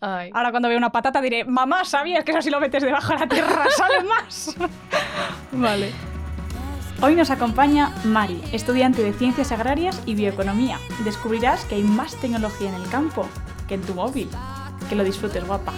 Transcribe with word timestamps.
Ay. 0.00 0.30
Ahora 0.34 0.50
cuando 0.50 0.68
veo 0.68 0.78
una 0.78 0.90
patata 0.90 1.20
diré, 1.20 1.44
mamá, 1.44 1.84
¿sabías 1.84 2.24
que 2.24 2.32
eso 2.32 2.42
si 2.42 2.50
lo 2.50 2.60
metes 2.60 2.82
debajo 2.82 3.12
de 3.12 3.18
la 3.20 3.26
tierra 3.28 3.64
sale 3.76 4.02
más? 4.04 4.56
vale. 5.52 5.92
Hoy 7.02 7.14
nos 7.14 7.30
acompaña 7.30 7.94
Mari, 8.04 8.42
estudiante 8.52 9.02
de 9.02 9.14
Ciencias 9.14 9.52
Agrarias 9.52 10.02
y 10.04 10.14
Bioeconomía. 10.14 10.78
Descubrirás 11.04 11.64
que 11.64 11.76
hay 11.76 11.82
más 11.82 12.14
tecnología 12.16 12.68
en 12.68 12.74
el 12.74 12.88
campo 12.90 13.26
que 13.66 13.74
en 13.74 13.82
tu 13.82 13.94
móvil. 13.94 14.28
Que 14.88 14.96
lo 14.96 15.04
disfrutes, 15.04 15.46
guapa. 15.46 15.72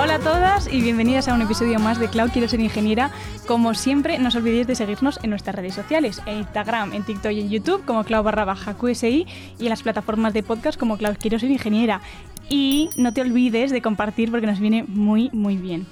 Hola 0.00 0.14
a 0.14 0.18
todas 0.20 0.72
y 0.72 0.80
bienvenidas 0.80 1.26
a 1.26 1.34
un 1.34 1.42
episodio 1.42 1.80
más 1.80 1.98
de 1.98 2.06
Cloud 2.06 2.30
Quiero 2.30 2.46
Ser 2.46 2.60
Ingeniera. 2.60 3.10
Como 3.48 3.74
siempre, 3.74 4.16
no 4.20 4.28
os 4.28 4.36
olvidéis 4.36 4.68
de 4.68 4.76
seguirnos 4.76 5.18
en 5.24 5.30
nuestras 5.30 5.56
redes 5.56 5.74
sociales, 5.74 6.22
en 6.24 6.38
Instagram, 6.38 6.92
en 6.92 7.02
TikTok 7.02 7.32
y 7.32 7.40
en 7.40 7.50
YouTube 7.50 7.84
como 7.84 8.04
Cloud 8.04 8.22
barra 8.22 8.44
baja 8.44 8.74
QSI 8.74 9.26
y 9.58 9.62
en 9.64 9.68
las 9.68 9.82
plataformas 9.82 10.34
de 10.34 10.44
podcast 10.44 10.78
como 10.78 10.98
Cloud 10.98 11.16
Quiero 11.20 11.40
Ser 11.40 11.50
Ingeniera. 11.50 12.00
Y 12.48 12.90
no 12.96 13.12
te 13.12 13.22
olvides 13.22 13.72
de 13.72 13.82
compartir 13.82 14.30
porque 14.30 14.46
nos 14.46 14.60
viene 14.60 14.84
muy, 14.84 15.30
muy 15.32 15.56
bien. 15.56 15.84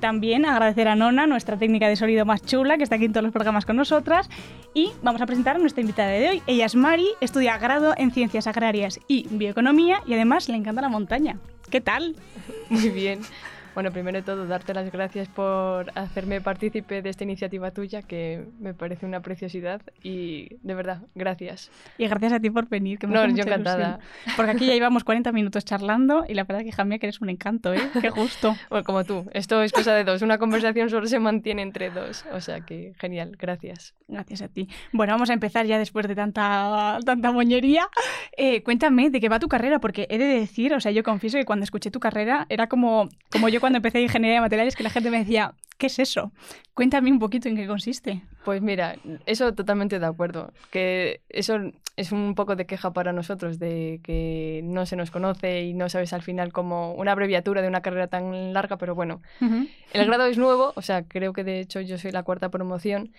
También 0.00 0.46
agradecer 0.46 0.88
a 0.88 0.96
Nona, 0.96 1.28
nuestra 1.28 1.56
técnica 1.56 1.86
de 1.86 1.94
sonido 1.94 2.26
más 2.26 2.42
chula, 2.42 2.76
que 2.76 2.82
está 2.82 2.96
aquí 2.96 3.04
en 3.04 3.12
todos 3.12 3.22
los 3.22 3.32
programas 3.32 3.64
con 3.64 3.76
nosotras. 3.76 4.28
Y 4.74 4.90
vamos 5.04 5.22
a 5.22 5.26
presentar 5.26 5.54
a 5.54 5.58
nuestra 5.60 5.80
invitada 5.80 6.08
de 6.08 6.28
hoy. 6.28 6.42
Ella 6.48 6.66
es 6.66 6.74
Mari, 6.74 7.06
estudia 7.20 7.56
grado 7.58 7.94
en 7.96 8.10
Ciencias 8.10 8.48
Agrarias 8.48 8.98
y 9.06 9.28
Bioeconomía 9.30 10.02
y 10.08 10.14
además 10.14 10.48
le 10.48 10.56
encanta 10.56 10.82
la 10.82 10.88
montaña. 10.88 11.38
¿Qué 11.74 11.80
tal? 11.80 12.14
Muy 12.70 12.88
bien. 12.90 13.22
Bueno, 13.74 13.90
primero 13.90 14.16
de 14.16 14.22
todo, 14.22 14.46
darte 14.46 14.72
las 14.72 14.92
gracias 14.92 15.26
por 15.28 15.90
hacerme 15.98 16.40
partícipe 16.40 17.02
de 17.02 17.10
esta 17.10 17.24
iniciativa 17.24 17.72
tuya, 17.72 18.02
que 18.02 18.44
me 18.60 18.72
parece 18.72 19.04
una 19.04 19.20
preciosidad 19.20 19.82
y 20.00 20.56
de 20.62 20.74
verdad, 20.74 21.02
gracias. 21.16 21.72
Y 21.98 22.06
gracias 22.06 22.34
a 22.34 22.38
ti 22.40 22.50
por 22.50 22.68
venir, 22.68 23.00
que 23.00 23.08
me 23.08 23.14
No, 23.14 23.26
yo 23.26 23.42
encantada. 23.42 23.98
ilusión. 23.98 24.34
Porque 24.36 24.52
aquí 24.52 24.66
ya 24.66 24.74
llevamos 24.74 25.02
40 25.02 25.32
minutos 25.32 25.64
charlando 25.64 26.24
y 26.28 26.34
la 26.34 26.44
verdad 26.44 26.62
que 26.62 26.70
Jamia 26.70 26.98
que 27.00 27.06
eres 27.06 27.20
un 27.20 27.30
encanto, 27.30 27.74
¿eh? 27.74 27.80
Qué 28.00 28.10
gusto. 28.10 28.54
Bueno, 28.70 28.84
como 28.84 29.04
tú, 29.04 29.26
esto 29.32 29.62
es 29.62 29.72
cosa 29.72 29.92
de 29.94 30.04
dos. 30.04 30.22
Una 30.22 30.38
conversación 30.38 30.88
solo 30.88 31.06
se 31.06 31.18
mantiene 31.18 31.62
entre 31.62 31.90
dos. 31.90 32.24
O 32.32 32.40
sea 32.40 32.60
que 32.60 32.94
genial, 32.98 33.36
gracias. 33.38 33.94
Gracias 34.08 34.42
a 34.42 34.48
ti. 34.48 34.68
Bueno, 34.92 35.12
vamos 35.14 35.30
a 35.30 35.32
empezar 35.32 35.66
ya 35.66 35.78
después 35.78 36.06
de 36.06 36.14
tanta, 36.14 36.98
tanta 37.04 37.32
moñería. 37.32 37.88
Eh, 38.36 38.62
cuéntame 38.62 39.10
de 39.10 39.20
qué 39.20 39.28
va 39.28 39.38
tu 39.38 39.48
carrera, 39.48 39.80
porque 39.80 40.06
he 40.10 40.18
de 40.18 40.26
decir, 40.26 40.74
o 40.74 40.80
sea, 40.80 40.92
yo 40.92 41.02
confieso 41.02 41.38
que 41.38 41.44
cuando 41.44 41.64
escuché 41.64 41.90
tu 41.90 42.00
carrera 42.00 42.46
era 42.48 42.68
como, 42.68 43.08
como 43.30 43.48
yo 43.48 43.60
cuando 43.64 43.78
empecé 43.78 44.02
ingeniería 44.02 44.34
de 44.34 44.40
materiales, 44.42 44.76
que 44.76 44.82
la 44.82 44.90
gente 44.90 45.10
me 45.10 45.20
decía, 45.20 45.54
¿qué 45.78 45.86
es 45.86 45.98
eso? 45.98 46.32
Cuéntame 46.74 47.10
un 47.10 47.18
poquito 47.18 47.48
en 47.48 47.56
qué 47.56 47.66
consiste. 47.66 48.20
Pues 48.44 48.60
mira, 48.60 48.96
eso 49.24 49.54
totalmente 49.54 49.98
de 49.98 50.04
acuerdo. 50.04 50.52
Que 50.70 51.22
eso 51.30 51.58
es 51.96 52.12
un 52.12 52.34
poco 52.34 52.56
de 52.56 52.66
queja 52.66 52.92
para 52.92 53.14
nosotros, 53.14 53.58
de 53.58 54.02
que 54.04 54.60
no 54.64 54.84
se 54.84 54.96
nos 54.96 55.10
conoce 55.10 55.62
y 55.62 55.72
no 55.72 55.88
sabes 55.88 56.12
al 56.12 56.20
final 56.20 56.52
como 56.52 56.92
una 56.92 57.12
abreviatura 57.12 57.62
de 57.62 57.68
una 57.68 57.80
carrera 57.80 58.08
tan 58.08 58.52
larga, 58.52 58.76
pero 58.76 58.94
bueno, 58.94 59.22
El 59.40 60.04
grado 60.04 60.26
es 60.26 60.36
nuevo, 60.36 60.74
o 60.76 60.82
sea, 60.82 61.04
creo 61.08 61.32
que 61.32 61.42
de 61.42 61.60
hecho 61.60 61.80
yo 61.80 61.96
soy 61.96 62.12
la 62.12 62.22
cuarta 62.22 62.50
promoción 62.50 63.12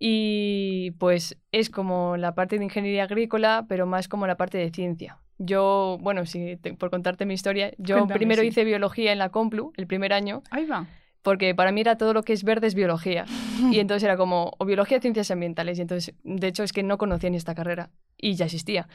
y 0.00 0.96
pues 0.98 1.38
es 1.52 1.70
como 1.70 2.16
la 2.16 2.34
parte 2.34 2.58
de 2.58 2.64
ingeniería 2.64 3.04
agrícola, 3.04 3.66
pero 3.68 3.86
más 3.86 4.08
como 4.08 4.26
la 4.26 4.36
parte 4.36 4.58
de 4.58 4.70
ciencia. 4.70 5.20
Yo, 5.38 5.98
bueno, 6.00 6.24
si 6.26 6.56
te- 6.56 6.74
por 6.74 6.90
contarte 6.90 7.26
mi 7.26 7.34
historia, 7.34 7.72
yo 7.78 7.96
Cuéntame, 7.96 8.18
primero 8.18 8.42
sí. 8.42 8.48
hice 8.48 8.64
biología 8.64 9.12
en 9.12 9.18
la 9.18 9.28
Complu 9.28 9.72
el 9.76 9.86
primer 9.86 10.12
año, 10.12 10.42
Ahí 10.50 10.64
va. 10.66 10.86
porque 11.22 11.54
para 11.54 11.72
mí 11.72 11.80
era 11.82 11.98
todo 11.98 12.14
lo 12.14 12.22
que 12.22 12.32
es 12.32 12.42
verde 12.44 12.66
es 12.66 12.74
biología. 12.74 13.24
Y 13.72 13.80
entonces 13.80 14.04
era 14.04 14.16
como, 14.16 14.52
o 14.58 14.64
biología, 14.64 15.00
ciencias 15.00 15.30
ambientales. 15.30 15.78
Y 15.78 15.82
entonces, 15.82 16.14
de 16.24 16.46
hecho, 16.46 16.62
es 16.62 16.72
que 16.72 16.82
no 16.82 16.98
conocía 16.98 17.30
ni 17.30 17.36
esta 17.36 17.54
carrera 17.54 17.90
y 18.18 18.34
ya 18.34 18.44
existía. 18.46 18.88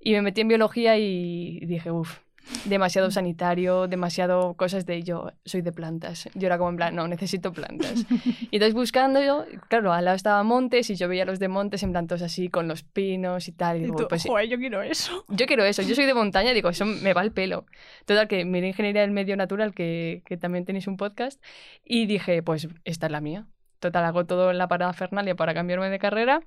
Y 0.00 0.12
me 0.12 0.22
metí 0.22 0.40
en 0.42 0.48
biología 0.48 0.96
y 0.98 1.60
dije, 1.66 1.90
uff, 1.90 2.18
demasiado 2.64 3.10
sanitario, 3.10 3.88
demasiado 3.88 4.54
cosas 4.54 4.86
de 4.86 5.02
yo 5.02 5.32
soy 5.44 5.62
de 5.62 5.72
plantas. 5.72 6.28
Yo 6.34 6.46
era 6.46 6.58
como 6.58 6.70
en 6.70 6.76
plan, 6.76 6.94
no, 6.94 7.08
necesito 7.08 7.52
plantas. 7.52 8.04
Y 8.50 8.56
entonces 8.56 8.74
buscando 8.74 9.22
yo, 9.22 9.44
claro, 9.68 9.92
al 9.92 10.04
lado 10.04 10.16
estaba 10.16 10.42
Montes 10.42 10.88
y 10.90 10.94
yo 10.94 11.08
veía 11.08 11.24
los 11.24 11.38
de 11.38 11.48
Montes 11.48 11.82
en 11.82 11.90
plan 11.92 12.06
todos 12.06 12.22
así 12.22 12.48
con 12.48 12.68
los 12.68 12.82
pinos 12.82 13.48
y 13.48 13.52
tal. 13.52 13.76
Y 13.78 13.80
Y 13.80 13.84
digo, 13.84 13.96
tú, 13.96 14.08
pues 14.08 14.22
sí, 14.22 14.28
"Joder, 14.28 14.48
yo 14.48 14.58
quiero 14.58 14.82
eso. 14.82 15.24
yo 15.28 15.46
quiero 15.46 15.64
eso, 15.64 15.82
yo 15.82 15.94
soy 15.94 16.06
de 16.06 16.14
montaña, 16.14 16.52
digo, 16.52 16.68
eso 16.68 16.84
me 16.86 17.12
va 17.14 17.22
el 17.22 17.32
pelo. 17.32 17.66
Total, 18.04 18.28
que 18.28 18.44
miré 18.44 18.68
Ingeniería 18.68 19.02
del 19.02 19.10
Medio 19.10 19.36
Natural, 19.36 19.74
que, 19.74 20.22
que 20.24 20.36
también 20.36 20.64
tenéis 20.64 20.86
un 20.86 20.96
podcast, 20.96 21.42
y 21.84 22.06
dije, 22.06 22.42
pues 22.42 22.68
esta 22.84 23.06
es 23.06 23.12
la 23.12 23.20
mía. 23.20 23.46
Total, 23.80 24.04
hago 24.04 24.24
todo 24.24 24.50
en 24.50 24.58
la 24.58 24.68
parafernalia 24.68 25.34
para 25.34 25.52
cambiarme 25.54 25.90
de 25.90 25.98
carrera, 25.98 26.40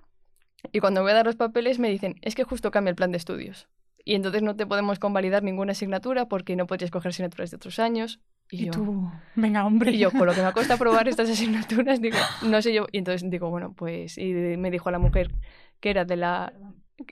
y 0.71 0.79
cuando 0.79 1.01
voy 1.01 1.11
a 1.11 1.15
dar 1.15 1.25
los 1.25 1.35
papeles 1.35 1.79
me 1.79 1.89
dicen, 1.89 2.15
es 2.21 2.35
que 2.35 2.43
justo 2.43 2.71
cambia 2.71 2.89
el 2.89 2.95
plan 2.95 3.11
de 3.11 3.17
estudios. 3.17 3.67
Y 4.09 4.15
entonces 4.15 4.41
no 4.41 4.55
te 4.55 4.65
podemos 4.65 4.97
convalidar 4.97 5.43
ninguna 5.43 5.73
asignatura 5.73 6.27
porque 6.27 6.55
no 6.55 6.65
podrías 6.65 6.89
coger 6.89 7.09
asignaturas 7.09 7.51
de 7.51 7.57
otros 7.57 7.77
años. 7.77 8.19
Y, 8.49 8.63
Y, 8.63 8.65
yo, 8.65 8.71
tú, 8.71 9.11
venga, 9.35 9.63
hombre. 9.67 9.91
y 9.91 9.99
yo, 9.99 10.09
con 10.09 10.25
lo 10.25 10.33
que 10.33 10.41
me 10.41 10.51
cuesta 10.57 10.77
probar 10.77 11.07
estas 11.07 11.29
asignaturas, 11.29 12.01
digo, 12.01 12.17
no 12.41 12.59
sé 12.63 12.73
yo. 12.73 12.87
Y 12.91 12.97
entonces 12.97 13.29
digo, 13.29 13.51
bueno, 13.51 13.73
pues. 13.73 14.17
Y 14.17 14.33
me 14.33 14.71
dijo 14.71 14.89
la 14.89 14.97
mujer 14.97 15.29
que 15.79 15.91
era 15.91 16.05
de 16.05 16.15
la. 16.15 16.51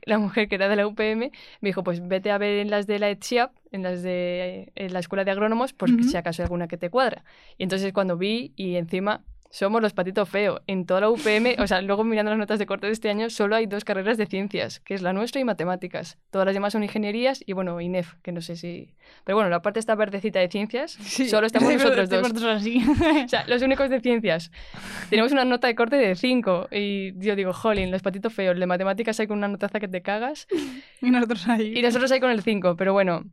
La 0.05 0.17
mujer 0.17 0.49
que 0.49 0.55
era 0.55 0.67
de 0.67 0.75
la 0.75 0.87
UPM, 0.87 1.31
me 1.61 1.69
dijo, 1.69 1.83
pues 1.83 2.05
vete 2.05 2.31
a 2.31 2.37
ver 2.39 2.57
en 2.59 2.69
las 2.71 2.87
de 2.87 2.97
la 2.99 3.09
ETSIAP, 3.09 3.51
en 3.71 3.83
las 3.83 4.01
de 4.01 4.73
en 4.75 4.91
la 4.91 4.99
escuela 4.99 5.23
de 5.23 5.31
agrónomos, 5.31 5.71
por 5.73 5.89
Ujú. 5.91 6.03
si 6.03 6.17
acaso 6.17 6.41
hay 6.41 6.45
alguna 6.45 6.67
que 6.67 6.77
te 6.77 6.89
cuadra. 6.89 7.23
Y 7.57 7.63
entonces 7.63 7.93
cuando 7.93 8.17
vi, 8.17 8.51
y 8.57 8.75
encima 8.75 9.23
somos 9.49 9.81
los 9.81 9.93
patitos 9.93 10.29
feos, 10.29 10.61
en 10.67 10.85
toda 10.85 11.01
la 11.01 11.09
UPM, 11.09 11.55
o 11.59 11.67
sea, 11.67 11.81
luego 11.81 12.03
mirando 12.03 12.31
las 12.31 12.39
notas 12.39 12.59
de 12.59 12.65
corte 12.65 12.87
de 12.87 12.93
este 12.93 13.09
año, 13.09 13.29
solo 13.29 13.55
hay 13.55 13.65
dos 13.65 13.83
carreras 13.83 14.17
de 14.17 14.25
ciencias, 14.25 14.79
que 14.79 14.93
es 14.93 15.01
la 15.01 15.13
nuestra 15.13 15.41
y 15.41 15.43
matemáticas. 15.43 16.17
Todas 16.31 16.45
las 16.45 16.53
demás 16.53 16.73
son 16.73 16.83
ingenierías 16.83 17.43
y 17.45 17.53
bueno, 17.53 17.79
INEF, 17.81 18.15
que 18.21 18.31
no 18.31 18.41
sé 18.41 18.55
si... 18.55 18.93
Pero 19.23 19.35
bueno, 19.35 19.49
la 19.49 19.61
parte 19.61 19.79
esta 19.79 19.95
verdecita 19.95 20.39
de 20.39 20.49
ciencias, 20.49 20.91
Sí, 21.01 21.27
solo 21.29 21.47
estamos 21.47 21.69
sí, 21.71 21.75
nosotros 21.75 22.09
dos. 22.09 22.43
así. 22.43 22.83
O 23.25 23.27
sea, 23.27 23.45
los 23.47 23.61
únicos 23.61 23.89
de 23.89 23.99
ciencias. 24.01 24.51
Tenemos 25.09 25.31
una 25.31 25.45
nota 25.45 25.67
de 25.67 25.75
corte 25.75 25.95
de 25.95 26.15
5. 26.15 26.67
Y 26.71 27.17
yo 27.19 27.35
digo, 27.35 27.53
jolín, 27.53 27.91
los 27.91 28.01
patitos 28.01 28.33
feos. 28.33 28.59
De 28.59 28.65
matemáticas 28.65 29.19
hay 29.19 29.27
con 29.27 29.37
una 29.37 29.47
notaza 29.47 29.79
que 29.79 29.87
te 29.87 30.01
cagas. 30.01 30.47
y 31.01 31.09
nosotros 31.09 31.47
ahí. 31.47 31.73
Y 31.75 31.81
nosotros 31.81 32.11
hay 32.11 32.19
con 32.19 32.31
el 32.31 32.41
5. 32.41 32.75
Pero 32.75 32.93
bueno, 32.93 33.23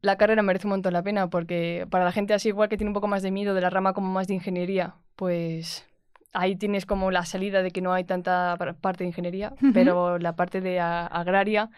la 0.00 0.16
carrera 0.16 0.42
merece 0.42 0.66
un 0.66 0.72
montón 0.72 0.92
la 0.92 1.02
pena 1.02 1.28
porque 1.28 1.86
para 1.90 2.04
la 2.04 2.12
gente 2.12 2.34
así 2.34 2.48
igual 2.48 2.68
que 2.68 2.76
tiene 2.76 2.90
un 2.90 2.94
poco 2.94 3.08
más 3.08 3.22
de 3.22 3.30
miedo 3.30 3.54
de 3.54 3.60
la 3.60 3.70
rama 3.70 3.92
como 3.92 4.10
más 4.12 4.28
de 4.28 4.34
ingeniería, 4.34 4.94
pues 5.16 5.86
ahí 6.32 6.56
tienes 6.56 6.86
como 6.86 7.10
la 7.10 7.24
salida 7.26 7.62
de 7.62 7.70
que 7.72 7.82
no 7.82 7.92
hay 7.92 8.04
tanta 8.04 8.56
par- 8.58 8.74
parte 8.76 9.04
de 9.04 9.08
ingeniería, 9.08 9.52
pero 9.74 10.18
la 10.18 10.34
parte 10.34 10.60
de 10.60 10.80
agraria 10.80 11.68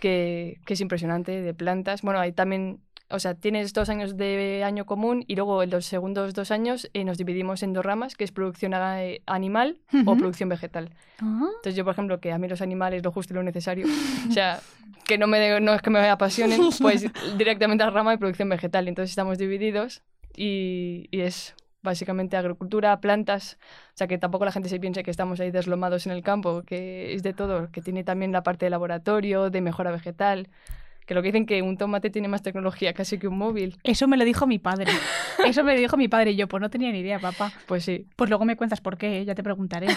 que, 0.00 0.58
que 0.66 0.74
es 0.74 0.80
impresionante, 0.80 1.40
de 1.40 1.54
plantas. 1.54 2.02
Bueno, 2.02 2.20
ahí 2.20 2.32
también, 2.32 2.80
o 3.10 3.18
sea, 3.18 3.34
tienes 3.34 3.72
dos 3.72 3.88
años 3.88 4.16
de 4.16 4.62
año 4.64 4.86
común 4.86 5.24
y 5.26 5.36
luego 5.36 5.62
en 5.62 5.70
los 5.70 5.86
segundos 5.86 6.34
dos 6.34 6.50
años 6.50 6.88
eh, 6.94 7.04
nos 7.04 7.18
dividimos 7.18 7.62
en 7.62 7.72
dos 7.72 7.84
ramas, 7.84 8.16
que 8.16 8.24
es 8.24 8.32
producción 8.32 8.72
eh, 8.74 9.22
animal 9.26 9.78
o 9.92 10.12
Ujú. 10.12 10.16
producción 10.16 10.48
vegetal. 10.48 10.90
Ah, 11.20 11.46
Entonces 11.56 11.76
yo, 11.76 11.84
por 11.84 11.92
ejemplo, 11.92 12.20
que 12.20 12.32
a 12.32 12.38
mí 12.38 12.48
los 12.48 12.60
animales 12.62 13.02
lo 13.04 13.12
justo 13.12 13.32
y 13.32 13.36
lo 13.36 13.42
necesario, 13.42 13.86
o 14.28 14.32
sea, 14.32 14.60
que 15.06 15.18
no, 15.18 15.26
me, 15.26 15.60
no 15.60 15.74
es 15.74 15.82
que 15.82 15.90
me 15.90 16.08
apasionen, 16.08 16.60
pues 16.80 17.04
directamente 17.38 17.82
a 17.84 17.86
la 17.88 17.92
rama 17.92 18.10
de 18.12 18.18
producción 18.18 18.48
vegetal. 18.48 18.88
Entonces 18.88 19.10
estamos 19.10 19.38
divididos 19.38 20.02
y, 20.36 21.08
y 21.10 21.20
es 21.20 21.54
básicamente 21.82 22.38
agricultura, 22.38 22.98
plantas, 23.00 23.58
o 23.88 23.92
sea, 23.96 24.06
que 24.06 24.16
tampoco 24.16 24.46
la 24.46 24.52
gente 24.52 24.70
se 24.70 24.80
piense 24.80 25.02
que 25.02 25.10
estamos 25.10 25.38
ahí 25.40 25.50
deslomados 25.50 26.06
en 26.06 26.12
el 26.12 26.22
campo, 26.22 26.62
que 26.62 27.12
es 27.12 27.22
de 27.22 27.34
todo, 27.34 27.70
que 27.70 27.82
tiene 27.82 28.04
también 28.04 28.32
la 28.32 28.42
parte 28.42 28.64
de 28.64 28.70
laboratorio, 28.70 29.50
de 29.50 29.60
mejora 29.60 29.90
vegetal, 29.92 30.48
que 31.06 31.14
lo 31.14 31.22
que 31.22 31.28
dicen 31.28 31.46
que 31.46 31.60
un 31.62 31.76
tomate 31.76 32.10
tiene 32.10 32.28
más 32.28 32.42
tecnología 32.42 32.92
casi 32.94 33.18
que 33.18 33.28
un 33.28 33.38
móvil, 33.38 33.76
Eso 33.84 34.08
me 34.08 34.16
lo 34.16 34.24
dijo 34.24 34.46
mi 34.46 34.58
padre. 34.58 34.90
Eso 35.46 35.64
me 35.64 35.74
lo 35.74 35.80
dijo 35.80 35.96
mi 35.96 36.08
padre 36.08 36.32
y 36.32 36.36
yo, 36.36 36.48
pues 36.48 36.60
no 36.60 36.70
tenía 36.70 36.90
ni 36.92 37.00
idea, 37.00 37.18
papá. 37.18 37.52
pues 37.66 37.84
sí. 37.84 38.06
Pues 38.16 38.30
luego 38.30 38.44
me 38.44 38.56
cuentas 38.56 38.80
por 38.80 38.96
qué, 38.96 39.24
ya 39.24 39.34
te 39.34 39.42
preguntaré. 39.42 39.88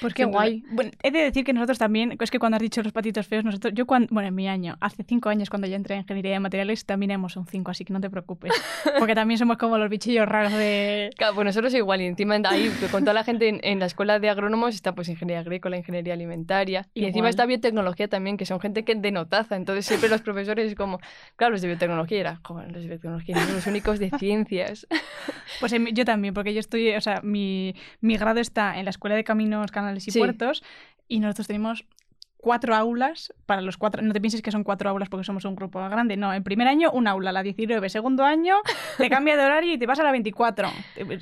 Pues 0.00 0.14
qué 0.14 0.24
guay. 0.24 0.62
Bueno, 0.70 0.90
he 1.02 1.10
de 1.10 1.20
decir 1.20 1.44
que 1.44 1.52
nosotros 1.52 1.78
también, 1.78 2.16
es 2.20 2.30
que 2.30 2.38
cuando 2.38 2.56
has 2.56 2.62
dicho 2.62 2.82
los 2.82 2.92
patitos 2.92 3.26
feos, 3.26 3.44
nosotros, 3.44 3.72
yo 3.74 3.86
cuando, 3.86 4.08
bueno, 4.10 4.28
en 4.28 4.34
mi 4.34 4.48
año, 4.48 4.76
hace 4.80 5.02
cinco 5.02 5.28
años 5.28 5.50
cuando 5.50 5.66
yo 5.66 5.74
entré 5.74 5.94
en 5.94 6.02
ingeniería 6.02 6.32
de 6.32 6.40
materiales, 6.40 6.84
también 6.84 7.10
éramos 7.10 7.36
un 7.36 7.46
5, 7.46 7.70
así 7.70 7.84
que 7.84 7.92
no 7.92 8.00
te 8.00 8.10
preocupes. 8.10 8.52
Porque 8.98 9.14
también 9.14 9.38
somos 9.38 9.56
como 9.56 9.78
los 9.78 9.88
bichillos 9.88 10.26
raros 10.26 10.52
de... 10.52 11.10
Claro, 11.16 11.34
pues 11.34 11.44
nosotros 11.44 11.74
igual, 11.74 12.00
y 12.00 12.06
encima 12.06 12.36
ahí, 12.44 12.70
con 12.90 13.02
toda 13.02 13.14
la 13.14 13.24
gente 13.24 13.48
en, 13.48 13.60
en 13.62 13.80
la 13.80 13.86
escuela 13.86 14.18
de 14.18 14.28
agrónomos 14.28 14.74
está 14.74 14.94
pues 14.94 15.08
ingeniería 15.08 15.40
agrícola, 15.40 15.76
ingeniería 15.76 16.14
alimentaria, 16.14 16.86
y 16.94 17.04
encima 17.04 17.28
está 17.28 17.46
biotecnología 17.46 18.08
también, 18.08 18.36
que 18.36 18.46
son 18.46 18.60
gente 18.60 18.84
que 18.84 18.94
de 18.94 19.10
notaza, 19.10 19.56
entonces 19.56 19.86
siempre 19.86 20.08
los 20.16 20.22
profesores 20.22 20.68
es 20.68 20.74
como, 20.74 20.98
claro, 21.36 21.52
los 21.52 21.60
de 21.62 21.68
biotecnología 21.68 22.20
era, 22.20 22.40
joder, 22.44 22.72
los 22.72 22.82
de 22.82 22.88
biotecnología, 22.88 23.38
son 23.38 23.54
los 23.54 23.66
únicos 23.66 23.98
de 23.98 24.10
ciencias. 24.18 24.86
Pues 25.60 25.72
en 25.72 25.86
yo 25.94 26.04
también, 26.04 26.34
porque 26.34 26.52
yo 26.52 26.60
estoy, 26.60 26.90
o 26.90 27.00
sea, 27.00 27.20
mi, 27.22 27.74
mi 28.00 28.16
grado 28.16 28.40
está 28.40 28.78
en 28.78 28.84
la 28.84 28.90
Escuela 28.90 29.16
de 29.16 29.24
Caminos, 29.24 29.70
Canales 29.70 30.06
y 30.08 30.10
Sí. 30.10 30.18
Puertos 30.18 30.62
y 31.08 31.20
nosotros 31.20 31.46
tenemos 31.46 31.84
cuatro 32.46 32.76
aulas 32.76 33.34
para 33.44 33.60
los 33.60 33.76
cuatro. 33.76 34.02
No 34.02 34.12
te 34.12 34.20
pienses 34.20 34.40
que 34.40 34.52
son 34.52 34.62
cuatro 34.62 34.88
aulas 34.88 35.08
porque 35.08 35.24
somos 35.24 35.44
un 35.46 35.56
grupo 35.56 35.80
grande. 35.88 36.16
No, 36.16 36.32
en 36.32 36.44
primer 36.44 36.68
año 36.68 36.92
un 36.92 37.08
aula, 37.08 37.32
la 37.32 37.42
19. 37.42 37.88
Segundo 37.88 38.22
año 38.22 38.54
te 38.98 39.10
cambia 39.10 39.36
de 39.36 39.44
horario 39.44 39.72
y 39.72 39.78
te 39.78 39.84
vas 39.84 39.98
a 39.98 40.04
la 40.04 40.12
24. 40.12 40.68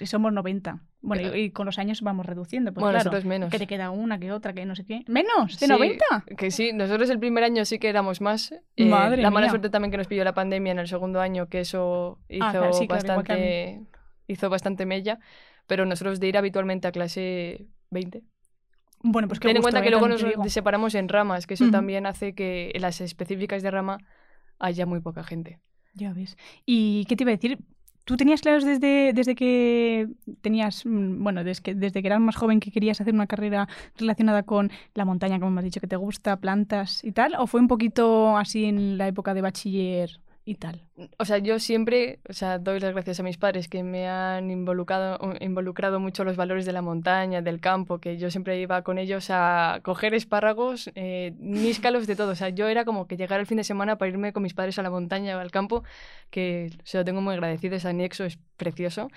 Y 0.01 0.05
somos 0.05 0.35
90. 0.35 0.81
Bueno, 1.01 1.35
y, 1.35 1.51
con 1.51 1.65
los 1.65 1.79
años 1.79 2.03
vamos 2.03 2.27
reduciendo. 2.27 2.75
Pues 2.75 2.85
bueno, 2.85 3.01
claro, 3.01 3.27
menos. 3.27 3.51
Que 3.51 3.59
te 3.59 3.67
queda 3.67 3.91
una, 3.91 4.19
que 4.19 4.33
otra, 4.33 4.53
que 4.53 4.67
no 4.67 4.77
sé 4.77 4.85
qué. 4.85 5.03
¿Menos? 5.07 5.59
¿De 5.59 5.67
Sí, 5.67 5.73
90? 5.73 6.05
Que 6.37 6.51
sí, 6.51 6.75
nosotros 6.75 7.09
el 7.09 7.19
primer 7.19 7.43
año 7.43 7.65
sí 7.65 7.79
que 7.79 7.89
éramos 7.89 8.21
más. 8.21 8.53
Eh, 8.77 8.85
Madre 8.85 9.23
la 9.23 9.31
mala 9.31 9.47
mía. 9.47 9.51
suerte 9.51 9.71
también 9.71 9.93
que 9.93 9.97
nos 9.97 10.09
pilló 10.09 10.25
la 10.25 10.35
pandemia 10.35 10.73
en 10.73 10.79
el 10.79 10.89
segundo 10.89 11.23
año, 11.23 11.49
que 11.49 11.61
eso 11.61 12.19
hizo 12.29 12.45
Ah, 12.45 12.51
claro, 12.51 12.73
sí, 12.75 12.85
a 12.85 12.93
bastante 12.93 13.81
hizo 14.27 14.51
bastante 14.51 14.85
mella. 14.85 15.21
Pero 15.67 15.87
nosotros 15.87 16.21
de 16.21 16.29
ir 16.29 16.37
habitualmente 16.37 16.87
a 16.87 16.93
clase 16.93 17.67
20. 17.89 18.23
Bueno, 19.07 19.29
pues 19.29 19.39
que 19.39 19.49
Ten 19.49 19.59
en 19.59 19.63
cuenta 19.63 19.83
que 19.83 19.91
luego 19.91 20.09
nos 20.09 20.25
separamos 20.49 20.95
en 20.95 21.11
ramas, 21.11 21.47
que 21.47 21.55
eso 21.55 21.71
también 21.71 22.07
hace 22.07 22.35
que 22.35 22.73
en 22.75 22.81
las 22.81 23.03
específicas 23.03 23.63
de 23.63 23.71
rama 23.71 23.99
haya 24.59 24.87
muy 24.87 25.01
poca 25.01 25.23
gente. 25.23 25.61
Ya 25.93 26.15
ves. 26.15 26.39
¿Y 26.65 27.05
qué 27.05 27.15
te 27.15 27.25
iba 27.25 27.31
a 27.31 27.37
decir? 27.37 27.59
¿Tú 28.07 28.17
tenías 28.17 28.41
claros 28.41 28.65
desde, 28.65 29.13
desde 29.13 29.35
que 29.35 30.09
tenías, 30.41 30.87
mm, 30.87 31.23
bueno, 31.23 31.45
desde 31.45 31.63
que, 31.63 31.75
desde 31.75 32.01
que 32.01 32.09
eras 32.09 32.21
más 32.21 32.35
joven 32.35 32.61
que 32.61 32.71
querías 32.71 32.99
hacer 32.99 33.13
una 33.13 33.27
carrera 33.27 33.69
relacionada 33.99 34.43
con 34.43 34.71
la 34.95 35.05
montaña, 35.05 35.39
como 35.39 35.51
me 35.51 35.61
has 35.61 35.65
dicho 35.65 35.81
que 35.81 35.87
te 35.87 35.97
gusta, 35.97 36.39
plantas 36.39 37.05
y 37.05 37.13
tal? 37.13 37.35
¿O 37.39 37.47
fue 37.47 37.61
un 37.61 37.69
poquito 37.69 38.39
así 38.39 38.65
en 38.65 38.97
la 38.97 39.07
época 39.07 39.35
de 39.35 39.43
bachiller 39.43 40.21
y 40.45 40.57
tal? 40.57 40.83
O 41.19 41.25
sea, 41.25 41.39
yo 41.39 41.59
siempre, 41.59 42.21
o 42.29 42.35
sea, 42.35 42.59
doy 42.59 42.79
las 42.79 42.93
gracias 42.93 43.19
a 43.21 43.23
mis 43.23 43.39
padres 43.39 43.69
que 43.69 43.83
me 43.83 44.09
han 44.09 44.51
involucrado, 44.51 45.19
involucrado 45.41 46.01
mucho 46.01 46.23
los 46.25 46.37
valores 46.37 46.67
de 46.67 46.73
la 46.73 46.83
montaña, 46.83 47.41
del 47.41 47.61
campo, 47.61 47.99
que 47.99 48.19
yo 48.19 48.31
siempre 48.31 48.61
iba 48.61 48.83
con 48.83 48.99
ellos 48.99 49.29
a 49.31 49.81
coger 49.83 50.13
espárragos, 50.15 50.91
eh, 50.95 51.33
níscalos, 51.39 52.07
de 52.07 52.17
todo. 52.17 52.33
O 52.33 52.35
sea, 52.35 52.51
yo 52.51 52.69
era 52.69 52.85
como 52.85 53.07
que 53.07 53.17
llegar 53.17 53.41
el 53.41 53.47
fin 53.47 53.57
de 53.57 53.65
semana 53.65 53.97
para 53.97 54.11
irme 54.11 54.33
con 54.33 54.43
mis 54.43 54.55
padres 54.55 54.79
a 54.79 54.83
la 54.83 54.91
montaña 54.91 55.37
o 55.37 55.41
al 55.41 55.51
campo, 55.51 55.83
que 56.31 56.71
se 56.85 56.99
lo 56.99 57.05
tengo 57.05 57.23
muy 57.23 57.35
agradecido, 57.35 57.77
ese 57.77 57.89
anexo 57.89 58.25
es 58.25 58.39
precioso. 58.57 59.09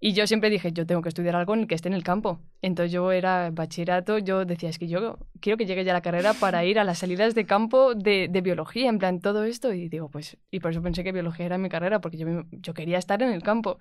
Y 0.00 0.12
yo 0.12 0.26
siempre 0.28 0.48
dije, 0.48 0.72
yo 0.72 0.86
tengo 0.86 1.02
que 1.02 1.08
estudiar 1.08 1.34
algo 1.34 1.54
en 1.54 1.60
el 1.60 1.66
que 1.66 1.74
esté 1.74 1.88
en 1.88 1.94
el 1.94 2.04
campo. 2.04 2.40
Entonces 2.62 2.92
yo 2.92 3.10
era 3.10 3.50
bachillerato, 3.50 4.18
yo 4.18 4.44
decía, 4.44 4.68
es 4.68 4.78
que 4.78 4.86
yo 4.86 5.18
quiero 5.40 5.56
que 5.56 5.66
llegue 5.66 5.84
ya 5.84 5.92
la 5.92 6.02
carrera 6.02 6.34
para 6.34 6.64
ir 6.64 6.78
a 6.78 6.84
las 6.84 6.98
salidas 6.98 7.34
de 7.34 7.46
campo 7.46 7.94
de, 7.94 8.28
biología, 8.42 8.88
en 8.88 8.98
plan 8.98 9.20
todo 9.20 9.42
esto. 9.44 9.72
Y 9.72 9.88
digo, 9.88 10.08
pues, 10.08 10.36
y 10.52 10.60
por 10.60 10.70
eso 10.70 10.82
pensé 10.82 11.02
que 11.02 11.10
biología 11.10 11.46
era 11.46 11.58
mi 11.58 11.68
carrera, 11.68 12.00
porque 12.00 12.16
yo, 12.16 12.26
yo 12.52 12.74
quería 12.74 12.98
estar 12.98 13.22
en 13.22 13.30
el 13.30 13.42
campo. 13.42 13.78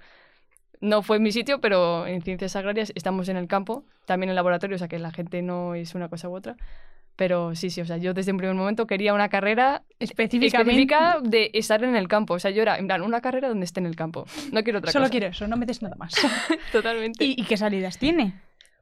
No 0.79 1.01
fue 1.01 1.19
mi 1.19 1.31
sitio, 1.31 1.59
pero 1.59 2.05
en 2.05 2.21
ciencias 2.21 2.55
agrarias 2.55 2.91
estamos 2.95 3.29
en 3.29 3.37
el 3.37 3.47
campo, 3.47 3.83
también 4.05 4.29
en 4.29 4.35
laboratorio, 4.35 4.75
o 4.75 4.79
sea 4.79 4.87
que 4.87 4.99
la 4.99 5.11
gente 5.11 5.41
no 5.41 5.75
es 5.75 5.95
una 5.95 6.09
cosa 6.09 6.29
u 6.29 6.35
otra. 6.35 6.55
Pero 7.15 7.55
sí, 7.55 7.71
sí, 7.71 7.81
o 7.81 7.85
sea, 7.85 7.97
yo 7.97 8.13
desde 8.13 8.31
un 8.31 8.37
primer 8.37 8.55
momento 8.55 8.85
quería 8.85 9.11
una 9.15 9.27
carrera 9.27 9.81
específica 9.97 10.63
de 11.23 11.49
estar 11.53 11.83
en 11.83 11.95
el 11.95 12.07
campo. 12.07 12.35
O 12.35 12.39
sea, 12.39 12.51
yo 12.51 12.61
era, 12.61 12.77
en 12.77 12.85
plan, 12.85 13.01
una 13.01 13.21
carrera 13.21 13.47
donde 13.49 13.65
esté 13.65 13.79
en 13.79 13.87
el 13.87 13.95
campo. 13.95 14.25
No 14.51 14.63
quiero 14.63 14.77
otra 14.77 14.91
Solo 14.91 15.05
cosa. 15.05 15.11
quiero 15.11 15.27
eso, 15.27 15.47
no 15.47 15.57
me 15.57 15.65
des 15.65 15.81
nada 15.81 15.95
más. 15.95 16.13
Totalmente. 16.71 17.25
¿Y, 17.25 17.31
y 17.35 17.43
qué 17.45 17.57
salidas 17.57 17.97
tiene? 17.97 18.39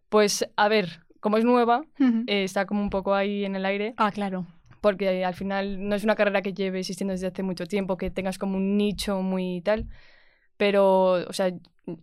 Pues, 0.09 0.45
a 0.57 0.67
ver, 0.67 0.99
como 1.21 1.37
es 1.37 1.45
nueva, 1.45 1.85
eh, 2.27 2.43
está 2.43 2.65
como 2.65 2.81
un 2.81 2.89
poco 2.89 3.15
ahí 3.15 3.45
en 3.45 3.55
el 3.55 3.65
aire, 3.65 3.93
ah, 3.97 4.11
claro. 4.11 4.45
porque 4.81 5.23
al 5.23 5.33
final 5.33 5.87
no 5.87 5.95
es 5.95 6.03
una 6.03 6.15
carrera 6.15 6.41
que 6.41 6.53
lleve 6.53 6.79
existiendo 6.79 7.13
desde 7.13 7.27
hace 7.27 7.41
mucho 7.41 7.65
tiempo, 7.65 7.97
que 7.97 8.11
tengas 8.11 8.37
como 8.37 8.57
un 8.57 8.77
nicho 8.77 9.21
muy 9.21 9.61
tal, 9.61 9.87
pero, 10.57 11.13
o 11.27 11.33
sea, 11.33 11.51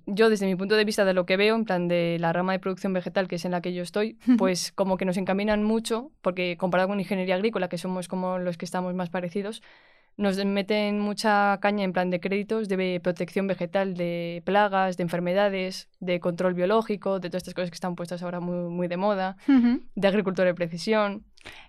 yo 0.06 0.31
desde 0.31 0.46
mi 0.46 0.54
punto 0.56 0.76
de 0.76 0.84
vista 0.84 1.04
de 1.04 1.14
lo 1.14 1.26
que 1.26 1.37
veo, 1.37 1.54
en 1.54 1.64
plan 1.64 1.88
de 1.88 2.16
la 2.20 2.32
rama 2.32 2.52
de 2.52 2.58
producción 2.58 2.93
vegetal, 2.93 3.28
que 3.28 3.37
es 3.37 3.44
en 3.44 3.52
la 3.52 3.60
que 3.60 3.72
yo 3.72 3.82
estoy, 3.82 4.19
pues 4.38 4.72
como 4.72 4.96
que 4.96 5.04
nos 5.04 5.16
encaminan 5.16 5.64
mucho, 5.64 6.10
porque 6.20 6.56
comparado 6.56 6.88
con 6.88 7.00
ingeniería 7.00 7.34
agrícola, 7.34 7.69
que 7.69 7.78
somos 7.78 8.08
como 8.08 8.38
los 8.38 8.56
que 8.56 8.64
estamos 8.64 8.94
más 8.94 9.10
parecidos, 9.10 9.62
nos 10.16 10.43
meten 10.44 11.00
mucha 11.00 11.58
caña 11.60 11.84
en 11.84 11.93
plan 11.93 12.10
de 12.10 12.20
créditos 12.20 12.69
de 12.69 13.00
protección 13.02 13.46
vegetal, 13.46 13.94
de 13.94 14.43
plagas, 14.44 14.98
de 14.98 15.05
enfermedades, 15.05 15.88
de 16.00 16.20
control 16.20 16.52
biológico, 16.52 17.19
de 17.19 17.31
todas 17.31 17.43
estas 17.43 17.55
cosas 17.55 17.70
que 17.70 17.76
están 17.76 17.96
puestas 17.96 18.22
ahora 18.22 18.40
muy, 18.40 18.69
muy 18.70 18.88
de 18.88 18.98
moda, 18.98 19.37
de 19.94 20.08
agricultura 20.08 20.48
de 20.48 20.55
precisión. 20.55 21.25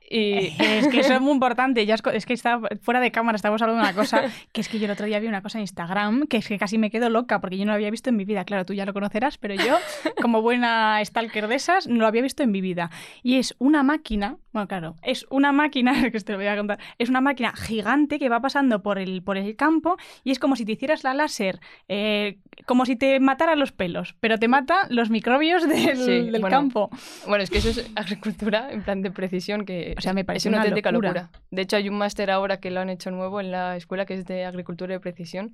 Y 0.09 0.53
Es 0.59 0.87
que 0.89 0.99
eso 0.99 1.13
es 1.13 1.21
muy 1.21 1.31
importante. 1.31 1.85
Ya 1.85 1.95
es, 1.95 2.03
es 2.13 2.25
que 2.25 2.33
está 2.33 2.59
fuera 2.81 2.99
de 2.99 3.11
cámara, 3.11 3.35
estábamos 3.35 3.61
hablando 3.61 3.83
de 3.83 3.89
una 3.89 3.95
cosa, 3.95 4.23
que 4.51 4.61
es 4.61 4.69
que 4.69 4.77
yo 4.79 4.85
el 4.85 4.91
otro 4.91 5.05
día 5.05 5.19
vi 5.19 5.27
una 5.27 5.41
cosa 5.41 5.57
en 5.57 5.63
Instagram, 5.63 6.27
que 6.27 6.37
es 6.37 6.47
que 6.47 6.57
casi 6.59 6.77
me 6.77 6.91
quedo 6.91 7.09
loca, 7.09 7.41
porque 7.41 7.57
yo 7.57 7.65
no 7.65 7.71
lo 7.71 7.75
había 7.75 7.89
visto 7.89 8.09
en 8.09 8.17
mi 8.17 8.25
vida. 8.25 8.45
Claro, 8.45 8.65
tú 8.65 8.73
ya 8.73 8.85
lo 8.85 8.93
conocerás, 8.93 9.37
pero 9.37 9.55
yo, 9.55 9.77
como 10.21 10.41
buena 10.41 10.99
stalker 11.03 11.47
de 11.47 11.55
esas, 11.55 11.87
no 11.87 11.99
lo 12.01 12.07
había 12.07 12.21
visto 12.21 12.43
en 12.43 12.51
mi 12.51 12.61
vida. 12.61 12.91
Y 13.23 13.37
es 13.37 13.55
una 13.59 13.81
máquina, 13.81 14.37
bueno, 14.51 14.67
claro, 14.67 14.95
es 15.01 15.25
una 15.29 15.51
máquina, 15.51 16.11
que 16.11 16.19
te 16.19 16.31
lo 16.31 16.37
voy 16.37 16.47
a 16.47 16.55
contar, 16.55 16.79
es 16.99 17.09
una 17.09 17.21
máquina 17.21 17.53
gigante 17.55 18.19
que 18.19 18.29
va 18.29 18.39
pasando 18.39 18.83
por 18.83 18.99
el, 18.99 19.23
por 19.23 19.37
el 19.37 19.55
campo 19.55 19.97
y 20.23 20.31
es 20.31 20.37
como 20.39 20.55
si 20.55 20.65
te 20.65 20.73
hicieras 20.73 21.03
la 21.03 21.13
láser, 21.13 21.59
eh, 21.87 22.37
como 22.65 22.85
si 22.85 22.95
te 22.95 23.19
matara 23.19 23.55
los 23.55 23.71
pelos, 23.71 24.15
pero 24.19 24.37
te 24.37 24.47
mata 24.47 24.87
los 24.89 25.09
microbios 25.09 25.67
del, 25.67 25.97
Sí, 25.97 26.29
del 26.29 26.41
bueno, 26.41 26.49
campo. 26.49 26.89
bueno, 27.27 27.43
es 27.43 27.49
que 27.49 27.57
eso 27.57 27.69
es 27.69 27.89
agricultura 27.95 28.71
en 28.71 28.83
plan 28.83 29.01
de 29.01 29.09
precisión, 29.11 29.62
que 29.65 29.95
O 29.97 30.01
sea, 30.01 30.13
me 30.13 30.25
es 30.27 30.45
una 30.45 30.57
una 30.57 30.63
auténtica 30.63 30.91
locura. 30.91 31.09
locura. 31.13 31.31
De 31.51 31.61
hecho, 31.61 31.75
hay 31.77 31.89
un 31.89 31.97
máster 31.97 32.31
ahora 32.31 32.57
que 32.57 32.71
lo 32.71 32.79
han 32.79 32.89
hecho 32.89 33.11
nuevo 33.11 33.39
en 33.39 33.51
la 33.51 33.75
escuela 33.75 34.05
que 34.05 34.13
es 34.15 34.25
de 34.25 34.45
agricultura 34.45 34.93
de 34.93 34.99
precisión 34.99 35.51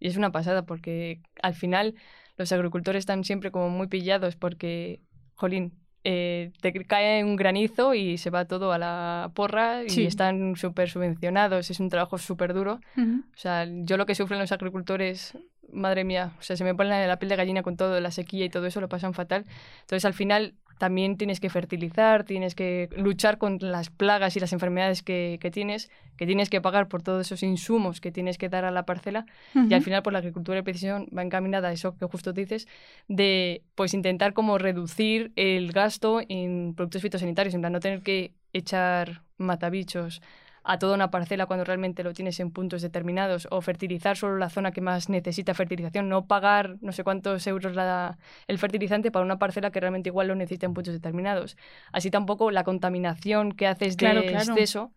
y 0.00 0.08
es 0.08 0.16
una 0.16 0.30
pasada 0.32 0.66
porque 0.66 1.20
al 1.42 1.54
final 1.54 1.94
los 2.36 2.50
agricultores 2.52 3.00
están 3.00 3.24
siempre 3.24 3.50
como 3.50 3.68
muy 3.70 3.86
pillados 3.86 4.36
porque, 4.36 5.00
jolín, 5.34 5.72
eh, 6.06 6.50
te 6.60 6.72
cae 6.84 7.24
un 7.24 7.36
granizo 7.36 7.94
y 7.94 8.18
se 8.18 8.28
va 8.28 8.44
todo 8.44 8.72
a 8.72 8.78
la 8.78 9.30
porra 9.34 9.84
y 9.84 9.88
Sí. 9.88 10.04
están 10.04 10.54
súper 10.56 10.90
subvencionados, 10.90 11.70
es 11.70 11.80
un 11.80 11.88
trabajo 11.88 12.18
súper 12.18 12.52
duro. 12.52 12.80
O 12.98 13.36
sea, 13.36 13.66
yo 13.70 13.96
lo 13.96 14.04
que 14.04 14.14
sufren 14.14 14.38
los 14.40 14.52
agricultores, 14.52 15.38
madre 15.72 16.04
mía, 16.04 16.32
o 16.38 16.42
sea, 16.42 16.56
se 16.56 16.64
me 16.64 16.74
pone 16.74 16.90
la, 16.90 17.06
la 17.06 17.18
piel 17.18 17.30
de 17.30 17.36
gallina 17.36 17.62
con 17.62 17.76
todo, 17.78 17.98
la 18.00 18.10
sequía 18.10 18.44
y 18.44 18.50
todo 18.50 18.66
eso, 18.66 18.80
lo 18.82 18.88
pasan 18.90 19.14
fatal. 19.14 19.46
Entonces, 19.80 20.04
al 20.04 20.12
final, 20.12 20.54
también 20.78 21.16
tienes 21.16 21.40
que 21.40 21.50
fertilizar, 21.50 22.24
tienes 22.24 22.54
que 22.54 22.88
luchar 22.96 23.38
contra 23.38 23.68
las 23.68 23.90
plagas 23.90 24.36
y 24.36 24.40
las 24.40 24.52
enfermedades 24.52 25.02
que, 25.02 25.38
que 25.40 25.50
tienes, 25.50 25.90
que 26.16 26.26
tienes 26.26 26.50
que 26.50 26.60
pagar 26.60 26.88
por 26.88 27.02
todos 27.02 27.26
esos 27.26 27.42
insumos 27.42 28.00
que 28.00 28.12
tienes 28.12 28.38
que 28.38 28.48
dar 28.48 28.64
a 28.64 28.70
la 28.70 28.84
parcela. 28.84 29.26
Y 29.54 29.72
al 29.74 29.82
final, 29.82 30.02
por 30.02 30.12
la 30.12 30.20
agricultura 30.20 30.56
de 30.56 30.62
precisión 30.62 31.06
va 31.16 31.22
encaminada 31.22 31.68
a 31.68 31.72
eso 31.72 31.96
que 31.96 32.06
justo 32.06 32.32
dices, 32.32 32.66
de 33.08 33.62
pues 33.74 33.94
intentar 33.94 34.32
como 34.32 34.58
reducir 34.58 35.32
el 35.36 35.72
gasto 35.72 36.20
en 36.28 36.74
productos 36.74 37.02
fitosanitarios, 37.02 37.54
en 37.54 37.60
plan 37.60 37.72
no 37.72 37.80
tener 37.80 38.02
que 38.02 38.32
echar 38.52 39.22
matabichos 39.36 40.22
a 40.64 40.78
toda 40.78 40.94
una 40.94 41.10
parcela 41.10 41.46
cuando 41.46 41.64
realmente 41.64 42.02
lo 42.02 42.12
tienes 42.14 42.40
en 42.40 42.50
puntos 42.50 42.80
determinados 42.82 43.46
o 43.50 43.60
fertilizar 43.60 44.16
solo 44.16 44.38
la 44.38 44.48
zona 44.48 44.72
que 44.72 44.80
más 44.80 45.08
necesita 45.10 45.52
fertilización, 45.54 46.08
no 46.08 46.26
pagar 46.26 46.76
no 46.80 46.90
sé 46.92 47.04
cuántos 47.04 47.46
euros 47.46 47.74
la, 47.76 48.16
el 48.48 48.58
fertilizante 48.58 49.10
para 49.10 49.24
una 49.24 49.38
parcela 49.38 49.70
que 49.70 49.78
realmente 49.80 50.08
igual 50.08 50.28
lo 50.28 50.34
necesita 50.34 50.66
en 50.66 50.74
puntos 50.74 50.94
determinados. 50.94 51.56
Así 51.92 52.10
tampoco 52.10 52.50
la 52.50 52.64
contaminación 52.64 53.52
que 53.52 53.66
haces 53.66 53.96
de 53.96 54.06
Claro, 54.06 54.22
claro. 54.22 54.52
exceso. 54.52 54.92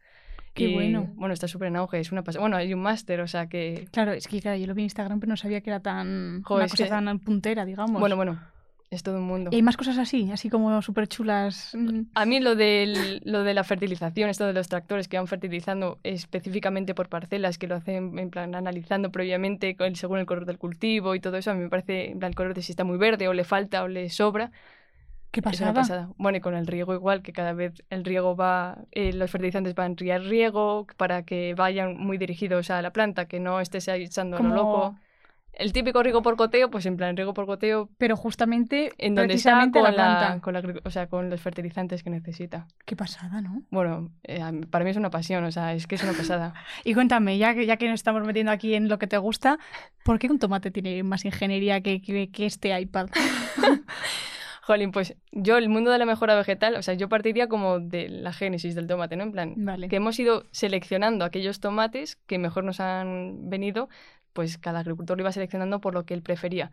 Qué 0.53 0.69
y, 0.69 0.73
bueno. 0.73 1.11
Bueno, 1.15 1.33
está 1.33 1.47
súper 1.47 1.67
en 1.67 1.75
auge, 1.75 1.99
es 1.99 2.11
una 2.11 2.23
pasada. 2.23 2.41
Bueno, 2.41 2.57
hay 2.57 2.73
un 2.73 2.81
máster, 2.81 3.21
o 3.21 3.27
sea 3.27 3.47
que... 3.47 3.87
Claro, 3.91 4.13
es 4.13 4.27
que 4.27 4.41
claro, 4.41 4.57
yo 4.57 4.65
lo 4.65 4.73
vi 4.73 4.81
en 4.81 4.85
Instagram, 4.85 5.19
pero 5.19 5.29
no 5.29 5.37
sabía 5.37 5.61
que 5.61 5.69
era 5.69 5.81
tan 5.81 6.41
Joder, 6.43 6.63
una 6.63 6.69
cosa 6.69 6.83
que- 6.85 6.89
tan 6.89 7.19
puntera, 7.19 7.63
digamos. 7.65 7.99
Bueno, 7.99 8.15
bueno, 8.15 8.39
es 8.89 9.03
todo 9.03 9.17
un 9.17 9.23
mundo. 9.25 9.49
Y 9.51 9.55
hay 9.57 9.61
más 9.61 9.75
cosas 9.75 9.97
así, 9.97 10.31
así 10.31 10.49
como 10.49 10.81
súper 10.81 11.07
chulas. 11.07 11.75
A 12.15 12.25
mí 12.25 12.39
lo, 12.39 12.55
del, 12.55 13.21
lo 13.25 13.43
de 13.43 13.53
la 13.53 13.63
fertilización, 13.63 14.29
esto 14.29 14.45
de 14.45 14.53
los 14.53 14.69
tractores 14.69 15.07
que 15.07 15.17
van 15.17 15.27
fertilizando 15.27 15.99
específicamente 16.03 16.95
por 16.95 17.09
parcelas, 17.09 17.57
que 17.57 17.67
lo 17.67 17.75
hacen 17.75 18.17
en 18.17 18.29
plan 18.29 18.55
analizando 18.55 19.11
previamente 19.11 19.75
según 19.95 20.19
el 20.19 20.25
color 20.25 20.45
del 20.45 20.57
cultivo 20.57 21.15
y 21.15 21.19
todo 21.19 21.37
eso, 21.37 21.51
a 21.51 21.53
mí 21.53 21.61
me 21.63 21.69
parece 21.69 22.11
en 22.11 22.19
plan 22.19 22.29
el 22.31 22.35
color 22.35 22.53
de 22.53 22.61
si 22.61 22.71
está 22.71 22.83
muy 22.83 22.97
verde 22.97 23.27
o 23.27 23.33
le 23.33 23.43
falta 23.43 23.83
o 23.83 23.87
le 23.87 24.09
sobra. 24.09 24.51
Qué 25.31 25.41
pasada. 25.41 25.73
pasada. 25.73 26.09
Bueno, 26.17 26.37
y 26.37 26.41
con 26.41 26.55
el 26.55 26.65
riego 26.65 26.93
igual, 26.93 27.21
que 27.21 27.33
cada 27.33 27.51
vez 27.53 27.73
el 27.89 28.05
riego 28.05 28.35
va, 28.35 28.79
eh, 28.91 29.11
los 29.11 29.29
fertilizantes 29.29 29.75
van 29.75 29.95
a 30.11 30.17
riego 30.19 30.87
para 30.95 31.23
que 31.23 31.53
vayan 31.53 31.97
muy 31.97 32.17
dirigidos 32.17 32.69
a 32.71 32.81
la 32.81 32.91
planta, 32.91 33.25
que 33.27 33.39
no 33.39 33.59
estés 33.59 33.89
ahí 33.89 34.03
echando 34.03 34.37
a 34.37 34.39
lo 34.41 34.49
Como- 34.49 34.55
loco. 34.55 34.95
El 35.57 35.73
típico 35.73 36.03
riego 36.03 36.21
por 36.21 36.35
goteo, 36.35 36.69
pues 36.69 36.85
en 36.85 36.97
plan 36.97 37.17
riego 37.17 37.33
por 37.33 37.45
goteo 37.45 37.89
Pero 37.97 38.15
justamente 38.15 38.91
en 38.99 39.15
donde 39.15 39.33
está 39.33 39.69
con, 39.71 39.83
la 39.83 39.89
la, 39.89 39.95
planta. 39.95 40.41
con, 40.41 40.53
la 40.53 40.81
o 40.83 40.91
sea, 40.91 41.07
con 41.07 41.31
los 41.31 41.41
fertilizantes 41.41 42.03
que 42.03 42.11
necesita. 42.11 42.67
Qué 42.85 42.95
pasada, 42.95 43.41
¿no? 43.41 43.63
Bueno, 43.71 44.11
eh, 44.23 44.39
para 44.69 44.85
mí 44.85 44.91
es 44.91 44.97
una 44.97 45.09
pasión, 45.09 45.43
o 45.43 45.51
sea, 45.51 45.73
es 45.73 45.87
que 45.87 45.95
es 45.95 46.03
una 46.03 46.13
pasada. 46.13 46.53
Y 46.83 46.93
cuéntame, 46.93 47.39
ya 47.39 47.55
que, 47.55 47.65
ya 47.65 47.77
que 47.77 47.87
nos 47.87 47.95
estamos 47.95 48.23
metiendo 48.23 48.51
aquí 48.51 48.75
en 48.75 48.87
lo 48.87 48.99
que 48.99 49.07
te 49.07 49.17
gusta, 49.17 49.57
¿por 50.03 50.19
qué 50.19 50.27
un 50.27 50.37
tomate 50.37 50.69
tiene 50.69 51.01
más 51.01 51.25
ingeniería 51.25 51.81
que, 51.81 52.01
que, 52.01 52.29
que 52.29 52.45
este 52.45 52.79
iPad? 52.79 53.07
Jolín, 54.67 54.91
pues 54.91 55.15
yo 55.31 55.57
el 55.57 55.69
mundo 55.69 55.91
de 55.91 55.97
la 55.97 56.05
mejora 56.05 56.35
vegetal, 56.35 56.75
o 56.75 56.81
sea, 56.81 56.93
yo 56.93 57.07
partiría 57.07 57.47
como 57.47 57.79
de 57.79 58.09
la 58.09 58.33
génesis 58.33 58.75
del 58.75 58.85
tomate, 58.85 59.15
¿no? 59.15 59.23
En 59.23 59.31
plan, 59.31 59.53
Vale. 59.55 59.87
que 59.87 59.95
hemos 59.95 60.19
ido 60.19 60.43
seleccionando 60.51 61.23
aquellos 61.23 61.61
tomates 61.61 62.17
que 62.27 62.37
mejor 62.37 62.65
nos 62.65 62.81
han 62.81 63.49
venido, 63.49 63.87
pues 64.37 64.59
cada 64.59 64.81
agricultor 64.81 65.17
lo 65.17 65.23
iba 65.23 65.31
seleccionando 65.31 65.81
por 65.81 65.95
lo 65.95 66.05
que 66.05 66.13
él 66.13 66.21
prefería. 66.21 66.69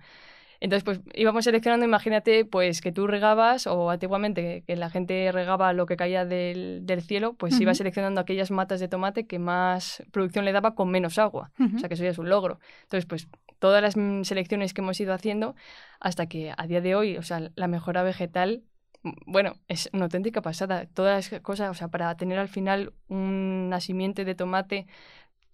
Entonces, 0.61 0.85
pues 0.85 1.01
íbamos 1.15 1.45
seleccionando, 1.45 1.87
imagínate, 1.87 2.45
pues 2.45 2.83
que 2.83 2.93
tú 2.93 3.07
regabas, 3.07 3.67
o 3.67 3.89
antiguamente 3.89 4.65
que 4.67 4.77
la 4.77 4.91
gente 4.91 5.33
regaba 5.33 5.73
lo 5.73 5.87
que 5.87 5.97
caía 5.97 6.27
del, 6.27 6.81
del 6.83 7.01
cielo, 7.01 7.33
pues 7.33 7.59
iba 7.59 7.73
seleccionando 7.73 8.21
aquellas 8.21 8.51
matas 8.51 8.81
de 8.81 8.89
tomate 8.89 9.27
que 9.27 9.39
más 9.39 10.03
producción 10.11 10.45
le 10.45 10.53
daba 10.53 10.75
con 10.75 10.91
menos 10.91 11.19
agua. 11.19 11.53
Ujú. 11.59 11.77
O 11.77 11.79
sea, 11.79 11.89
que 11.89 11.95
eso 11.95 12.05
ya 12.05 12.11
es 12.11 12.19
un 12.19 12.29
logro. 12.29 12.61
Entonces, 12.83 13.07
pues 13.07 13.29
todas 13.59 13.81
las 13.81 13.97
mm, 13.97 14.25
selecciones 14.25 14.75
que 14.75 14.83
hemos 14.83 15.01
ido 15.01 15.15
haciendo 15.15 15.55
hasta 16.01 16.27
que 16.27 16.53
a 16.55 16.67
día 16.67 16.83
de 16.83 16.95
hoy, 16.95 17.17
o 17.17 17.23
sea, 17.23 17.51
la 17.55 17.67
mejora 17.67 18.03
vegetal, 18.03 18.63
mm, 19.03 19.13
bueno, 19.25 19.55
es 19.69 19.89
una 19.95 20.05
auténtica 20.05 20.43
pasada. 20.43 20.85
Todas 20.93 21.33
las 21.33 21.41
cosas, 21.41 21.71
o 21.71 21.75
sea, 21.75 21.89
para 21.89 22.15
tener 22.17 22.39
al 22.39 22.49
final 22.49 22.93
una 23.09 23.81
simiente 23.81 24.27
de 24.27 24.35
tomate, 24.35 24.87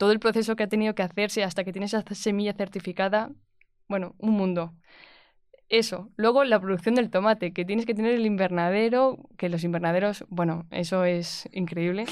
todo 0.01 0.13
el 0.13 0.19
proceso 0.19 0.57
que 0.57 0.63
ha 0.63 0.67
tenido 0.67 0.95
que 0.95 1.03
hacerse 1.03 1.45
hasta 1.45 1.63
que 1.63 1.73
tienes 1.73 1.93
esa 1.93 2.03
semilla 2.15 2.55
certificada, 2.55 3.33
bueno, 3.87 4.15
un 4.17 4.31
mundo. 4.31 4.73
Eso. 5.69 6.09
Luego 6.17 6.43
la 6.45 6.59
producción 6.59 6.95
del 6.95 7.11
tomate, 7.11 7.53
que 7.53 7.67
tienes 7.67 7.85
que 7.85 7.93
tener 7.95 8.15
el 8.15 8.25
invernadero, 8.25 9.19
que 9.37 9.51
los 9.51 9.63
invernaderos, 9.63 10.25
bueno, 10.31 10.65
eso 10.71 11.05
es 11.05 11.51
increíble. 11.53 12.07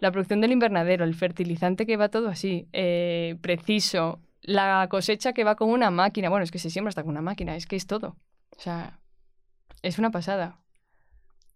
La 0.00 0.10
producción 0.10 0.40
del 0.40 0.50
invernadero, 0.50 1.04
el 1.04 1.14
fertilizante 1.14 1.86
que 1.86 1.96
va 1.96 2.08
todo 2.08 2.28
así, 2.28 2.66
eh, 2.72 3.36
preciso, 3.40 4.20
la 4.42 4.88
cosecha 4.90 5.32
que 5.32 5.44
va 5.44 5.54
con 5.54 5.70
una 5.70 5.92
máquina, 5.92 6.30
bueno, 6.30 6.42
es 6.42 6.50
que 6.50 6.58
se 6.58 6.70
siembra 6.70 6.88
hasta 6.88 7.02
con 7.04 7.10
una 7.10 7.22
máquina, 7.22 7.54
es 7.54 7.66
que 7.66 7.76
es 7.76 7.86
todo. 7.86 8.16
O 8.56 8.60
sea, 8.60 8.98
es 9.82 10.00
una 10.00 10.10
pasada. 10.10 10.58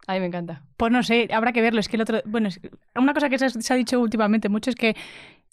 A 0.07 0.15
mí 0.15 0.21
me 0.21 0.27
encanta. 0.27 0.63
Pues 0.77 0.93
no 0.93 1.03
sé, 1.03 1.29
habrá 1.33 1.53
que 1.53 1.61
verlo. 1.61 1.81
Es 1.81 1.89
que 1.89 1.97
el 1.97 2.03
otro. 2.03 2.21
Bueno, 2.25 2.51
una 2.97 3.15
cosa 3.15 3.29
que 3.29 3.39
se 3.39 3.73
ha 3.73 3.77
dicho 3.77 4.01
últimamente 4.01 4.49
mucho 4.49 4.71
es 4.71 4.77
que 4.77 4.97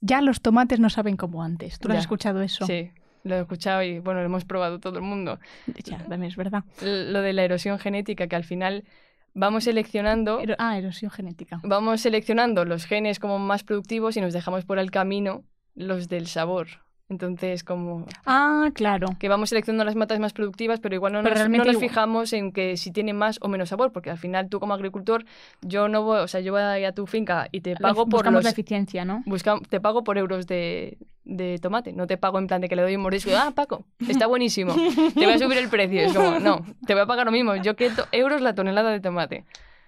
ya 0.02 0.22
los 0.22 0.42
tomates 0.42 0.80
no 0.80 0.90
saben 0.90 1.18
como 1.18 1.44
antes. 1.44 1.80
¿Tú 1.80 1.88
lo 1.88 1.94
has 1.96 2.02
escuchado 2.02 2.42
eso? 2.42 2.66
Sí, 2.66 2.92
lo 3.24 3.36
he 3.36 3.40
escuchado 3.42 3.84
y 3.84 4.00
bueno, 4.00 4.20
lo 4.22 4.26
hemos 4.28 4.46
probado 4.46 4.80
todo 4.80 4.98
el 5.00 5.04
mundo. 5.04 5.40
Ya, 5.84 5.98
también 5.98 6.24
es 6.26 6.36
verdad. 6.36 6.64
Lo 6.82 7.22
de 7.22 7.34
la 7.34 7.44
erosión 7.44 7.80
genética, 7.80 8.28
que 8.28 8.36
al 8.36 8.44
final 8.44 8.86
vamos 9.34 9.66
seleccionando 9.66 10.40
Ero- 10.40 10.56
ah, 10.58 10.78
erosión 10.78 11.12
genética. 11.12 11.60
vamos 11.64 12.02
seleccionando 12.02 12.66
los 12.66 12.86
genes 12.86 13.20
como 13.20 13.40
más 13.40 13.64
productivos 13.64 14.18
y 14.18 14.22
nos 14.22 14.34
dejamos 14.34 14.66
por 14.66 14.80
el 14.80 14.90
camino 14.92 15.44
los 15.76 16.08
del 16.10 16.28
sabor. 16.28 16.68
Entonces, 17.10 17.64
como 17.64 18.06
Ah, 18.26 18.70
claro. 18.74 19.08
que 19.20 19.28
vamos 19.30 19.50
seleccionando 19.50 19.84
las 19.84 19.96
matas 19.96 20.20
más 20.20 20.32
productivas, 20.32 20.80
pero 20.80 20.94
igual 20.94 21.12
no 21.14 21.24
Pero 21.24 21.36
nos, 21.50 21.66
no 21.74 21.80
fijamos 21.80 22.34
en 22.34 22.52
que 22.52 22.78
si 22.78 22.92
tiene 22.92 23.14
más 23.14 23.40
o 23.42 23.48
menos 23.48 23.70
sabor, 23.70 23.92
porque 23.92 24.12
al 24.12 24.20
final 24.20 24.48
tú 24.48 24.60
como 24.60 24.76
agricultor, 24.76 25.26
yo 25.62 25.88
no 25.88 26.04
voy, 26.04 26.20
o 26.20 26.28
sea, 26.28 26.40
yo 26.42 26.52
voy 26.54 26.62
a 26.62 26.92
tu 26.94 27.08
finca 27.08 27.48
y 27.52 27.62
te 27.62 27.76
pago 27.76 28.06
por 28.06 28.20
Buscamos 28.20 28.38
los, 28.38 28.44
la 28.44 28.52
eficiencia, 28.52 29.06
¿no? 29.06 29.24
busca- 29.26 29.60
te 29.70 29.82
pago 29.82 30.04
por 30.04 30.20
euros 30.20 30.46
de, 30.46 31.00
de 31.26 31.58
tomate, 31.60 31.94
no 31.94 32.06
te 32.06 32.18
pago 32.18 32.38
en 32.38 32.46
plan 32.46 32.62
de 32.62 32.70
que 32.70 32.76
le 32.76 32.84
doy 32.84 32.96
un 32.96 33.02
mordisco, 33.02 33.32
y, 33.32 33.34
ah, 33.34 33.52
Paco, 33.56 33.86
está 34.08 34.28
buenísimo, 34.28 34.76
te 35.16 35.26
voy 35.26 35.34
a 35.34 35.40
subir 35.40 35.58
el 35.58 35.70
precio, 35.70 36.02
es 36.02 36.14
como, 36.14 36.40
no, 36.40 36.64
te 36.86 36.94
voy 36.94 37.02
a 37.02 37.06
pagar 37.08 37.26
lo 37.26 37.32
mismo, 37.32 37.56
yo 37.56 37.76
quiero 37.76 38.06
euros 38.12 38.42
la 38.42 38.54
tonelada 38.54 38.92
de 38.92 39.00
tomate. 39.00 39.46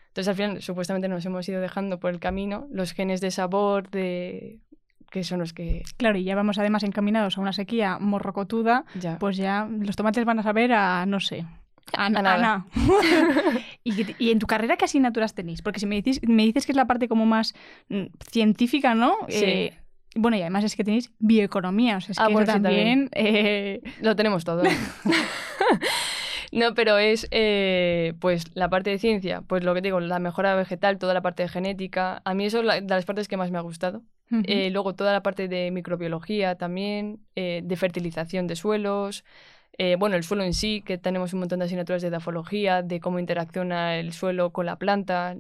Entonces 0.08 0.28
al 0.28 0.36
final 0.36 0.62
supuestamente 0.62 1.08
nos 1.08 1.24
hemos 1.26 1.48
ido 1.48 1.62
dejando 1.62 2.00
por 2.00 2.10
el 2.12 2.20
camino 2.20 2.68
los 2.72 2.92
genes 2.94 3.22
de 3.22 3.32
sabor, 3.32 3.90
de 3.92 4.60
que 5.12 5.24
son 5.24 5.40
los 5.40 5.54
que 5.54 5.84
Claro, 5.98 6.18
y 6.18 6.24
ya 6.24 6.34
vamos 6.36 6.58
además 6.58 6.82
encaminados 6.84 7.38
a 7.38 7.42
una 7.42 7.54
sequía 7.54 8.00
morrocotuda, 8.00 8.86
ya... 9.00 9.20
pues 9.20 9.38
ya 9.38 9.68
los 9.70 9.96
tomates 9.96 10.26
van 10.26 10.40
a 10.40 10.44
saber 10.44 10.74
a, 10.74 11.06
no 11.06 11.20
sé, 11.20 11.46
a, 11.96 12.06
A 12.06 12.10
nada. 12.10 12.38
nada. 12.38 12.66
¿Y, 13.84 13.94
y 14.18 14.32
en 14.32 14.40
tu 14.40 14.48
carrera 14.48 14.78
qué 14.78 14.86
asignaturas 14.86 15.36
tenéis? 15.36 15.62
Porque 15.62 15.80
si 15.80 15.86
me 15.86 16.02
dices, 16.02 16.22
me 16.28 16.44
dices 16.44 16.66
que 16.66 16.72
es 16.72 16.76
la 16.78 16.86
parte 16.88 17.08
como 17.08 17.26
más 17.28 17.54
mm, 17.90 18.06
científica, 18.32 18.96
¿no? 18.96 19.16
Sí. 19.30 19.44
Eh, 19.46 19.74
bueno, 20.16 20.36
y 20.38 20.42
además 20.42 20.64
es 20.66 20.76
que 20.76 20.84
tenéis 20.84 21.12
bioeconomía, 21.20 21.98
o 21.98 22.02
sea, 22.02 22.12
es 22.14 22.20
Ah, 22.20 22.28
que 22.28 22.34
bueno, 22.34 22.44
eso 22.50 22.58
sí, 22.58 22.64
también... 22.64 23.10
eh, 23.14 23.82
Lo 24.02 24.16
tenemos 24.16 24.44
todo. 24.44 24.64
no, 26.52 26.74
pero 26.74 26.98
es 26.98 27.28
eh, 27.32 28.14
pues 28.20 28.46
la 28.54 28.70
parte 28.70 28.90
de 28.90 29.00
ciencia, 29.00 29.42
pues 29.42 29.64
lo 29.64 29.74
que 29.74 29.82
digo, 29.82 30.00
la 30.00 30.20
mejora 30.20 30.56
vegetal, 30.56 30.98
toda 30.98 31.14
la 31.14 31.22
parte 31.22 31.44
de 31.44 31.50
genética. 31.50 32.22
A 32.26 32.34
mí 32.34 32.46
eso 32.46 32.60
es 32.60 32.66
la- 32.66 32.82
de 32.82 32.88
las 32.88 33.06
partes 33.06 33.28
que 33.28 33.38
más 33.38 33.52
me 33.52 33.58
ha 33.58 33.62
gustado. 33.62 34.04
Eh, 34.44 34.70
luego 34.72 34.96
toda 34.96 35.12
la 35.14 35.22
parte 35.24 35.48
de 35.48 35.72
microbiología 35.72 36.56
también, 36.56 37.20
eh, 37.36 37.62
de 37.64 37.76
fertilización 37.76 38.48
de 38.48 38.56
suelos. 38.56 39.24
eh, 39.78 39.96
bueno, 39.98 40.16
el 40.16 40.24
suelo 40.24 40.44
en 40.44 40.54
sí, 40.54 40.82
que 40.86 40.98
tenemos 40.98 41.34
un 41.34 41.40
montón 41.40 41.60
de 41.60 41.66
asignaturas 41.66 42.02
de 42.02 42.10
edafología, 42.10 42.82
de 42.84 43.00
cómo 43.00 43.20
interacciona 43.20 43.96
el 43.98 44.14
suelo 44.14 44.52
con 44.52 44.66
la 44.66 44.76
planta, 44.78 45.36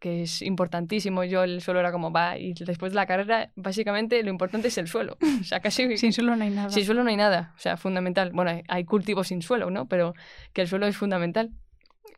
que 0.00 0.22
es 0.22 0.40
importantísimo. 0.40 1.24
Yo 1.24 1.42
el 1.42 1.60
suelo 1.60 1.80
era 1.80 1.92
como, 1.92 2.10
va, 2.10 2.38
y 2.38 2.54
después 2.54 2.92
de 2.92 2.96
la 2.96 3.06
carrera, 3.06 3.50
básicamente 3.54 4.22
lo 4.22 4.30
importante 4.30 4.68
es 4.68 4.78
el 4.78 4.86
suelo. 4.88 5.18
O 5.40 5.44
sea, 5.44 5.60
casi 5.60 5.96
Sin 5.98 6.12
suelo 6.12 6.34
no 6.36 6.44
hay 6.44 6.50
nada. 6.50 6.70
sin 6.70 6.84
suelo 6.84 7.02
no 7.04 7.10
hay 7.10 7.16
nada, 7.16 7.52
o 7.56 7.58
sea, 7.58 7.76
fundamental. 7.76 8.30
Bueno, 8.32 8.52
hay, 8.52 8.62
hay 8.68 8.84
cultivos 8.84 9.28
sin 9.28 9.42
suelo, 9.42 9.70
¿no? 9.70 9.86
Pero 9.86 10.14
que 10.52 10.62
el 10.62 10.68
suelo 10.68 10.86
es 10.86 10.96
fundamental. 10.96 11.50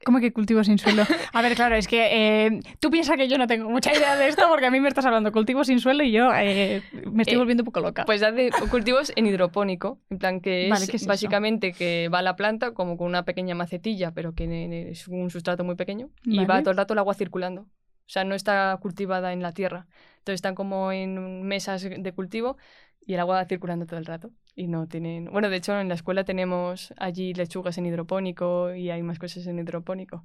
¿Cómo 0.05 0.21
que 0.21 0.33
cultivo 0.33 0.63
sin 0.65 0.79
suelo? 0.79 1.05
A 1.33 1.43
ver, 1.43 1.55
claro, 1.55 1.77
es 1.77 1.89
que 1.89 2.47
eh, 2.47 2.61
tú 2.79 2.91
piensas 2.91 3.17
que 3.17 3.27
yo 3.29 3.39
no 3.39 3.47
tengo 3.47 3.71
mucha 3.71 3.93
idea 3.93 4.17
de 4.17 4.29
esto 4.29 4.47
porque 4.49 4.67
a 4.67 4.71
mí 4.71 4.81
me 4.81 4.89
estás 4.89 5.07
hablando 5.07 5.33
cultivo 5.33 5.65
sin 5.65 5.81
suelo 5.81 6.05
y 6.05 6.13
yo 6.13 6.33
eh, 6.35 6.83
me 7.11 7.23
estoy 7.23 7.37
Eh, 7.37 7.39
volviendo 7.39 7.63
un 7.63 7.67
poco 7.67 7.81
loca. 7.81 8.05
Pues 8.05 8.23
hace 8.23 8.51
cultivos 8.71 9.13
en 9.17 9.27
hidropónico, 9.27 9.99
en 10.11 10.19
plan 10.19 10.41
que 10.41 10.69
es, 10.69 11.07
básicamente 11.07 11.73
que 11.73 12.09
va 12.13 12.23
la 12.23 12.37
planta 12.37 12.73
como 12.73 12.97
con 12.97 13.07
una 13.07 13.25
pequeña 13.25 13.55
macetilla, 13.55 14.13
pero 14.13 14.35
que 14.35 14.91
es 14.91 15.09
un 15.09 15.31
sustrato 15.31 15.65
muy 15.65 15.75
pequeño 15.75 16.11
y 16.25 16.45
va 16.45 16.61
todo 16.61 16.71
el 16.73 16.77
rato 16.77 16.93
el 16.93 16.99
agua 16.99 17.15
circulando. 17.15 17.63
O 17.63 18.11
sea, 18.15 18.25
no 18.25 18.35
está 18.35 18.77
cultivada 18.83 19.33
en 19.33 19.41
la 19.43 19.53
tierra. 19.53 19.87
Entonces 20.19 20.35
están 20.35 20.55
como 20.55 20.93
en 20.93 21.43
mesas 21.43 21.83
de 21.83 22.13
cultivo 22.13 22.59
y 23.07 23.15
el 23.15 23.21
agua 23.21 23.37
va 23.37 23.45
circulando 23.47 23.87
todo 23.87 23.99
el 23.99 24.05
rato. 24.07 24.31
Y 24.57 24.69
no 24.69 24.87
tienen... 24.87 25.27
Bueno, 25.33 25.51
de 25.51 25.57
hecho 25.57 25.79
en 25.81 25.89
la 25.89 25.95
escuela 25.95 26.25
tenemos 26.25 26.95
allí 26.97 27.35
lechugas 27.35 27.77
en 27.79 27.87
hidropónico 27.87 28.75
y 28.75 28.91
hay 28.91 29.03
más 29.03 29.19
cosas 29.19 29.47
en 29.47 29.59
hidropónico. 29.59 30.25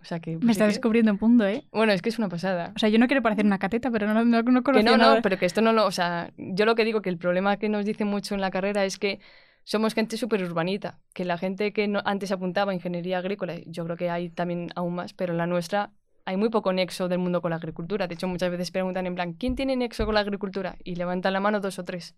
O 0.00 0.04
sea 0.04 0.20
que... 0.20 0.32
me 0.32 0.40
pues, 0.40 0.56
sí 0.56 0.60
que- 0.60 0.66
descubriendo 0.66 1.12
un 1.12 1.18
punto, 1.18 1.46
¿eh? 1.46 1.64
Bueno, 1.72 1.92
es 1.92 2.02
que 2.02 2.08
es 2.10 2.18
una 2.18 2.28
pasada. 2.28 2.72
O 2.76 2.78
sea, 2.78 2.88
yo 2.88 2.98
no 2.98 3.06
quiero 3.06 3.22
parecer 3.22 3.44
una 3.46 3.58
cateta, 3.58 3.90
pero 3.90 4.06
no, 4.06 4.24
no, 4.24 4.42
no 4.42 4.62
Que 4.62 4.82
no, 4.82 4.96
nada. 4.96 5.16
no, 5.16 5.22
pero 5.22 5.38
que 5.38 5.46
esto 5.46 5.62
no 5.62 5.72
lo... 5.72 5.86
O 5.86 5.90
sea, 5.90 6.32
yo 6.36 6.64
lo 6.66 6.74
que 6.74 6.84
digo 6.84 7.00
que 7.02 7.08
el 7.10 7.18
problema 7.18 7.56
que 7.56 7.68
nos 7.68 7.84
dicen 7.84 8.08
mucho 8.08 8.34
en 8.34 8.40
la 8.40 8.50
carrera 8.50 8.84
es 8.84 8.98
que 8.98 9.20
somos 9.64 9.94
gente 9.94 10.16
súper 10.16 10.42
urbanita, 10.42 10.98
que 11.14 11.24
la 11.24 11.38
gente 11.38 11.72
que 11.72 11.86
no- 11.88 12.02
antes 12.04 12.32
apuntaba 12.32 12.72
a 12.72 12.74
ingeniería 12.74 13.18
agrícola, 13.18 13.54
yo 13.66 13.84
creo 13.84 13.96
que 13.96 14.10
hay 14.10 14.30
también 14.30 14.68
aún 14.74 14.94
más, 14.94 15.12
pero 15.12 15.32
la 15.34 15.46
nuestra 15.46 15.92
hay 16.24 16.36
muy 16.36 16.48
poco 16.50 16.72
nexo 16.72 17.08
del 17.08 17.18
mundo 17.18 17.40
con 17.42 17.50
la 17.50 17.56
agricultura. 17.56 18.06
De 18.06 18.14
hecho, 18.14 18.28
muchas 18.28 18.50
veces 18.50 18.70
preguntan 18.70 19.06
en 19.06 19.14
plan, 19.14 19.32
¿quién 19.34 19.54
tiene 19.56 19.76
nexo 19.76 20.04
con 20.06 20.14
la 20.14 20.20
agricultura? 20.20 20.76
Y 20.84 20.96
levantan 20.96 21.32
la 21.32 21.40
mano 21.40 21.60
dos 21.60 21.78
o 21.78 21.84
tres. 21.84 22.14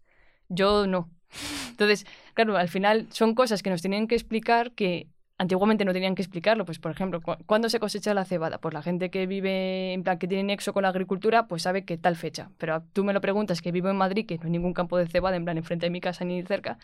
Yo 0.48 0.86
no. 0.86 1.10
Entonces, 1.70 2.06
claro, 2.34 2.56
al 2.56 2.68
final 2.68 3.08
son 3.12 3.34
cosas 3.34 3.62
que 3.62 3.70
nos 3.70 3.80
tienen 3.82 4.06
que 4.08 4.14
explicar 4.14 4.72
que 4.72 5.08
antiguamente 5.38 5.84
no 5.84 5.92
tenían 5.92 6.14
que 6.14 6.22
explicarlo. 6.22 6.64
Pues, 6.64 6.78
por 6.78 6.92
ejemplo, 6.92 7.20
cu- 7.22 7.36
¿cuándo 7.46 7.68
se 7.68 7.80
cosecha 7.80 8.14
la 8.14 8.24
cebada? 8.24 8.58
Pues 8.60 8.74
la 8.74 8.82
gente 8.82 9.10
que 9.10 9.26
vive, 9.26 9.92
en 9.94 10.02
plan, 10.04 10.18
que 10.18 10.28
tiene 10.28 10.44
nexo 10.44 10.72
con 10.72 10.82
la 10.82 10.90
agricultura, 10.90 11.48
pues 11.48 11.62
sabe 11.62 11.84
que 11.84 11.98
tal 11.98 12.16
fecha. 12.16 12.50
Pero 12.58 12.84
tú 12.92 13.04
me 13.04 13.12
lo 13.12 13.20
preguntas, 13.20 13.62
que 13.62 13.72
vivo 13.72 13.88
en 13.90 13.96
Madrid, 13.96 14.26
que 14.26 14.36
no 14.38 14.44
hay 14.44 14.50
ningún 14.50 14.74
campo 14.74 14.98
de 14.98 15.08
cebada, 15.08 15.36
en 15.36 15.44
plan, 15.44 15.58
enfrente 15.58 15.86
de 15.86 15.90
mi 15.90 16.00
casa 16.00 16.24
ni 16.24 16.42
cerca. 16.44 16.78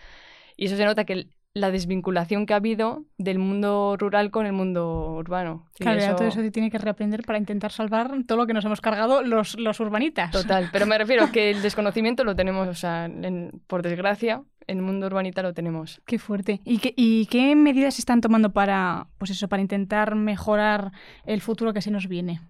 Y 0.56 0.66
eso 0.66 0.76
se 0.76 0.84
nota 0.84 1.04
que 1.04 1.28
la 1.54 1.70
desvinculación 1.70 2.46
que 2.46 2.52
ha 2.52 2.56
habido 2.58 3.04
del 3.16 3.38
mundo 3.38 3.96
rural 3.98 4.30
con 4.30 4.46
el 4.46 4.52
mundo 4.52 5.12
urbano. 5.16 5.66
Y 5.78 5.82
Claro, 5.84 5.98
ya 5.98 6.06
eso- 6.08 6.16
todo 6.16 6.28
eso 6.28 6.40
se 6.40 6.50
tiene 6.50 6.70
que 6.70 6.78
reaprender 6.78 7.22
para 7.24 7.38
intentar 7.38 7.72
salvar 7.72 8.12
todo 8.26 8.38
lo 8.38 8.46
que 8.46 8.52
nos 8.54 8.64
hemos 8.64 8.80
cargado 8.80 9.22
los, 9.22 9.58
los 9.58 9.80
urbanitas. 9.80 10.30
Total, 10.30 10.68
pero 10.72 10.86
me 10.86 10.96
refiero 10.98 11.32
que 11.32 11.50
el 11.50 11.62
desconocimiento 11.62 12.22
lo 12.22 12.36
tenemos, 12.36 12.68
o 12.68 12.74
sea, 12.74 13.06
en- 13.06 13.60
por 13.66 13.82
desgracia, 13.82 14.42
en 14.66 14.78
el 14.78 14.84
mundo 14.84 15.06
urbanita 15.06 15.42
lo 15.42 15.54
tenemos. 15.54 16.00
Qué 16.06 16.18
fuerte. 16.18 16.60
¿Y 16.64 16.78
qué, 16.78 16.92
¿Y 16.96 17.26
qué 17.26 17.56
medidas 17.56 17.94
se 17.94 18.02
están 18.02 18.20
tomando 18.20 18.52
para, 18.52 19.08
pues 19.16 19.30
eso, 19.30 19.48
para 19.48 19.62
intentar 19.62 20.14
mejorar 20.14 20.92
el 21.24 21.40
futuro 21.40 21.72
que 21.72 21.80
se 21.82 21.90
nos 21.90 22.06
viene? 22.06 22.40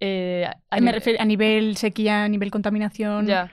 Eh, 0.00 0.44
a 0.68 0.76
Me 0.76 0.80
nivel- 0.90 0.94
refiero 0.94 1.22
a 1.22 1.24
nivel 1.24 1.76
sequía, 1.76 2.24
a 2.24 2.28
nivel 2.28 2.50
contaminación. 2.50 3.26
Ya. 3.26 3.50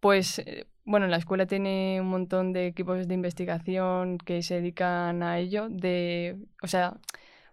Pues, 0.00 0.38
eh, 0.40 0.64
bueno, 0.88 1.06
la 1.06 1.18
escuela 1.18 1.44
tiene 1.46 2.00
un 2.00 2.08
montón 2.08 2.54
de 2.54 2.66
equipos 2.66 3.06
de 3.06 3.14
investigación 3.14 4.16
que 4.16 4.42
se 4.42 4.54
dedican 4.54 5.22
a 5.22 5.38
ello. 5.38 5.68
De, 5.68 6.38
o 6.62 6.66
sea, 6.66 6.96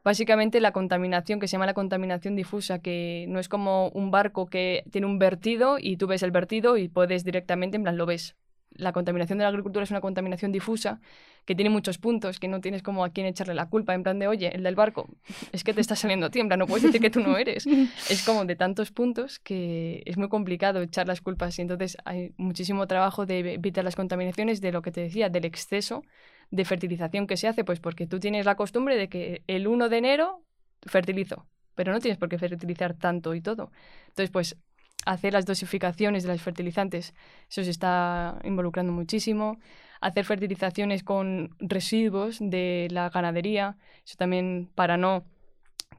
básicamente 0.06 0.62
la 0.62 0.72
contaminación, 0.72 1.42
que 1.42 1.50
se 1.50 1.54
llama 1.54 1.66
la 1.66 1.74
contaminación 1.74 2.38
difusa, 2.38 2.80
que 2.80 3.26
no 3.28 3.40
es 3.40 3.50
como 3.50 3.90
un 3.90 4.10
barco 4.10 4.46
que 4.46 4.86
tiene 4.90 5.06
un 5.08 5.20
vertido 5.20 5.78
y 5.80 5.98
tú 5.98 6.08
ves 6.08 6.24
el 6.24 6.32
vertido 6.32 6.78
y 6.78 6.88
puedes 6.88 7.26
directamente, 7.26 7.76
en 7.76 7.84
plan, 7.84 7.98
lo 7.98 8.06
ves. 8.06 8.38
La 8.76 8.92
contaminación 8.92 9.38
de 9.38 9.44
la 9.44 9.50
agricultura 9.50 9.84
es 9.84 9.92
una 9.92 10.02
contaminación 10.02 10.52
difusa 10.52 11.00
que 11.46 11.56
tiene 11.56 11.70
muchos 11.70 11.98
puntos, 11.98 12.40
que 12.40 12.48
no 12.48 12.60
tienes 12.60 12.84
como 12.84 13.04
a 13.04 13.10
quién 13.10 13.28
echarle 13.28 13.54
la 13.54 13.70
culpa, 13.70 13.94
en 13.94 14.04
plan 14.04 14.20
de, 14.20 14.28
oye, 14.28 14.54
el 14.56 14.64
del 14.64 14.76
barco, 14.76 15.08
es 15.52 15.64
que 15.64 15.74
te 15.74 15.82
está 15.82 15.96
saliendo 15.96 16.26
a 16.26 16.30
ti, 16.30 16.40
en 16.40 16.48
plan, 16.48 16.60
no 16.60 16.68
puedes 16.68 16.84
decir 16.84 17.00
que 17.02 17.10
tú 17.10 17.20
no 17.20 17.38
eres 17.38 17.66
es 18.10 18.24
como 18.26 18.46
de 18.46 18.56
tantos 18.56 18.92
puntos 18.92 19.40
que 19.40 20.04
es 20.06 20.18
muy 20.18 20.30
complicado 20.30 20.82
echar 20.82 21.08
las 21.08 21.22
culpas 21.22 21.58
y 21.60 21.62
entonces 21.62 21.98
hay 22.06 22.34
muchísimo 22.38 22.88
trabajo 22.88 23.26
de 23.26 23.54
evitar 23.54 23.84
las 23.84 23.96
contaminaciones 23.96 24.62
de 24.62 24.72
lo 24.72 24.82
que 24.82 24.92
te 24.92 25.02
decía, 25.02 25.30
del 25.30 25.46
exceso 25.46 26.04
de 26.52 26.66
fertilización 26.66 27.28
que 27.28 27.38
se 27.38 27.48
hace, 27.48 27.64
pues 27.64 27.80
porque 27.80 28.08
tú 28.08 28.20
tienes 28.20 28.46
la 28.46 28.56
costumbre 28.56 28.96
de 28.98 29.10
que 29.10 29.44
el 29.48 29.68
1 29.68 29.90
de 29.90 29.98
enero 29.98 30.44
fertilizo, 30.84 31.48
pero 31.76 31.92
no 31.92 32.00
tienes 32.00 32.18
por 32.18 32.30
qué 32.30 32.38
fertilizar 32.38 32.94
tanto 32.94 33.34
y 33.36 33.42
todo. 33.42 33.72
Entonces, 34.08 34.32
pues 34.32 34.58
hacer 35.06 35.34
las 35.34 35.46
dosificaciones 35.46 36.24
de 36.24 36.30
los 36.30 36.42
fertilizantes, 36.42 37.14
eso 37.50 37.64
se 37.64 37.72
está 37.72 38.40
involucrando 38.44 38.92
muchísimo. 38.92 39.58
hacer 40.02 40.26
fertilizaciones 40.26 41.04
con 41.04 41.56
residuos 41.60 42.38
de 42.40 42.88
la 42.92 43.10
ganadería, 43.10 43.78
eso 44.06 44.16
también 44.18 44.70
para 44.76 44.98
no 44.98 45.24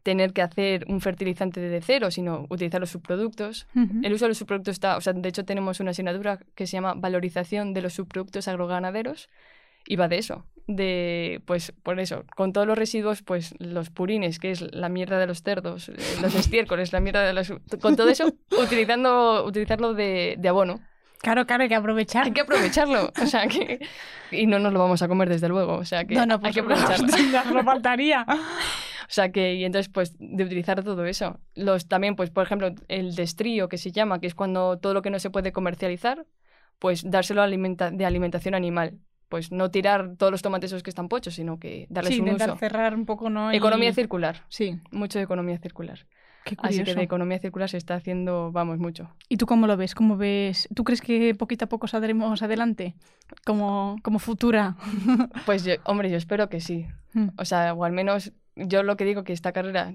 tener 0.03 0.33
que 0.33 0.43
hacer 0.43 0.85
un 0.89 1.01
fertilizante 1.01 1.61
de 1.61 1.81
cero, 1.81 2.13
sino 2.13 2.47
utilizar 2.49 2.81
los 2.81 2.91
subproductos. 2.91 3.67
El 4.05 4.13
uso 4.13 4.27
de 4.27 4.29
los 4.29 4.39
subproductos 4.39 4.75
está, 4.75 4.97
o 4.97 5.01
sea, 5.01 5.13
de 5.13 5.29
hecho 5.29 5.45
tenemos 5.45 5.81
una 5.81 5.91
asignatura 5.91 6.39
que 6.55 6.67
se 6.69 6.75
llama 6.75 6.95
valorización 6.95 7.75
de 7.75 7.83
los 7.83 7.95
subproductos 7.95 8.47
agroganaderos 8.47 9.29
y 9.87 9.97
va 9.97 10.09
de 10.09 10.19
eso, 10.19 10.45
de, 10.67 11.41
pues, 11.47 11.73
por 11.83 12.01
eso, 12.01 12.25
con 12.35 12.53
todos 12.53 12.67
los 12.67 12.77
residuos, 12.77 13.23
pues, 13.23 13.55
los 13.59 13.91
purines, 13.91 14.39
que 14.39 14.51
es 14.51 14.63
la 14.75 14.89
mierda 14.89 15.19
de 15.19 15.27
los 15.27 15.43
cerdos, 15.43 15.89
eh, 15.89 15.95
los 16.21 16.35
estiércoles, 16.35 16.93
la 16.93 17.01
mierda 17.01 17.23
de 17.23 17.33
los... 17.33 17.53
Con 17.81 17.95
todo 17.97 18.09
eso, 18.09 18.27
utilizando, 18.63 19.45
utilizarlo 19.45 19.95
de, 19.95 20.35
de 20.39 20.49
abono. 20.49 20.81
Claro, 21.23 21.47
claro, 21.47 21.63
hay 21.63 21.69
que 21.69 21.75
aprovechar. 21.77 22.25
Hay 22.27 22.33
que 22.33 22.41
aprovecharlo, 22.43 23.13
o 23.21 23.27
sea, 23.27 23.47
que... 23.47 23.81
Y 24.33 24.47
no 24.47 24.59
nos 24.59 24.73
lo 24.73 24.81
vamos 24.81 25.03
a 25.03 25.09
comer, 25.09 25.29
desde 25.29 25.49
luego, 25.49 25.75
o 25.75 25.85
sea, 25.85 26.05
que 26.05 26.15
no, 26.15 26.27
no, 26.27 26.35
hay 26.35 26.41
por 26.41 26.53
que 26.53 26.61
aprovecharlo. 26.61 27.07
no 27.55 27.65
faltaría. 27.65 28.27
O 28.29 29.09
sea 29.09 29.31
que, 29.31 29.55
y 29.55 29.65
entonces, 29.65 29.89
pues, 29.89 30.17
de 30.19 30.43
utilizar 30.43 30.83
todo 30.83 31.05
eso. 31.07 31.39
Los 31.55 31.87
también, 31.87 32.17
pues, 32.17 32.31
por 32.31 32.45
ejemplo, 32.45 32.75
el 32.89 33.15
destrío 33.15 33.69
que 33.69 33.79
se 33.79 33.93
llama, 33.93 34.19
que 34.21 34.27
es 34.27 34.35
cuando 34.35 34.79
todo 34.79 34.95
lo 34.95 35.03
que 35.03 35.11
no 35.11 35.21
se 35.21 35.31
puede 35.31 35.53
comercializar, 35.53 36.27
pues 36.81 37.09
dárselo 37.09 37.43
alimenta- 37.43 37.91
de 37.93 38.05
alimentación 38.05 38.55
animal. 38.55 38.99
Pues 39.29 39.51
no 39.51 39.71
tirar 39.71 40.15
todos 40.17 40.31
los 40.31 40.43
tomates 40.43 40.71
esos 40.71 40.83
que 40.83 40.91
están 40.91 41.09
pochos, 41.09 41.35
sino 41.35 41.59
que 41.59 41.87
darles 41.91 42.15
Sí, 42.15 42.21
un 42.21 42.27
intentar 42.29 42.51
uso. 42.51 42.59
cerrar 42.59 42.95
un 42.95 43.07
poco, 43.07 43.29
¿no? 43.31 43.53
Y- 43.53 43.57
Economía 43.57 43.93
circular, 43.93 44.45
Sí, 44.49 44.79
mucho 44.93 45.19
de 45.19 45.25
economía 45.25 45.59
circular. 45.59 46.07
qué 46.45 46.55
Así 46.59 46.85
que 46.85 46.95
de 46.95 47.03
economía 47.03 47.41
circular 47.41 47.69
se 47.69 47.77
está 47.77 47.97
haciendo, 47.97 48.53
vamos, 48.53 48.79
mucho. 48.79 49.11
¿Y 49.29 49.37
tú 49.37 49.47
cómo 49.47 49.67
lo 49.67 49.77
ves? 49.77 49.97
¿Cómo 49.97 50.17
ves? 50.17 50.69
¿Tú 50.77 50.85
crees 50.85 51.01
que 51.01 51.35
poquito 51.35 51.65
a 51.65 51.69
poco 51.69 51.89
saldremos 51.89 52.41
adelante? 52.43 52.95
Como, 53.45 53.97
como 54.03 54.21
futura. 54.21 54.77
Pues, 55.47 55.65
yo- 55.65 55.75
hombre, 55.85 56.09
yo 56.09 56.17
espero 56.17 56.49
que 56.49 56.61
sí. 56.61 56.87
Mm. 57.15 57.31
O 57.37 57.45
sea, 57.45 57.75
o 57.75 57.85
al 57.85 57.91
menos 57.93 58.33
yo 58.55 58.85
lo 58.85 58.97
que 58.97 59.05
digo 59.05 59.25
que 59.25 59.33
esta 59.33 59.51
carrera 59.53 59.95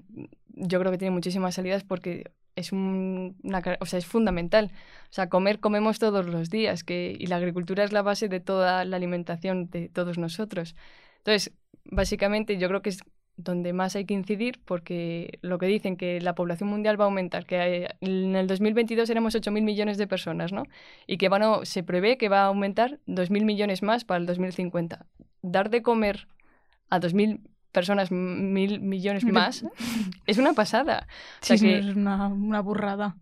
yo 0.49 0.79
creo 0.79 0.91
que 0.91 0.97
tiene 0.97 1.11
muchísimas 1.15 1.55
salidas 1.55 1.83
porque 1.85 2.31
es 2.61 2.71
un- 2.71 3.37
una 3.43 3.61
o 3.79 3.85
sea, 3.85 3.99
es 3.99 4.05
fundamental. 4.05 4.71
O 5.09 5.13
sea, 5.13 5.29
comer 5.29 5.59
comemos 5.59 5.99
todos 5.99 6.25
los 6.27 6.49
días 6.49 6.83
que, 6.83 7.15
y 7.19 7.27
la 7.27 7.37
agricultura 7.37 7.83
es 7.83 7.91
la 7.91 8.01
base 8.03 8.29
de 8.29 8.39
toda 8.39 8.85
la 8.85 8.95
alimentación 8.97 9.69
de 9.69 9.89
todos 9.89 10.17
nosotros. 10.17 10.75
Entonces, 11.19 11.53
básicamente 11.85 12.57
yo 12.57 12.67
creo 12.67 12.81
que 12.81 12.89
es 12.89 12.99
donde 13.37 13.73
más 13.73 13.95
hay 13.95 14.05
que 14.05 14.13
incidir 14.13 14.59
porque 14.65 15.39
lo 15.41 15.57
que 15.57 15.65
dicen 15.65 15.97
que 15.97 16.21
la 16.21 16.35
población 16.35 16.69
mundial 16.69 16.99
va 16.99 17.05
a 17.05 17.07
aumentar, 17.07 17.45
que 17.45 17.89
en 18.01 18.35
el 18.35 18.47
2022 18.47 19.09
éramos 19.09 19.33
8.000 19.35 19.63
millones 19.63 19.97
de 19.97 20.07
personas, 20.07 20.51
¿no? 20.51 20.63
Y 21.07 21.17
que 21.17 21.29
van 21.29 21.65
se 21.65 21.83
prevé 21.83 22.17
que 22.17 22.29
va 22.29 22.41
a 22.43 22.45
aumentar 22.47 22.99
2.000 23.07 23.45
millones 23.45 23.81
más 23.83 24.05
para 24.05 24.19
el 24.19 24.25
2050. 24.27 25.05
Dar 25.41 25.69
de 25.69 25.81
comer 25.81 26.27
a 26.89 26.99
2.000 26.99 27.41
personas, 27.71 28.11
mil 28.11 28.79
millones 28.81 29.25
más, 29.25 29.65
es 30.27 30.37
una 30.37 30.53
pasada. 30.53 31.07
O 31.41 31.45
sea 31.45 31.57
Sí, 31.57 31.65
que- 31.65 31.79
es 31.79 31.95
una, 31.95 32.27
una 32.27 32.61
burrada. 32.61 33.15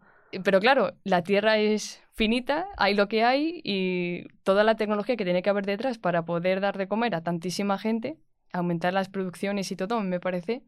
pero 0.44 0.60
claro, 0.60 0.94
la 1.04 1.24
Tierra 1.24 1.58
es 1.58 2.02
finita, 2.14 2.68
hay 2.78 2.94
lo 2.96 3.08
que 3.08 3.24
hay 3.24 3.62
y 3.64 4.26
toda 4.44 4.64
la 4.64 4.76
tecnología 4.76 5.16
que 5.16 5.24
tiene 5.24 5.42
que 5.42 5.50
haber 5.50 5.66
detrás 5.66 5.98
para 5.98 6.26
poder 6.26 6.60
dar 6.62 6.78
de 6.78 6.88
comer 6.88 7.16
a 7.16 7.22
tantísima 7.24 7.78
gente, 7.80 8.18
aumentar 8.52 8.94
las 8.94 9.10
producciones 9.10 9.72
y 9.72 9.76
todo, 9.76 10.02
me 10.02 10.20
parece, 10.20 10.62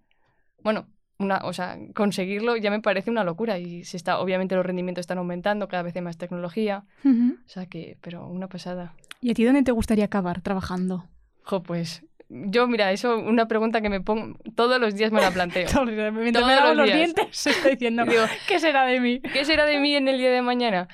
bueno, 0.63 0.87
una, 1.19 1.39
o 1.43 1.53
sea, 1.53 1.77
conseguirlo 1.93 2.55
ya 2.57 2.71
me 2.71 2.79
parece 2.81 3.11
una 3.11 3.23
locura 3.23 3.59
y 3.59 3.83
se 3.83 3.97
está, 3.97 4.19
obviamente 4.19 4.55
los 4.55 4.65
rendimientos 4.65 5.01
están 5.03 5.17
aumentando, 5.19 5.67
cada 5.67 5.83
vez 5.83 5.95
hay 5.95 6.01
más 6.01 6.17
tecnología, 6.17 6.85
o 7.05 7.49
sea 7.49 7.65
que, 7.67 7.97
pero 8.01 8.25
una 8.27 8.47
pasada. 8.47 8.95
¿Y 9.19 9.29
a 9.31 9.33
ti 9.35 9.43
dónde 9.43 9.61
te 9.63 9.71
gustaría 9.71 10.05
acabar 10.05 10.41
trabajando? 10.41 11.05
Jo, 11.43 11.61
pues 11.61 12.03
yo, 12.33 12.67
mira, 12.67 12.91
eso, 12.91 13.17
una 13.19 13.47
pregunta 13.47 13.81
que 13.81 13.89
me 13.89 13.99
pongo, 13.99 14.37
todos 14.55 14.79
los 14.79 14.95
días 14.95 15.11
me 15.11 15.19
la 15.19 15.31
planteo. 15.31 15.67
Mientras 15.85 16.33
Todos 16.33 16.47
me 16.47 16.55
lavo 16.55 16.69
los 16.69 16.87
los 16.87 16.95
dientes, 16.95 17.27
se 17.31 17.49
está 17.49 17.69
diciendo, 17.69 18.05
Digo, 18.05 18.23
¿qué 18.47 18.59
será 18.59 18.85
de 18.85 18.99
mí? 19.01 19.19
¿Qué 19.19 19.43
será 19.43 19.65
de 19.65 19.79
mí 19.79 19.95
en 19.95 20.07
el 20.07 20.17
día 20.17 20.31
de 20.31 20.41
mañana? 20.41 20.87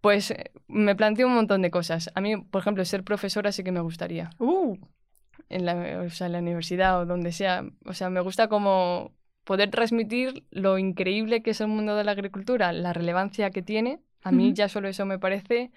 Pues 0.00 0.30
eh, 0.30 0.52
me 0.68 0.94
planteo 0.94 1.26
un 1.26 1.34
montón 1.34 1.62
de 1.62 1.70
cosas. 1.70 2.10
A 2.14 2.20
mí, 2.20 2.36
por 2.36 2.60
ejemplo, 2.60 2.84
ser 2.84 3.02
profesora 3.02 3.50
sí 3.50 3.64
que 3.64 3.72
me 3.72 3.80
gustaría. 3.80 4.30
Uh, 4.38 4.76
En 5.48 5.64
la, 5.64 6.02
o 6.04 6.10
sea, 6.10 6.26
en 6.26 6.34
la 6.34 6.38
universidad 6.40 7.00
o 7.00 7.06
donde 7.06 7.32
sea. 7.32 7.64
O 7.86 7.94
sea, 7.94 8.10
me 8.10 8.20
gusta 8.20 8.48
como 8.48 9.12
poder 9.44 9.70
transmitir 9.70 10.44
lo 10.50 10.76
increíble 10.78 11.42
que 11.42 11.50
es 11.50 11.60
el 11.62 11.68
mundo 11.68 11.96
de 11.96 12.04
la 12.04 12.12
agricultura, 12.12 12.72
la 12.72 12.92
relevancia 12.92 13.50
que 13.50 13.62
tiene. 13.62 14.00
A 14.22 14.30
mí 14.32 14.52
ya 14.52 14.68
solo 14.68 14.88
eso 14.88 15.06
me 15.06 15.18
parece 15.18 15.70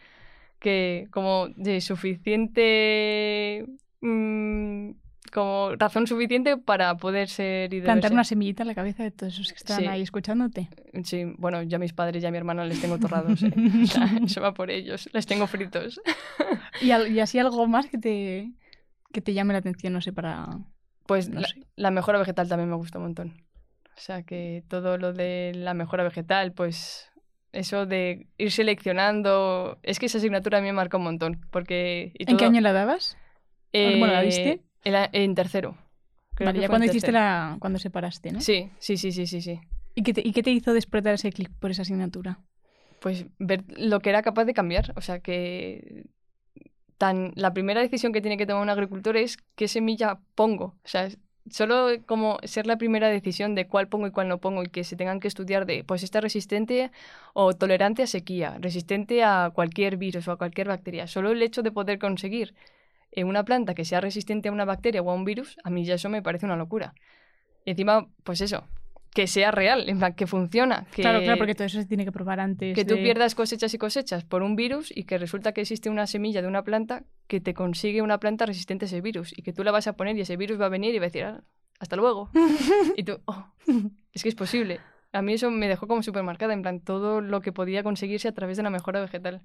que 0.60 1.07
como 1.12 1.48
de 1.55 1.79
suficiente... 1.81 3.65
mm, 4.01 4.92
como 5.31 5.75
razón 5.77 6.07
suficiente 6.07 6.57
para 6.57 6.96
poder 6.98 7.29
ser 7.29 7.70
deber 7.70 7.85
plantar 7.85 8.11
una 8.11 8.24
semillita 8.24 8.64
en 8.64 8.68
la 8.68 8.75
cabeza 8.75 9.03
de 9.03 9.11
todos 9.11 9.33
esos 9.33 9.50
que 9.53 9.57
están 9.57 9.79
Sí. 9.79 9.85
ahí 9.87 10.01
escuchándote. 10.01 10.68
Sí, 11.03 11.24
bueno, 11.37 11.61
ya 11.64 11.77
a 11.77 11.79
mis 11.79 11.94
padres 11.94 12.22
y 12.22 12.25
a 12.25 12.31
mi 12.31 12.37
hermano 12.37 12.66
les 12.66 12.81
tengo 12.81 12.98
torrados. 13.00 13.42
¿eh? 13.44 13.53
O 13.83 13.87
sea, 13.87 14.09
eso 14.25 14.42
va 14.42 14.53
por 14.53 14.70
ellos. 14.72 15.09
Les 15.14 15.25
tengo 15.25 15.48
fritos. 15.48 16.01
Y, 16.81 16.92
al- 16.92 17.11
y 17.11 17.20
así 17.20 17.37
algo 17.37 17.68
más 17.68 17.85
que 17.87 17.98
te, 18.00 18.51
que 19.11 19.22
te 19.22 19.33
llame 19.33 19.53
la 19.53 19.59
atención, 19.59 19.94
no 19.94 20.01
sé, 20.01 20.11
para... 20.14 20.48
Pues 21.05 21.29
No 21.29 21.42
la, 21.42 21.48
sé. 21.48 21.55
la 21.75 21.92
mejora 21.92 22.18
vegetal 22.18 22.48
también 22.48 22.70
me 22.70 22.75
gusta 22.75 22.98
un 22.98 23.03
montón. 23.05 23.44
O 23.96 24.00
sea, 24.00 24.24
que 24.24 24.64
todo 24.68 24.98
lo 24.98 25.14
de 25.14 25.51
la 25.53 25.74
mejora 25.75 26.03
vegetal, 26.03 26.53
pues 26.53 27.11
eso 27.51 27.85
de 27.85 28.25
ir 28.40 28.51
seleccionando... 28.51 29.77
Es 29.83 30.00
que 30.00 30.07
esa 30.07 30.18
asignatura 30.18 30.57
a 30.57 30.61
mí 30.61 30.68
me 30.68 30.74
marca 30.74 30.98
un 30.98 31.03
montón. 31.03 31.46
Porque... 31.51 32.14
y 32.18 32.29
¿En 32.31 32.37
qué 32.37 32.46
año 32.46 32.61
la 32.61 32.74
dabas? 32.74 33.16
Bueno, 33.98 34.14
la 34.14 34.22
Eh, 34.22 34.25
diste? 34.25 34.62
En, 34.84 34.94
la- 34.94 35.10
en 35.14 35.36
tercero. 35.36 35.77
Creo 36.36 36.48
vale, 36.48 36.55
que 36.55 36.62
ya 36.62 36.70
cuando 36.70 36.86
hiciste 36.86 37.12
la... 37.12 37.57
cuando 37.60 37.79
separaste, 37.79 38.31
¿no? 38.31 38.40
Sí, 38.40 38.70
sí, 38.79 38.98
sí, 38.98 39.12
sí, 39.12 39.27
sí, 39.27 39.42
sí. 39.42 39.62
¿Y 39.96 40.03
qué, 40.03 40.14
te, 40.14 40.22
¿Y 40.27 40.34
qué 40.34 40.44
te 40.44 40.51
hizo 40.51 40.74
despertar 40.74 41.14
ese 41.14 41.31
clic 41.31 41.50
por 41.60 41.72
esa 41.72 41.84
asignatura? 41.84 42.40
pues 43.00 43.25
ver 43.40 43.64
lo 43.77 44.00
que 44.00 44.10
era 44.10 44.22
capaz 44.22 44.46
de 44.46 44.53
cambiar. 44.53 44.94
O 44.96 45.01
sea, 45.01 45.20
que 45.20 46.05
tan 46.98 47.34
la 47.36 47.53
primera 47.53 47.81
decisión 47.81 48.14
que 48.14 48.22
tiene 48.22 48.38
que 48.38 48.46
tomar 48.46 48.64
un 48.64 48.70
agricultor 48.70 49.18
es 49.18 49.38
qué 49.55 49.68
semilla 49.68 50.20
pongo. 50.36 50.66
O 50.84 50.88
sea, 50.88 51.10
solo 51.50 51.90
como 52.05 52.40
ser 52.44 52.68
la 52.68 52.77
primera 52.77 53.10
decisión 53.10 53.55
de 53.55 53.68
cuál 53.68 53.88
pongo 53.90 54.07
y 54.07 54.12
cuál 54.12 54.27
no 54.29 54.40
pongo 54.40 54.64
y 54.64 54.68
que 54.70 54.84
se 54.84 54.96
tengan 54.98 55.20
que 55.20 55.27
estudiar 55.27 55.66
de, 55.66 55.84
pues 55.84 56.03
esta 56.03 56.20
es 56.20 56.24
resistente 56.24 56.92
o 57.34 57.53
tolerante 57.53 58.03
a 58.03 58.07
sequía, 58.07 58.57
resistente 58.60 59.24
a 59.24 59.51
cualquier 59.53 59.98
virus 59.98 60.27
o 60.27 60.31
a 60.34 60.38
cualquier 60.38 60.68
bacteria. 60.70 61.07
Solo 61.07 61.31
el 61.31 61.42
hecho 61.42 61.64
de 61.64 61.72
poder 61.72 62.00
conseguir 62.00 62.55
eh, 63.11 63.24
una 63.24 63.43
planta 63.43 63.74
que 63.75 63.85
sea 63.85 64.01
resistente 64.01 64.50
a 64.50 64.51
una 64.51 64.65
bacteria 64.65 65.01
o 65.01 65.11
a 65.11 65.13
un 65.15 65.25
virus, 65.25 65.57
a 65.63 65.69
mí 65.69 65.83
ya 65.85 65.95
eso 65.95 66.09
me 66.09 66.21
parece 66.21 66.45
una 66.45 66.55
locura. 66.55 66.93
Y 67.65 67.71
encima, 67.71 68.07
pues 68.24 68.41
eso, 68.41 68.63
que 69.13 69.27
sea 69.27 69.51
real, 69.51 69.89
en 69.89 70.00
plan, 70.00 70.13
que 70.13 70.25
funciona. 70.25 70.85
Que, 70.95 71.01
Claro, 71.01 71.19
claro, 71.21 71.37
porque 71.37 71.53
todo 71.53 71.65
eso 71.65 71.79
se 71.81 71.85
tiene 71.85 72.05
que 72.05 72.11
probar 72.11 72.39
antes. 72.39 72.74
que 72.75 72.85
tú 72.85 72.95
pierdas 72.95 73.35
cosechas 73.35 73.74
y 73.74 73.77
cosechas 73.77 74.24
por 74.24 74.41
un 74.41 74.55
virus 74.55 74.91
y 74.95 75.03
que 75.03 75.17
resulta 75.17 75.51
que 75.51 75.61
existe 75.61 75.89
una 75.89 76.07
semilla 76.07 76.41
de 76.41 76.47
una 76.47 76.63
planta 76.63 77.03
que 77.27 77.41
te 77.41 77.53
consigue 77.53 78.01
una 78.01 78.19
planta 78.19 78.45
resistente 78.45 78.85
a 78.85 78.87
ese 78.87 79.01
virus 79.01 79.37
y 79.37 79.41
que 79.43 79.51
tú 79.53 79.63
la 79.63 79.71
vas 79.71 79.87
a 79.87 79.93
poner 79.93 80.17
y 80.17 80.21
ese 80.21 80.37
virus 80.37 80.59
va 80.59 80.67
a 80.67 80.69
venir 80.69 80.95
y 80.95 81.00
va 81.00 81.05
a 81.05 81.09
decir, 81.09 81.24
"Ah, 81.25 81.43
hasta 81.79 81.95
luego. 81.97 82.29
y 82.97 83.03
tú, 83.03 83.19
"Oh, 83.25 83.45
es 84.13 84.24
que 84.24 84.29
es 84.29 84.35
posible. 84.35 84.79
A 85.13 85.21
mí 85.21 85.33
eso 85.33 85.51
me 85.51 85.67
dejó 85.67 85.87
como 85.87 86.03
súper 86.03 86.24
marcada, 86.24 86.53
en 86.53 86.61
plan, 86.61 86.79
todo 86.79 87.19
lo 87.19 87.41
que 87.41 87.51
podía 87.51 87.83
conseguirse 87.83 88.29
a 88.29 88.31
través 88.33 88.55
de 88.55 88.63
la 88.63 88.69
mejora 88.69 89.01
vegetal. 89.01 89.41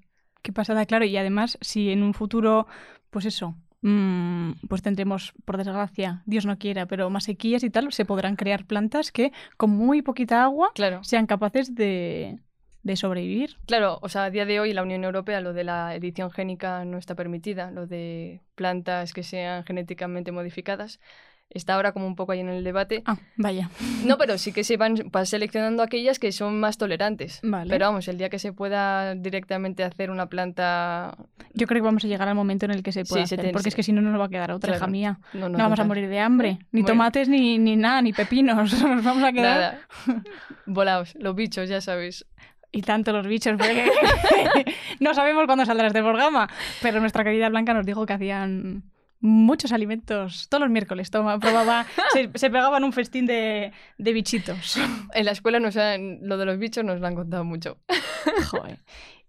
Qué 0.47 0.53
pasada, 0.53 0.87
claro. 0.87 1.05
Y 1.05 1.17
además, 1.17 1.59
si 1.61 1.91
en 1.91 2.05
un 2.05 2.15
futuro, 2.15 2.69
pues 3.11 3.25
eso, 3.25 3.57
mm, 3.83 4.53
pues 4.69 4.81
tendremos, 4.81 5.33
por 5.45 5.57
desgracia, 5.57 6.23
Dios 6.25 6.47
no 6.47 6.57
quiera, 6.57 6.87
pero 6.87 7.11
más 7.11 7.25
sequías 7.25 7.65
y 7.65 7.71
tal, 7.71 7.93
se 7.93 8.05
podrán 8.05 8.37
crear 8.37 8.65
plantas 8.65 9.11
que 9.11 9.33
con 9.57 9.71
muy 9.71 10.03
poquita 10.03 10.45
agua 10.45 10.71
Claro. 10.73 11.03
sean 11.03 11.27
capaces 11.27 11.75
de, 11.75 12.39
de 12.85 12.95
sobrevivir. 12.95 13.57
Claro, 13.67 13.99
o 14.03 14.09
sea, 14.09 14.23
a 14.27 14.31
día 14.31 14.47
de 14.47 14.61
hoy 14.61 14.73
la 14.73 14.85
Unión 14.85 15.03
Europea 15.03 15.41
lo 15.41 15.53
de 15.53 15.65
la 15.65 15.97
edición 15.97 16.31
génica 16.31 16.85
no 16.85 16.97
está 16.97 17.17
permitida, 17.17 17.73
lo 17.73 17.89
de 17.89 18.41
plantas 18.55 19.13
que 19.13 19.25
sean 19.25 19.65
genéticamente 19.65 20.31
modificadas. 20.31 21.01
Está 21.49 21.75
ahora 21.75 21.93
como 21.93 22.07
un 22.07 22.17
poco 22.17 22.33
ahí 22.33 22.41
en 22.41 22.49
el 22.49 22.65
debate. 22.65 23.03
Ah, 23.07 23.17
vaya. 23.37 23.71
No, 24.05 24.19
pero 24.19 24.37
sí 24.37 24.53
que 24.53 24.63
se 24.65 24.77
van, 24.77 24.97
van 25.11 25.27
seleccionando 25.27 25.83
aquellas 25.83 26.19
que 26.19 26.33
son 26.33 26.59
más 26.61 26.77
tolerantes. 26.77 27.41
Vale. 27.43 27.71
Pero 27.71 27.87
vamos, 27.87 28.09
el 28.09 28.19
día 28.19 28.29
que 28.29 28.39
se 28.39 28.53
pueda 28.53 29.15
directamente 29.15 29.83
hacer 29.85 30.11
una 30.11 30.27
planta... 30.29 31.17
Yo 31.55 31.67
creo 31.67 31.81
que 31.81 31.87
vamos 31.87 32.05
a 32.05 32.09
llegar 32.09 32.29
al 32.29 32.35
momento 32.35 32.67
en 32.67 32.73
el 32.73 32.83
que 32.83 32.93
se 32.93 33.05
Sí, 33.05 33.09
pueda 33.09 33.25
hacer, 33.25 33.39
tiene- 33.39 33.53
porque 33.53 33.69
es 33.71 33.75
sí. 33.75 33.77
que 33.77 33.83
si 33.85 33.93
no, 33.93 34.03
no 34.03 34.11
nos 34.11 34.21
va 34.21 34.27
a 34.27 34.29
quedar 34.29 34.51
otra, 34.51 34.73
Claro. 34.73 34.79
hija 34.85 34.87
mía. 34.91 35.19
No, 35.33 35.49
No, 35.49 35.57
vamos 35.57 35.79
a 35.79 35.85
morir 35.85 36.09
de 36.09 36.19
hambre. 36.21 36.59
Ni 36.73 36.83
Bueno. 36.83 36.95
tomates, 36.95 37.29
ni, 37.29 37.59
ni 37.59 37.77
nada, 37.77 38.03
ni 38.03 38.13
pepinos. 38.13 38.57
Nos 38.83 39.05
vamos 39.05 39.23
a 39.23 39.33
quedar... 39.33 39.79
Nada. 40.07 40.27
Volaos, 40.67 41.15
los 41.19 41.35
bichos, 41.37 41.69
ya 41.69 41.81
sabéis. 41.81 42.27
Y 42.73 42.83
tanto 42.83 43.13
los 43.13 43.27
bichos, 43.27 43.55
porque 43.57 43.87
no 45.01 45.15
sabemos 45.15 45.47
cuándo 45.47 45.65
saldrá 45.65 45.87
este 45.87 46.03
programa. 46.03 46.49
Pero 46.83 47.01
nuestra 47.01 47.25
querida 47.25 47.49
Blanca 47.49 47.73
nos 47.73 47.87
dijo 47.87 48.05
que 48.05 48.13
hacían 48.13 48.83
muchos 49.21 49.73
alimentos. 49.73 50.49
Todos 50.49 50.63
los 50.63 50.71
miércoles 50.71 51.11
toma, 51.11 51.39
probaba, 51.39 51.87
se, 52.13 52.31
se 52.35 52.51
pegaban 52.51 52.85
un 52.85 52.93
festín 52.93 53.27
de, 53.27 53.73
de 53.99 54.13
bichitos. 54.13 54.77
En 55.15 55.25
la 55.25 55.31
escuela 55.33 55.59
nos 55.61 55.77
han- 55.77 56.19
lo 56.23 56.37
de 56.39 56.45
los 56.47 56.59
bichos 56.59 56.85
nos 56.85 57.01
lo 57.01 57.07
han 57.07 57.15
contado 57.15 57.45
mucho. 57.45 57.79
Joder. 58.51 58.79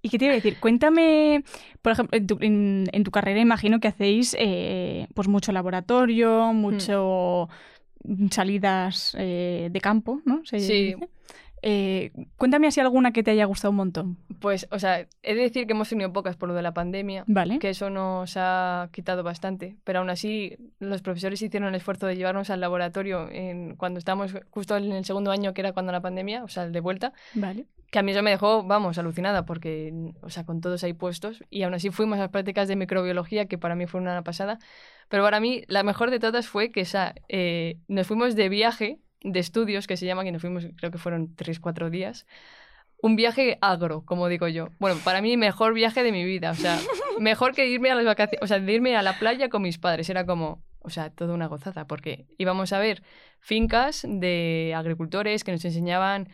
¿Y 0.01 0.09
qué 0.09 0.19
te 0.19 0.25
iba 0.25 0.33
a 0.33 0.35
decir? 0.35 0.57
Cuéntame, 0.59 1.43
por 1.81 1.91
ejemplo, 1.91 2.17
en 2.17 2.27
tu, 2.27 2.37
en- 2.41 2.87
en 2.91 3.03
tu 3.03 3.11
carrera 3.11 3.39
imagino 3.39 3.79
que 3.79 3.87
hacéis 3.87 4.35
eh, 4.39 5.07
pues 5.15 5.27
mucho 5.27 5.51
laboratorio, 5.51 6.53
mucho 6.53 7.49
salidas 8.31 9.15
eh, 9.17 9.69
de 9.71 9.81
campo, 9.81 10.21
¿no? 10.25 10.41
Se 10.45 10.59
Sí. 10.59 10.83
dice. 10.93 11.09
Eh, 11.61 12.11
cuéntame 12.37 12.67
así 12.67 12.79
alguna 12.79 13.11
que 13.11 13.23
te 13.23 13.31
haya 13.31 13.45
gustado 13.45 13.71
un 13.71 13.77
montón. 13.77 14.17
Pues, 14.39 14.67
o 14.71 14.79
sea, 14.79 15.07
he 15.23 15.35
de 15.35 15.41
decir 15.41 15.65
que 15.65 15.73
hemos 15.73 15.89
tenido 15.89 16.13
pocas 16.13 16.35
por 16.35 16.49
lo 16.49 16.55
de 16.55 16.61
la 16.61 16.73
pandemia, 16.73 17.23
¿Vale? 17.27 17.59
que 17.59 17.69
eso 17.69 17.89
nos 17.89 18.35
ha 18.37 18.89
quitado 18.91 19.23
bastante, 19.23 19.75
pero 19.83 19.99
aún 19.99 20.09
así 20.09 20.57
los 20.79 21.01
profesores 21.01 21.41
hicieron 21.41 21.69
el 21.69 21.75
esfuerzo 21.75 22.05
de 22.05 22.15
llevarnos 22.15 22.49
al 22.49 22.61
laboratorio 22.61 23.27
en, 23.31 23.75
cuando 23.75 23.97
estábamos 23.99 24.35
justo 24.49 24.77
en 24.77 24.91
el 24.91 25.05
segundo 25.05 25.31
año, 25.31 25.53
que 25.53 25.61
era 25.61 25.73
cuando 25.73 25.91
la 25.91 26.01
pandemia, 26.01 26.43
o 26.43 26.47
sea, 26.47 26.67
de 26.67 26.79
vuelta, 26.79 27.13
Vale. 27.33 27.65
que 27.91 27.99
a 27.99 28.03
mí 28.03 28.11
eso 28.11 28.21
me 28.21 28.29
dejó, 28.29 28.63
vamos, 28.63 28.97
alucinada, 28.97 29.45
porque, 29.45 30.13
o 30.21 30.29
sea, 30.29 30.45
con 30.45 30.61
todos 30.61 30.83
ahí 30.83 30.93
puestos, 30.93 31.43
y 31.49 31.63
aún 31.63 31.73
así 31.73 31.89
fuimos 31.89 32.19
a 32.19 32.23
las 32.23 32.29
prácticas 32.29 32.67
de 32.67 32.75
microbiología, 32.75 33.47
que 33.47 33.57
para 33.57 33.75
mí 33.75 33.87
fue 33.87 33.99
una 33.99 34.21
pasada, 34.23 34.59
pero 35.09 35.23
para 35.23 35.39
mí 35.39 35.63
la 35.67 35.83
mejor 35.83 36.11
de 36.11 36.19
todas 36.19 36.47
fue 36.47 36.71
que, 36.71 36.81
o 36.81 36.85
sea, 36.85 37.15
eh, 37.29 37.77
nos 37.87 38.05
fuimos 38.05 38.35
de 38.35 38.49
viaje, 38.49 38.99
de 39.21 39.39
estudios, 39.39 39.87
que 39.87 39.97
se 39.97 40.05
llaman, 40.05 40.27
y 40.27 40.31
nos 40.31 40.41
fuimos, 40.41 40.65
creo 40.77 40.91
que 40.91 40.97
fueron 40.97 41.35
tres, 41.35 41.59
cuatro 41.59 41.89
días, 41.89 42.25
un 43.01 43.15
viaje 43.15 43.57
agro, 43.61 44.03
como 44.05 44.27
digo 44.27 44.47
yo. 44.47 44.69
Bueno, 44.79 44.99
para 45.03 45.21
mí, 45.21 45.37
mejor 45.37 45.73
viaje 45.73 46.03
de 46.03 46.11
mi 46.11 46.23
vida, 46.23 46.51
o 46.51 46.55
sea, 46.55 46.79
mejor 47.19 47.53
que 47.53 47.67
irme 47.67 47.91
a 47.91 47.95
las 47.95 48.05
vacaciones, 48.05 48.43
o 48.43 48.47
sea, 48.47 48.59
de 48.59 48.71
irme 48.71 48.95
a 48.95 49.01
la 49.01 49.19
playa 49.19 49.49
con 49.49 49.61
mis 49.61 49.77
padres, 49.77 50.09
era 50.09 50.25
como... 50.25 50.63
O 50.79 50.89
sea, 50.89 51.09
toda 51.09 51.33
una 51.33 51.47
gozada, 51.47 51.85
porque 51.85 52.27
íbamos 52.37 52.71
a 52.71 52.79
ver 52.79 53.03
fincas 53.41 54.05
de 54.07 54.73
agricultores 54.73 55.43
que 55.43 55.51
nos 55.51 55.65
enseñaban 55.65 56.29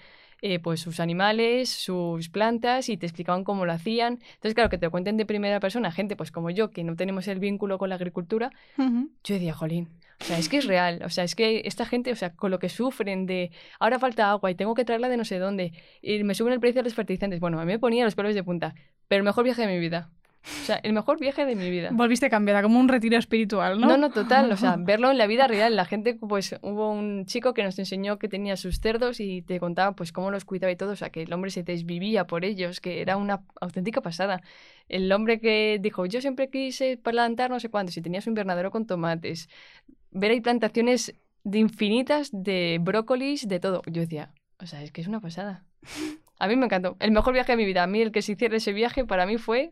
eh, 0.45 0.59
pues 0.59 0.81
sus 0.81 0.99
animales, 0.99 1.69
sus 1.69 2.27
plantas 2.27 2.89
y 2.89 2.97
te 2.97 3.05
explicaban 3.05 3.45
cómo 3.45 3.65
lo 3.65 3.71
hacían. 3.71 4.19
Entonces, 4.33 4.53
claro, 4.53 4.69
que 4.69 4.77
te 4.77 4.87
lo 4.87 4.91
cuenten 4.91 5.15
de 5.15 5.25
primera 5.25 5.61
persona, 5.61 5.89
gente 5.89 6.17
pues 6.17 6.31
como 6.31 6.49
yo, 6.49 6.69
que 6.69 6.83
no 6.83 6.97
tenemos 6.97 7.29
el 7.29 7.39
vínculo 7.39 7.77
con 7.77 7.87
la 7.87 7.95
agricultura, 7.95 8.51
yo 8.77 9.35
decía, 9.35 9.53
jolín, 9.53 9.87
o 10.19 10.23
sea, 10.25 10.37
es 10.37 10.49
que 10.49 10.57
es 10.57 10.65
real, 10.65 11.01
o 11.05 11.09
sea, 11.09 11.23
es 11.23 11.35
que 11.35 11.61
esta 11.63 11.85
gente, 11.85 12.11
o 12.11 12.15
sea, 12.17 12.33
con 12.33 12.51
lo 12.51 12.59
que 12.59 12.67
sufren 12.67 13.25
de 13.25 13.51
ahora 13.79 13.99
falta 13.99 14.31
agua 14.31 14.51
y 14.51 14.55
tengo 14.55 14.73
que 14.73 14.83
traerla 14.83 15.07
de 15.07 15.15
no 15.15 15.23
sé 15.23 15.39
dónde 15.39 15.71
y 16.01 16.21
me 16.25 16.35
suben 16.35 16.51
el 16.51 16.59
precio 16.59 16.81
de 16.81 16.89
los 16.89 16.93
fertilizantes, 16.93 17.39
bueno, 17.39 17.57
a 17.61 17.63
mí 17.63 17.71
me 17.71 17.79
ponía 17.79 18.03
los 18.03 18.15
pelos 18.15 18.35
de 18.35 18.43
punta, 18.43 18.75
pero 19.07 19.19
el 19.19 19.23
mejor 19.23 19.45
viaje 19.45 19.61
de 19.61 19.73
mi 19.73 19.79
vida. 19.79 20.11
O 20.43 20.65
sea, 20.65 20.75
el 20.83 20.91
mejor 20.91 21.19
viaje 21.19 21.45
de 21.45 21.55
mi 21.55 21.69
vida. 21.69 21.89
Volviste 21.93 22.29
cambiada, 22.29 22.61
como 22.61 22.79
un 22.79 22.89
retiro 22.89 23.17
espiritual, 23.17 23.79
¿no? 23.79 23.87
No, 23.87 23.97
no, 23.97 24.09
total. 24.09 24.51
O 24.51 24.57
sea, 24.57 24.75
verlo 24.79 25.09
en 25.09 25.17
la 25.17 25.25
vida 25.25 25.47
real. 25.47 25.75
La 25.75 25.85
gente, 25.85 26.15
pues, 26.15 26.55
hubo 26.61 26.91
un 26.91 27.25
chico 27.25 27.53
que 27.53 27.63
nos 27.63 27.79
enseñó 27.79 28.19
que 28.19 28.27
tenía 28.27 28.57
sus 28.57 28.79
cerdos 28.79 29.19
y 29.19 29.41
te 29.41 29.59
contaba, 29.59 29.93
pues, 29.93 30.11
cómo 30.11 30.31
los 30.31 30.43
cuidaba 30.43 30.71
y 30.71 30.75
todo. 30.75 30.91
O 30.91 30.95
sea, 30.95 31.09
que 31.09 31.21
el 31.21 31.31
hombre 31.31 31.49
se 31.49 31.63
desvivía 31.63 32.27
por 32.27 32.43
ellos, 32.43 32.81
que 32.81 33.01
era 33.01 33.15
una 33.15 33.43
auténtica 33.61 34.01
pasada. 34.01 34.41
El 34.89 35.11
hombre 35.11 35.39
que 35.39 35.79
dijo, 35.81 36.05
yo 36.05 36.19
siempre 36.19 36.49
quise 36.49 36.97
plantar 36.97 37.49
no 37.49 37.59
sé 37.59 37.69
cuántos 37.69 37.95
y 37.95 38.01
tenía 38.01 38.19
su 38.19 38.29
invernadero 38.29 38.69
con 38.69 38.85
tomates. 38.85 39.49
Ver 40.11 40.31
ahí 40.31 40.41
plantaciones 40.41 41.13
de 41.43 41.59
infinitas 41.59 42.29
de 42.33 42.79
brócolis, 42.81 43.47
de 43.47 43.59
todo. 43.59 43.81
Yo 43.85 44.01
decía, 44.01 44.31
o 44.59 44.65
sea, 44.65 44.83
es 44.83 44.91
que 44.91 45.01
es 45.01 45.07
una 45.07 45.21
pasada. 45.21 45.65
A 46.39 46.47
mí 46.47 46.55
me 46.57 46.65
encantó. 46.65 46.97
El 46.99 47.11
mejor 47.11 47.33
viaje 47.33 47.53
de 47.53 47.57
mi 47.57 47.65
vida. 47.65 47.83
A 47.83 47.87
mí 47.87 48.01
el 48.01 48.11
que 48.11 48.21
se 48.21 48.33
hiciera 48.33 48.57
ese 48.57 48.73
viaje 48.73 49.05
para 49.05 49.25
mí 49.25 49.37
fue 49.37 49.71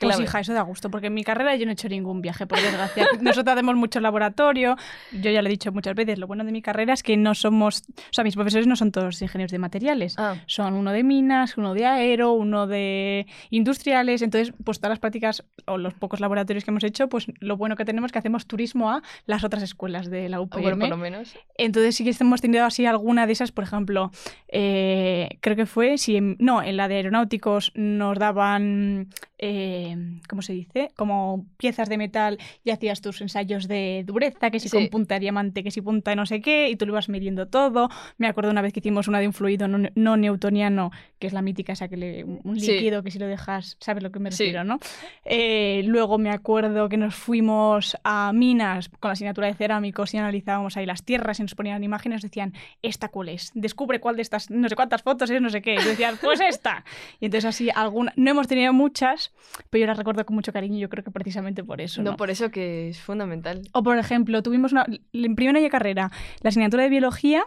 Pues 0.00 0.16
clave. 0.16 0.24
hija, 0.24 0.40
eso 0.40 0.52
da 0.54 0.62
gusto, 0.62 0.90
porque 0.90 1.08
en 1.08 1.14
mi 1.14 1.24
carrera 1.24 1.54
yo 1.56 1.66
no 1.66 1.70
he 1.70 1.74
hecho 1.74 1.88
ningún 1.88 2.20
viaje, 2.22 2.46
por 2.46 2.60
desgracia. 2.60 3.06
Nosotros 3.20 3.52
hacemos 3.54 3.76
mucho 3.76 4.00
laboratorio, 4.00 4.76
yo 5.12 5.30
ya 5.30 5.42
lo 5.42 5.48
he 5.48 5.50
dicho 5.50 5.70
muchas 5.72 5.94
veces, 5.94 6.18
lo 6.18 6.26
bueno 6.26 6.44
de 6.44 6.52
mi 6.52 6.62
carrera 6.62 6.92
es 6.94 7.02
que 7.02 7.16
no 7.16 7.34
somos, 7.34 7.82
o 7.88 8.12
sea, 8.12 8.24
mis 8.24 8.34
profesores 8.34 8.66
no 8.66 8.76
son 8.76 8.92
todos 8.92 9.20
ingenieros 9.22 9.52
de 9.52 9.58
materiales, 9.58 10.14
Ah, 10.18 10.36
son 10.46 10.74
uno 10.74 10.92
de 10.92 11.02
minas, 11.04 11.56
uno 11.58 11.74
de 11.74 11.84
aero, 11.86 12.32
uno 12.32 12.66
de 12.66 13.26
industriales, 13.50 14.22
entonces 14.22 14.54
pues 14.64 14.78
todas 14.78 14.90
las 14.90 14.98
prácticas 15.00 15.44
o 15.66 15.76
los 15.78 15.94
pocos 15.94 16.20
laboratorios 16.20 16.64
que 16.64 16.70
hemos 16.70 16.84
hecho, 16.84 17.08
pues 17.08 17.26
lo 17.40 17.56
bueno 17.56 17.76
que 17.76 17.84
tenemos 17.84 18.08
es 18.08 18.12
que 18.12 18.18
hacemos 18.18 18.46
turismo 18.46 18.90
a 18.90 19.02
las 19.26 19.44
otras 19.44 19.62
escuelas 19.62 20.08
de 20.10 20.28
la 20.28 20.40
UPM. 20.40 20.62
bueno, 20.62 20.78
por 20.78 20.88
lo 20.88 20.96
menos. 20.96 21.34
Entonces 21.58 21.94
sí 21.96 22.04
que 22.04 22.14
hemos 22.20 22.40
tenido 22.40 22.64
así 22.64 22.86
alguna 22.86 23.26
de 23.26 23.32
esas, 23.34 23.52
por 23.52 23.64
ejemplo, 23.64 24.10
eh, 24.48 25.38
creo 25.40 25.56
que 25.56 25.66
fue, 25.66 25.98
si 25.98 26.16
en- 26.16 26.36
no, 26.38 26.62
en 26.62 26.76
la 26.76 26.88
de 26.88 26.96
aeronáuticos 26.96 27.72
nos 27.74 28.18
daban, 28.18 29.08
eh, 29.38 29.89
¿cómo 30.28 30.42
se 30.42 30.52
dice? 30.52 30.90
Como 30.96 31.46
piezas 31.56 31.88
de 31.88 31.98
metal 31.98 32.38
y 32.64 32.70
hacías 32.70 33.00
tus 33.00 33.20
ensayos 33.20 33.68
de 33.68 34.02
dureza, 34.06 34.50
que 34.50 34.60
si 34.60 34.68
Sí. 34.68 34.76
con 34.76 34.88
punta 34.88 35.14
de 35.14 35.20
diamante, 35.20 35.62
que 35.62 35.70
si 35.70 35.80
punta 35.80 36.10
de 36.10 36.16
no 36.16 36.26
sé 36.26 36.40
qué, 36.40 36.68
y 36.68 36.76
tú 36.76 36.86
lo 36.86 36.92
ibas 36.92 37.08
midiendo 37.08 37.48
todo. 37.48 37.88
Me 38.18 38.26
acuerdo 38.26 38.50
una 38.50 38.62
vez 38.62 38.72
que 38.72 38.80
hicimos 38.80 39.08
una 39.08 39.18
de 39.20 39.26
un 39.26 39.32
fluido 39.32 39.68
no, 39.68 39.88
no 39.94 40.16
newtoniano, 40.16 40.90
que 41.18 41.26
es 41.26 41.32
la 41.32 41.42
mítica 41.42 41.72
esa 41.72 41.88
que 41.88 41.96
le, 41.96 42.24
un 42.24 42.58
Sí. 42.58 42.72
líquido 42.72 43.02
que 43.02 43.10
si 43.10 43.18
lo 43.18 43.26
dejas, 43.26 43.76
¿sabes 43.80 44.02
lo 44.02 44.10
que 44.10 44.18
me 44.18 44.30
Sí. 44.30 44.44
refiero, 44.44 44.64
no? 44.64 44.78
Eh, 45.24 45.82
luego 45.84 46.18
me 46.18 46.30
acuerdo 46.30 46.88
que 46.88 46.96
nos 46.96 47.14
fuimos 47.14 47.96
a 48.04 48.32
minas 48.32 48.88
con 48.88 49.08
la 49.08 49.12
asignatura 49.12 49.46
de 49.46 49.54
cerámicos 49.54 50.14
y 50.14 50.18
analizábamos 50.18 50.76
ahí 50.76 50.86
las 50.86 51.04
tierras 51.04 51.38
y 51.40 51.42
nos 51.42 51.54
ponían 51.54 51.82
imágenes, 51.84 52.22
decían, 52.22 52.52
¿esta 52.82 53.08
cuál 53.08 53.28
es? 53.30 53.50
Descubre 53.54 54.00
cuál 54.00 54.16
de 54.16 54.22
estas, 54.22 54.50
no 54.50 54.68
sé 54.68 54.76
cuántas 54.76 55.02
fotos 55.02 55.30
es, 55.30 55.40
no 55.40 55.50
sé 55.50 55.62
qué. 55.62 55.74
Y 55.74 55.78
yo 55.78 55.88
decía, 55.90 56.14
pues 56.22 56.40
esta. 56.40 56.84
Y 57.20 57.26
entonces 57.26 57.44
así, 57.48 57.68
alguna, 57.74 58.12
no 58.16 58.30
hemos 58.30 58.48
tenido 58.48 58.72
muchas, 58.72 59.32
pero 59.70 59.79
yo 59.80 59.86
las 59.86 59.96
recuerdo 59.96 60.24
con 60.24 60.34
mucho 60.36 60.52
cariño, 60.52 60.78
yo 60.78 60.88
creo 60.88 61.02
que 61.02 61.10
precisamente 61.10 61.64
por 61.64 61.80
eso. 61.80 62.02
No, 62.02 62.12
¿no? 62.12 62.16
por 62.16 62.30
eso 62.30 62.50
que 62.50 62.90
es 62.90 63.00
fundamental. 63.00 63.62
O 63.72 63.82
por 63.82 63.98
ejemplo, 63.98 64.42
tuvimos 64.42 64.72
una, 64.72 64.86
en 65.12 65.34
primer 65.34 65.56
año 65.56 65.64
de 65.64 65.70
carrera 65.70 66.10
la 66.42 66.48
asignatura 66.48 66.84
de 66.84 66.90
biología 66.90 67.44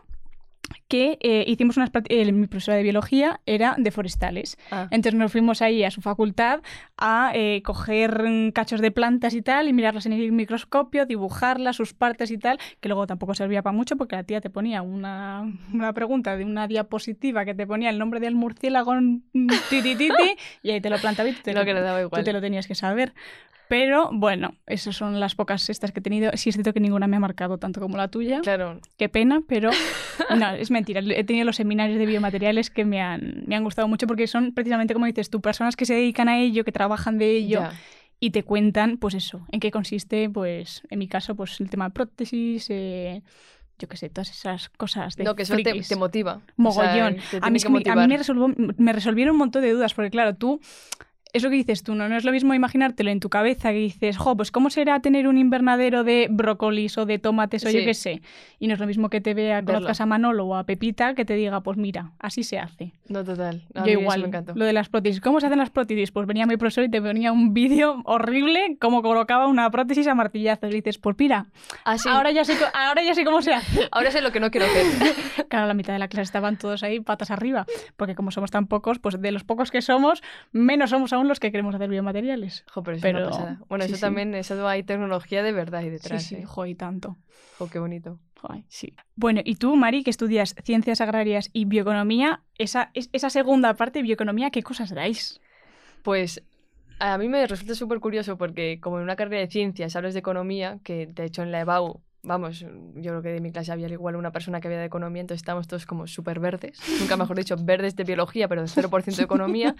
que 0.87 1.17
eh, 1.21 1.43
hicimos 1.47 1.77
unas 1.77 1.89
eh, 2.09 2.31
mi 2.31 2.47
profesora 2.47 2.77
de 2.77 2.83
biología 2.83 3.41
era 3.45 3.75
de 3.77 3.91
forestales. 3.91 4.57
Ah, 4.71 4.87
Entonces 4.91 5.19
nos 5.19 5.31
fuimos 5.31 5.61
ahí 5.61 5.83
a 5.83 5.91
su 5.91 6.01
facultad 6.01 6.61
a 6.97 7.31
eh, 7.33 7.61
coger 7.63 8.23
cachos 8.53 8.79
de 8.81 8.91
plantas 8.91 9.33
y 9.33 9.41
tal 9.41 9.67
y 9.67 9.73
mirarlas 9.73 10.05
en 10.05 10.13
el 10.13 10.31
microscopio, 10.31 11.05
dibujarlas, 11.05 11.75
sus 11.75 11.93
partes 11.93 12.31
y 12.31 12.37
tal, 12.37 12.59
que 12.79 12.89
luego 12.89 13.07
tampoco 13.07 13.33
servía 13.33 13.61
para 13.61 13.75
mucho 13.75 13.95
porque 13.97 14.15
la 14.15 14.23
tía 14.23 14.41
te 14.41 14.49
ponía 14.49 14.81
una, 14.81 15.51
una 15.73 15.93
pregunta 15.93 16.37
de 16.37 16.45
una 16.45 16.67
diapositiva 16.67 17.45
que 17.45 17.53
te 17.53 17.65
ponía 17.65 17.89
el 17.89 17.97
nombre 17.97 18.19
del 18.19 18.35
murciélago 18.35 18.93
titititi 19.69 20.35
y 20.63 20.71
ahí 20.71 20.81
te 20.81 20.89
lo 20.89 20.97
plantaba 20.99 21.29
y 21.29 21.33
tú 21.33 21.41
te 21.43 21.53
lo 21.53 21.65
que 21.65 21.73
daba 21.73 22.07
tú 22.07 22.23
te 22.23 22.33
lo 22.33 22.41
tenías 22.41 22.67
que 22.67 22.75
saber. 22.75 23.13
Pero 23.69 24.09
bueno, 24.11 24.55
esas 24.67 24.95
son 24.95 25.19
las 25.19 25.35
pocas 25.35 25.69
estas 25.69 25.91
que 25.91 25.99
he 25.99 26.03
tenido. 26.03 26.31
Sí 26.35 26.49
es 26.49 26.55
cierto 26.55 26.73
que 26.73 26.79
ninguna 26.79 27.07
me 27.07 27.15
ha 27.17 27.19
marcado 27.19 27.57
tanto 27.57 27.79
como 27.81 27.97
la 27.97 28.07
tuya. 28.09 28.41
Claro, 28.41 28.79
Qué 28.97 29.09
pena, 29.09 29.41
pero 29.47 29.69
no, 30.37 30.51
es 30.51 30.69
mentira. 30.69 31.01
He 31.03 31.23
tenido 31.23 31.45
los 31.45 31.55
seminarios 31.55 31.97
de 31.97 32.05
biomateriales 32.05 32.69
que 32.69 32.85
me 32.85 33.01
han, 33.01 33.43
me 33.47 33.55
han 33.55 33.63
gustado 33.63 33.87
mucho 33.87 34.05
porque 34.05 34.27
son 34.27 34.53
precisamente, 34.53 34.93
como 34.93 35.05
dices 35.05 35.29
tú, 35.29 35.41
personas 35.41 35.75
que 35.75 35.85
se 35.85 35.93
dedican 35.95 36.29
a 36.29 36.39
ello, 36.39 36.63
que 36.63 36.71
trabajan 36.71 37.17
de 37.17 37.31
ello 37.37 37.61
ya. 37.61 37.71
y 38.19 38.29
te 38.31 38.43
cuentan, 38.43 38.97
pues 38.97 39.15
eso, 39.15 39.45
en 39.51 39.59
qué 39.59 39.71
consiste, 39.71 40.29
pues 40.29 40.83
en 40.89 40.99
mi 40.99 41.07
caso, 41.07 41.35
pues 41.35 41.59
el 41.59 41.69
tema 41.69 41.85
de 41.85 41.91
prótesis, 41.91 42.67
eh, 42.69 43.23
yo 43.79 43.87
qué 43.87 43.97
sé, 43.97 44.09
todas 44.09 44.29
esas 44.29 44.69
cosas 44.69 45.15
de 45.15 45.23
No, 45.23 45.35
que 45.35 45.43
eso 45.43 45.55
te, 45.55 45.95
motiva. 45.95 46.41
Mogollón. 46.57 47.17
O 47.17 47.21
sea, 47.21 47.39
te 47.39 47.47
a 47.47 47.49
mí, 47.49 47.59
a 47.63 47.95
mí 47.95 48.07
me, 48.07 48.17
resolvó- 48.17 48.53
me 48.77 48.93
resolvieron 48.93 49.31
un 49.33 49.39
montón 49.39 49.61
de 49.63 49.71
dudas, 49.71 49.93
porque 49.95 50.11
claro, 50.11 50.35
tú, 50.35 50.59
eso 51.33 51.49
que 51.49 51.55
dices 51.55 51.83
tú, 51.83 51.95
¿no? 51.95 52.07
no 52.07 52.15
es 52.15 52.23
lo 52.23 52.31
mismo 52.31 52.53
imaginártelo 52.53 53.09
en 53.09 53.19
tu 53.19 53.29
cabeza 53.29 53.71
que 53.71 53.77
dices, 53.79 54.17
jo, 54.17 54.37
pues 54.37 54.51
¿cómo 54.51 54.69
será 54.69 54.99
tener 54.99 55.27
un 55.27 55.37
invernadero 55.37 56.03
de 56.03 56.27
brócolis 56.29 56.97
o 56.97 57.05
de 57.05 57.17
tomates 57.19 57.65
o 57.65 57.69
yo 57.69 57.79
qué 57.83 57.93
sé? 57.93 58.21
Y 58.59 58.67
no 58.67 58.75
es 58.75 58.79
lo 58.79 58.85
mismo 58.87 59.09
que 59.09 59.19
te 59.19 59.33
vea, 59.33 59.55
Verlo. 59.61 59.73
conozcas 59.79 59.99
a 60.01 60.05
Manolo 60.05 60.45
o 60.45 60.55
a 60.55 60.63
Pepita, 60.65 61.15
que 61.15 61.25
te 61.25 61.33
diga, 61.33 61.61
pues 61.61 61.77
mira, 61.77 62.11
así 62.19 62.43
se 62.43 62.59
hace. 62.59 62.93
No, 63.09 63.23
total. 63.23 63.63
Yo 63.73 63.85
igual, 63.91 64.21
me 64.21 64.27
encantó. 64.27 64.53
lo 64.55 64.63
de 64.65 64.73
las 64.73 64.89
prótesis. 64.89 65.19
¿Cómo 65.21 65.39
se 65.39 65.47
hacen 65.47 65.57
las 65.59 65.69
prótesis? 65.69 66.11
Pues 66.11 66.27
venía 66.27 66.45
mi 66.45 66.55
profesor 66.57 66.83
y 66.83 66.89
te 66.89 67.01
ponía 67.01 67.31
un 67.31 67.53
vídeo 67.53 68.01
horrible, 68.05 68.77
como 68.79 69.01
colocaba 69.01 69.47
una 69.47 69.69
prótesis 69.71 70.07
a 70.07 70.15
martillazos. 70.15 70.69
Y 70.71 70.75
dices, 70.75 70.97
pues 70.99 71.15
mira, 71.17 71.47
Ah, 71.83 71.97
sí. 71.97 72.09
ahora, 72.09 72.31
ya 72.31 72.45
sé, 72.45 72.53
ahora 72.73 73.03
ya 73.03 73.15
sé 73.15 73.25
cómo 73.25 73.41
se 73.41 73.53
hace. 73.53 73.87
Ahora 73.91 74.11
sé 74.11 74.21
lo 74.21 74.31
que 74.31 74.39
no 74.39 74.51
quiero 74.51 74.67
hacer. 74.67 74.85
Claro, 75.49 75.67
la 75.67 75.73
mitad 75.73 75.93
de 75.93 75.99
la 75.99 76.07
clase 76.07 76.23
estaban 76.23 76.57
todos 76.57 76.81
ahí 76.83 76.99
patas 76.99 77.29
arriba, 77.31 77.65
porque 77.97 78.15
como 78.15 78.31
somos 78.31 78.49
tan 78.49 78.65
pocos, 78.67 78.97
pues 78.99 79.21
de 79.21 79.31
los 79.31 79.43
pocos 79.43 79.69
que 79.71 79.81
somos, 79.83 80.23
menos 80.51 80.89
somos 80.89 81.13
aún 81.13 81.22
los 81.27 81.39
que 81.39 81.51
queremos 81.51 81.75
hacer 81.75 81.89
biomateriales. 81.89 82.65
Jo, 82.73 82.83
pero 82.83 82.97
eso. 82.97 83.65
Bueno, 83.69 83.83
sí, 83.85 83.91
eso 83.91 83.95
sí. 83.97 84.01
también, 84.01 84.33
eso 84.35 84.67
hay 84.67 84.83
tecnología 84.83 85.43
de 85.43 85.51
verdad 85.51 85.81
ahí 85.81 85.85
Sí, 85.87 85.91
detrás. 85.91 86.23
sí, 86.23 86.35
¿eh? 86.35 86.45
jo, 86.45 86.65
y 86.65 86.75
tanto. 86.75 87.17
Jo, 87.57 87.69
qué 87.69 87.79
bonito. 87.79 88.19
Sí. 88.67 88.93
Bueno, 89.15 89.39
y 89.45 89.55
tú, 89.55 89.75
Mari, 89.77 90.03
que 90.03 90.09
estudias 90.09 90.53
ciencias 90.65 90.99
agrarias 90.99 91.49
y 91.53 91.63
bioeconomía, 91.65 92.41
esa, 92.57 92.91
es- 92.93 93.09
esa 93.13 93.29
segunda 93.29 93.73
parte, 93.75 94.01
bioeconomía, 94.01 94.49
¿qué 94.51 94.63
cosas 94.63 94.93
dais? 94.93 95.39
Pues 96.01 96.43
a 96.99 97.17
mí 97.17 97.29
me 97.29 97.47
resulta 97.47 97.73
súper 97.75 97.99
curioso 98.01 98.37
porque 98.37 98.79
como 98.81 98.97
en 98.97 99.03
una 99.03 99.15
carrera 99.15 99.39
de 99.41 99.47
ciencias 99.47 99.95
hablas 99.95 100.13
de 100.13 100.19
economía, 100.19 100.79
que 100.83 101.07
de 101.07 101.23
hecho 101.25 101.41
en 101.41 101.51
la 101.53 101.61
EBAU, 101.61 102.01
vamos, 102.23 102.61
yo 102.61 103.11
creo 103.11 103.21
que 103.21 103.29
de 103.29 103.41
mi 103.41 103.51
clase 103.51 103.71
había 103.71 103.87
igual 103.89 104.15
una 104.15 104.31
persona 104.31 104.61
que 104.61 104.67
había 104.67 104.79
de 104.79 104.85
economía, 104.85 105.21
entonces 105.21 105.41
estábamos 105.41 105.67
todos 105.67 105.85
como 105.85 106.07
súper 106.07 106.39
verdes, 106.39 106.79
nunca 106.99 107.17
mejor 107.17 107.37
dicho, 107.37 107.55
verdes 107.59 107.95
de 107.95 108.03
biología, 108.05 108.47
pero 108.47 108.63
0% 108.63 109.15
de 109.17 109.23
economía. 109.23 109.75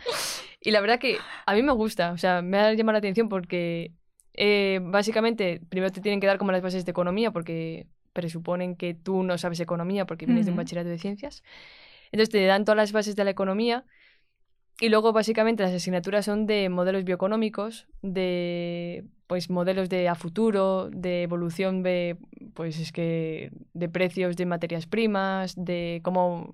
Y 0.62 0.72
la 0.72 0.82
verdad 0.82 1.00
que 1.00 1.18
a 1.46 1.54
mí 1.54 1.64
me 1.64 1.72
gusta, 1.72 2.12
o 2.12 2.18
sea, 2.18 2.42
me 2.42 2.60
ha 2.60 2.74
llamado 2.74 2.94
la 2.94 3.00
atención 3.00 3.30
porque 3.30 3.94
eh, 4.34 4.80
básicamente, 4.84 5.62
primero 5.70 5.92
te 5.92 6.02
tienen 6.02 6.20
que 6.20 6.28
dar 6.28 6.38
como 6.38 6.52
las 6.52 6.62
bases 6.62 6.86
de 6.86 6.92
economía, 6.92 7.32
porque 7.32 7.88
presuponen 8.14 8.76
que 8.76 8.94
tú 8.94 9.24
no 9.24 9.38
sabes 9.38 9.60
economía 9.60 10.06
porque 10.06 10.26
vienes 10.26 10.46
de 10.46 10.52
un 10.52 10.58
bachillerato 10.58 10.90
de 10.90 11.00
ciencias. 11.00 11.44
Entonces 12.12 12.30
te 12.30 12.46
dan 12.46 12.64
todas 12.64 12.78
las 12.78 12.92
bases 12.92 13.16
de 13.16 13.24
la 13.24 13.32
economía 13.32 13.86
y 14.80 14.90
luego 14.90 15.14
básicamente 15.14 15.64
las 15.64 15.74
asignaturas 15.74 16.26
son 16.26 16.46
de 16.46 16.70
modelos 16.70 17.04
bioeconómicos, 17.04 17.88
de 18.02 19.06
pues 19.28 19.50
modelos 19.50 19.90
de 19.90 20.08
a 20.10 20.16
futuro, 20.16 20.90
de 20.92 21.24
evolución 21.24 21.84
de 21.84 22.18
pues 22.54 22.80
es 22.80 22.92
que 22.92 23.52
de 23.74 23.90
precios 23.90 24.36
de 24.36 24.46
materias 24.46 24.86
primas, 24.88 25.54
de 25.58 26.02
cómo 26.04 26.54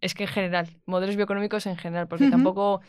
es 0.00 0.14
que 0.14 0.24
en 0.24 0.28
general, 0.28 0.68
modelos 0.86 1.16
bioeconómicos 1.16 1.66
en 1.66 1.76
general, 1.76 2.06
porque 2.06 2.24
tampoco 2.30 2.80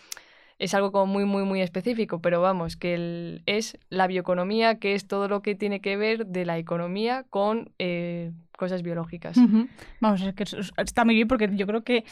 es 0.59 0.73
algo 0.73 0.91
como 0.91 1.05
muy, 1.05 1.23
muy, 1.25 1.43
muy 1.43 1.61
específico, 1.61 2.19
pero 2.19 2.41
vamos, 2.41 2.75
que 2.77 2.95
el- 2.95 3.43
es 3.45 3.77
la 3.89 4.07
bioeconomía, 4.07 4.79
que 4.79 4.93
es 4.95 5.07
todo 5.07 5.27
lo 5.27 5.41
que 5.41 5.53
tiene 5.55 5.81
que 5.81 5.97
ver 5.97 6.25
de 6.25 6.45
la 6.45 6.57
economía 6.57 7.25
con 7.29 7.71
eh, 7.79 8.31
cosas 8.57 8.81
biológicas. 8.81 9.37
Vamos, 10.01 10.21
es 10.21 10.33
que 10.33 10.43
está 10.81 11.05
muy 11.05 11.13
bien 11.15 11.27
porque 11.27 11.49
yo 11.53 11.65
creo 11.67 11.83
que 11.83 12.05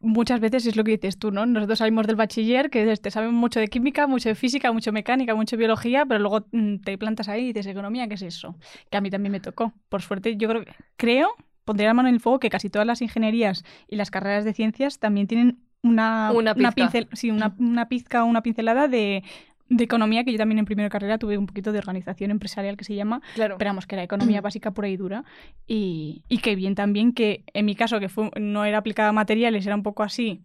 muchas 0.00 0.40
veces 0.40 0.66
es 0.66 0.76
lo 0.76 0.84
que 0.84 0.92
dices 0.92 1.18
tú, 1.18 1.30
¿no? 1.30 1.46
Nosotros 1.46 1.78
salimos 1.78 2.06
del 2.06 2.16
bachiller 2.16 2.70
que 2.70 2.96
te 2.96 3.10
saben 3.10 3.34
mucho 3.34 3.60
de 3.60 3.68
química, 3.68 4.06
mucho 4.06 4.28
de 4.28 4.34
física, 4.34 4.72
mucho 4.72 4.90
de 4.90 4.94
mecánica, 4.94 5.34
mucho 5.34 5.56
de 5.56 5.58
biología, 5.60 6.04
pero 6.06 6.20
luego 6.20 6.46
mm, 6.52 6.76
te 6.78 6.96
plantas 6.98 7.28
ahí 7.28 7.44
y 7.44 7.52
dices 7.52 7.66
economía, 7.66 8.08
¿qué 8.08 8.14
es 8.14 8.22
eso? 8.22 8.56
Que 8.90 8.96
a 8.98 9.00
mí 9.00 9.10
también 9.10 9.32
me 9.32 9.40
tocó. 9.40 9.72
Por 9.88 10.02
suerte, 10.02 10.36
yo 10.36 10.48
creo, 10.48 10.64
creo, 10.96 11.28
pondría 11.64 11.88
la 11.88 11.94
mano 11.94 12.08
en 12.08 12.14
el 12.16 12.20
fuego 12.20 12.40
que 12.40 12.50
casi 12.50 12.70
todas 12.70 12.86
las 12.86 13.02
ingenierías 13.02 13.64
y 13.88 13.96
las 13.96 14.10
carreras 14.10 14.44
de 14.44 14.52
ciencias 14.54 14.98
también 14.98 15.26
tienen 15.26 15.60
una, 15.82 16.30
Una 16.54 16.54
pizca. 16.54 16.72
pincel, 16.72 17.08
sí, 17.12 17.30
una, 17.30 17.54
una 17.58 17.88
pizca 17.88 18.22
o 18.24 18.26
una 18.26 18.42
pincelada 18.42 18.86
de, 18.88 19.22
de 19.70 19.84
economía, 19.84 20.24
que 20.24 20.32
yo 20.32 20.38
también 20.38 20.58
en 20.58 20.64
primera 20.66 20.90
carrera 20.90 21.16
tuve 21.16 21.38
un 21.38 21.46
poquito 21.46 21.72
de 21.72 21.78
organización 21.78 22.30
empresarial 22.30 22.76
que 22.76 22.84
se 22.84 22.94
llama, 22.94 23.22
Claro. 23.34 23.54
Esperamos 23.54 23.86
que 23.86 23.94
era 23.94 24.02
economía 24.02 24.40
básica 24.40 24.72
pura 24.72 24.88
y 24.88 24.96
dura. 24.96 25.24
Y, 25.66 26.24
y 26.28 26.38
qué 26.38 26.56
bien 26.56 26.74
también 26.74 27.12
que, 27.12 27.44
en 27.54 27.64
mi 27.64 27.74
caso, 27.76 28.00
que 28.00 28.08
fue, 28.08 28.30
no 28.38 28.64
era 28.64 28.78
aplicada 28.78 29.08
a 29.10 29.12
materiales, 29.12 29.64
era 29.64 29.76
un 29.76 29.84
poco 29.84 30.02
así, 30.02 30.42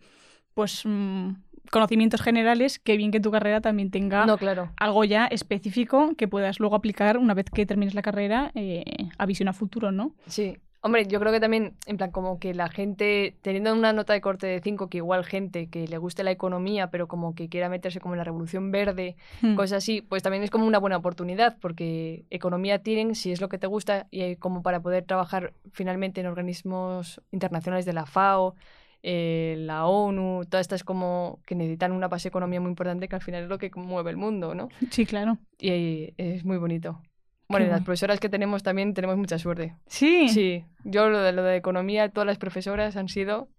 pues 0.53 0.83
mm, 0.85 1.31
conocimientos 1.71 2.21
generales, 2.21 2.77
qué 2.77 2.95
bien 2.97 3.09
que 3.11 3.19
tu 3.19 3.31
carrera 3.31 3.59
también 3.61 3.89
tenga 3.89 4.25
No, 4.27 4.37
claro. 4.37 4.71
algo 4.77 5.03
ya 5.03 5.25
específico 5.25 6.13
que 6.15 6.27
puedas 6.27 6.59
luego 6.59 6.75
aplicar 6.75 7.17
una 7.17 7.33
vez 7.33 7.47
que 7.51 7.65
termines 7.65 7.95
la 7.95 8.03
carrera 8.03 8.51
eh, 8.53 8.83
a 9.17 9.25
visión 9.25 9.49
a 9.49 9.53
futuro, 9.53 9.91
¿no? 9.91 10.15
Sí. 10.27 10.57
Hombre, 10.85 11.07
yo 11.07 11.19
creo 11.19 11.31
que 11.31 11.39
también, 11.39 11.73
en 11.87 11.97
plan, 11.97 12.11
como 12.11 12.37
que 12.39 12.53
la 12.53 12.69
gente, 12.69 13.35
teniendo 13.41 13.73
una 13.73 13.91
nota 13.91 14.13
de 14.13 14.21
corte 14.21 14.45
de 14.45 14.61
5, 14.61 14.87
que 14.87 14.97
igual 14.97 15.25
gente 15.25 15.67
que 15.67 15.87
le 15.87 15.97
guste 15.97 16.23
la 16.23 16.29
economía, 16.29 16.91
pero 16.91 17.07
como 17.07 17.33
que 17.33 17.49
quiera 17.49 17.69
meterse 17.69 17.99
como 17.99 18.13
en 18.13 18.19
la 18.19 18.23
revolución 18.23 18.69
verde, 18.69 19.15
Hmm. 19.41 19.55
cosas 19.55 19.77
así, 19.77 20.03
pues 20.03 20.21
también 20.21 20.43
es 20.43 20.51
como 20.51 20.67
una 20.67 20.77
buena 20.77 20.97
oportunidad, 20.97 21.57
porque 21.59 22.25
economía 22.29 22.83
tienen 22.83 23.15
si 23.15 23.31
es 23.31 23.41
lo 23.41 23.49
que 23.49 23.57
te 23.57 23.65
gusta 23.65 24.05
y 24.11 24.21
hay 24.21 24.35
como 24.35 24.61
para 24.61 24.79
poder 24.79 25.05
trabajar 25.05 25.53
finalmente 25.71 26.21
en 26.21 26.27
organismos 26.27 27.19
internacionales 27.31 27.85
de 27.85 27.93
la 27.93 28.05
FAO, 28.05 28.53
eh, 29.01 29.55
la 29.57 29.87
ONU, 29.87 30.45
todas 30.47 30.65
estas 30.65 30.83
como 30.83 31.39
que 31.47 31.55
necesitan 31.55 31.93
una 31.93 32.09
base 32.09 32.25
de 32.25 32.29
economía 32.29 32.61
muy 32.61 32.69
importante 32.69 33.07
que 33.07 33.15
al 33.15 33.23
final 33.23 33.41
es 33.41 33.49
lo 33.49 33.57
que 33.57 33.71
mueve 33.75 34.11
el 34.11 34.17
mundo, 34.17 34.53
¿no? 34.53 34.69
Sí, 34.91 35.07
claro. 35.07 35.39
Y 35.57 35.69
ahí 35.71 36.13
es 36.17 36.45
muy 36.45 36.57
bonito. 36.57 37.01
Bueno, 37.47 37.67
y 37.67 37.69
las 37.69 37.83
profesoras 37.83 38.19
que 38.19 38.29
tenemos 38.29 38.63
también 38.63 38.93
tenemos 38.93 39.17
mucha 39.17 39.37
suerte. 39.37 39.75
Sí. 39.87 40.29
Sí, 40.29 40.65
yo 40.83 41.09
lo 41.09 41.21
de, 41.21 41.31
lo 41.31 41.43
de 41.43 41.55
economía, 41.57 42.09
todas 42.09 42.25
las 42.25 42.37
profesoras 42.37 42.95
han 42.95 43.07
sido, 43.07 43.49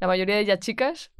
la 0.00 0.06
mayoría 0.06 0.36
de 0.36 0.40
ellas 0.42 0.60
chicas, 0.60 1.10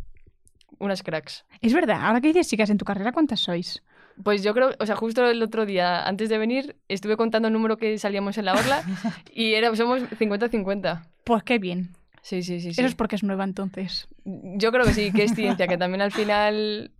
unas 0.79 1.03
cracks. 1.03 1.45
Es 1.61 1.73
verdad, 1.75 1.99
ahora 2.01 2.21
que 2.21 2.29
dices 2.29 2.49
chicas, 2.49 2.71
en 2.71 2.79
tu 2.79 2.85
carrera, 2.85 3.13
¿cuántas 3.13 3.41
sois? 3.41 3.83
Pues 4.23 4.43
yo 4.43 4.55
creo, 4.55 4.71
o 4.79 4.87
sea, 4.87 4.97
justo 4.97 5.29
el 5.29 5.43
otro 5.43 5.67
día, 5.67 6.03
antes 6.07 6.29
de 6.29 6.39
venir, 6.39 6.77
estuve 6.89 7.17
contando 7.17 7.49
el 7.49 7.53
número 7.55 7.77
que 7.77 7.99
salíamos 7.99 8.39
en 8.39 8.45
la 8.47 8.55
orla 8.55 8.83
y 9.33 9.55
era, 9.55 9.75
somos 9.77 10.03
50-50. 10.03 11.03
Pues 11.25 11.43
qué 11.43 11.59
bien. 11.59 11.91
Sí, 12.23 12.43
sí, 12.43 12.59
sí, 12.61 12.73
sí. 12.73 12.81
Eso 12.81 12.87
es 12.89 12.95
porque 12.95 13.17
es 13.17 13.23
nueva 13.23 13.45
entonces. 13.45 14.09
Yo 14.25 14.73
creo 14.73 14.85
que 14.87 14.95
sí, 14.95 15.13
que 15.13 15.25
es 15.25 15.33
ciencia, 15.35 15.67
que 15.67 15.77
también 15.77 16.01
al 16.01 16.13
final, 16.13 16.93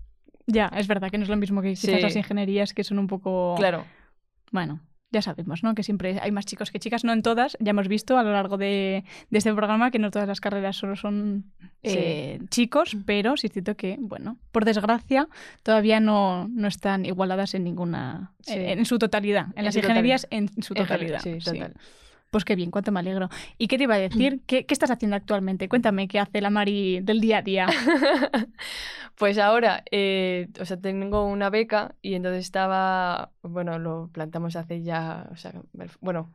Ya, 0.47 0.67
es 0.77 0.87
verdad 0.87 1.11
que 1.11 1.17
no 1.17 1.23
es 1.25 1.31
lo 1.31 1.37
mismo 1.37 1.63
que 1.63 1.71
quizás 1.71 1.95
Sí. 1.97 2.01
las 2.01 2.17
ingenierías 2.17 2.75
que 2.75 2.85
son 2.85 2.99
un 2.99 3.07
poco... 3.07 3.55
claro, 3.57 3.85
Bueno, 4.53 4.81
ya 5.15 5.23
sabemos, 5.23 5.63
¿no? 5.63 5.75
Que 5.75 5.83
siempre 5.83 6.19
hay 6.21 6.31
más 6.33 6.45
chicos 6.45 6.71
que 6.71 6.79
chicas, 6.79 7.05
no 7.05 7.13
en 7.13 7.23
todas. 7.23 7.57
Ya 7.61 7.71
hemos 7.71 7.89
visto 7.89 8.19
a 8.19 8.23
lo 8.23 8.33
largo 8.33 8.59
de, 8.59 9.05
de 9.31 9.39
este 9.39 9.55
programa 9.55 9.91
que 9.91 9.99
no 9.99 10.11
todas 10.11 10.29
las 10.29 10.41
carreras 10.41 10.77
solo 10.77 10.97
son 10.97 11.45
eh, 11.83 12.41
chicos, 12.51 12.97
pero 13.07 13.37
sí 13.37 13.47
es 13.47 13.53
cierto 13.53 13.77
que, 13.77 13.97
bueno, 14.01 14.37
por 14.53 14.65
desgracia, 14.65 15.29
todavía 15.63 16.01
no, 16.01 16.49
no 16.49 16.69
están 16.69 17.07
igualadas 17.07 17.55
en 17.55 17.65
ninguna. 17.65 18.33
Sí. 18.41 18.55
En, 18.55 18.81
en 18.81 18.85
su 18.85 18.99
totalidad. 18.99 19.47
En, 19.53 19.61
En 19.61 19.65
las 19.65 19.77
ingenierías, 19.77 20.27
en 20.31 20.51
su 20.63 20.75
totalidad. 20.75 21.21
sí. 21.21 21.39
total. 21.39 21.75
Pues 22.35 22.45
qué 22.45 22.57
bien, 22.57 22.73
cuánto 22.73 22.91
me 22.91 22.99
alegro. 22.99 23.29
¿Y 23.59 23.69
qué 23.69 23.79
te 23.79 23.85
iba 23.85 23.95
a 23.95 23.99
decir? 23.99 24.41
¿Qué, 24.45 24.67
qué 24.67 24.75
estás 24.75 24.91
haciendo 24.91 25.15
actualmente? 25.15 25.69
Cuéntame 25.69 26.09
qué 26.09 26.19
hace 26.19 26.41
la 26.41 26.51
Mari 26.51 26.99
del 27.01 27.21
día 27.21 27.39
a 27.39 27.43
día. 27.43 27.67
Pues 29.15 29.39
ahora, 29.39 29.85
eh, 29.93 30.49
o 30.61 30.65
sea, 30.65 30.77
tengo 30.77 31.25
una 31.27 31.49
beca 31.49 31.95
y 32.03 32.15
entonces 32.15 32.45
estaba, 32.45 33.31
bueno, 33.43 33.79
lo 33.79 34.09
plantamos 34.13 34.57
hace 34.57 34.83
ya, 34.83 35.29
o 35.31 35.37
sea, 35.37 35.53
bueno, 36.01 36.35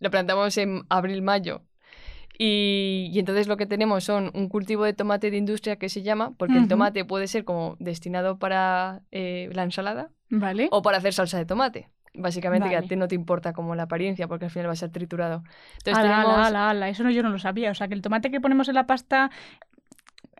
lo 0.00 0.10
plantamos 0.10 0.54
en 0.58 0.82
abril-mayo. 0.90 1.62
Y, 2.38 3.08
y 3.10 3.18
entonces 3.18 3.46
lo 3.46 3.56
que 3.56 3.64
tenemos 3.64 4.04
son 4.04 4.30
un 4.34 4.50
cultivo 4.50 4.84
de 4.84 4.92
tomate 4.92 5.30
de 5.30 5.38
industria 5.38 5.76
que 5.76 5.88
se 5.88 6.02
llama, 6.02 6.34
porque 6.36 6.58
el 6.58 6.68
tomate 6.68 7.06
puede 7.06 7.26
ser 7.26 7.44
como 7.44 7.76
destinado 7.78 8.38
para 8.38 9.00
eh, 9.10 9.48
la 9.54 9.62
ensalada 9.62 10.10
¿Vale? 10.28 10.68
o 10.70 10.82
para 10.82 10.98
hacer 10.98 11.14
salsa 11.14 11.38
de 11.38 11.46
tomate. 11.46 11.88
Básicamente 12.14 12.68
que 12.68 12.76
a 12.76 12.82
ti 12.82 12.94
no 12.96 13.08
te 13.08 13.14
importa 13.14 13.52
como 13.52 13.74
la 13.74 13.84
apariencia, 13.84 14.28
porque 14.28 14.44
al 14.46 14.50
final 14.50 14.68
va 14.68 14.72
a 14.72 14.76
ser 14.76 14.90
triturado. 14.90 15.42
Entonces 15.78 16.04
ala, 16.04 16.22
tenemos... 16.22 16.46
ala, 16.46 16.70
ala. 16.70 16.88
Eso 16.88 17.04
no, 17.04 17.10
yo 17.10 17.22
no 17.22 17.30
lo 17.30 17.38
sabía. 17.38 17.70
O 17.70 17.74
sea, 17.74 17.88
que 17.88 17.94
el 17.94 18.02
tomate 18.02 18.30
que 18.30 18.40
ponemos 18.40 18.68
en 18.68 18.74
la 18.74 18.86
pasta 18.86 19.30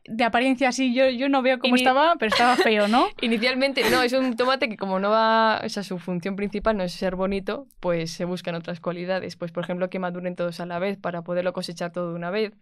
de 0.05 0.25
apariencia 0.25 0.69
así, 0.69 0.93
yo, 0.95 1.09
yo 1.09 1.29
no 1.29 1.43
veo 1.43 1.59
cómo 1.59 1.77
estaba, 1.77 2.15
pero 2.19 2.31
estaba 2.31 2.57
feo, 2.57 2.89
¿no? 2.89 3.07
Inicialmente, 3.21 3.89
no, 3.91 4.03
es 4.03 4.13
un 4.13 4.37
tomate 4.37 4.69
que 4.69 4.77
como 4.77 4.99
no 4.99 5.11
va, 5.11 5.61
o 5.65 5.69
sea, 5.69 5.83
su 5.83 5.99
función 5.99 6.35
principal 6.37 6.77
no 6.77 6.83
es 6.83 6.93
ser 6.93 7.15
bonito, 7.15 7.67
pues 7.81 8.11
se 8.11 8.25
buscan 8.25 8.55
otras 8.55 8.81
cualidades. 8.81 9.37
Pues, 9.37 9.53
por 9.53 9.63
ejemplo, 9.63 9.89
que 9.91 9.99
maduren 9.99 10.35
todos 10.35 10.61
a 10.61 10.67
la 10.67 10.79
vez 10.79 10.99
para 10.99 11.23
poderlo 11.23 11.53
cosechar 11.53 11.93
todo 11.93 12.11
de 12.11 12.17
una 12.17 12.31
vez, 12.31 12.53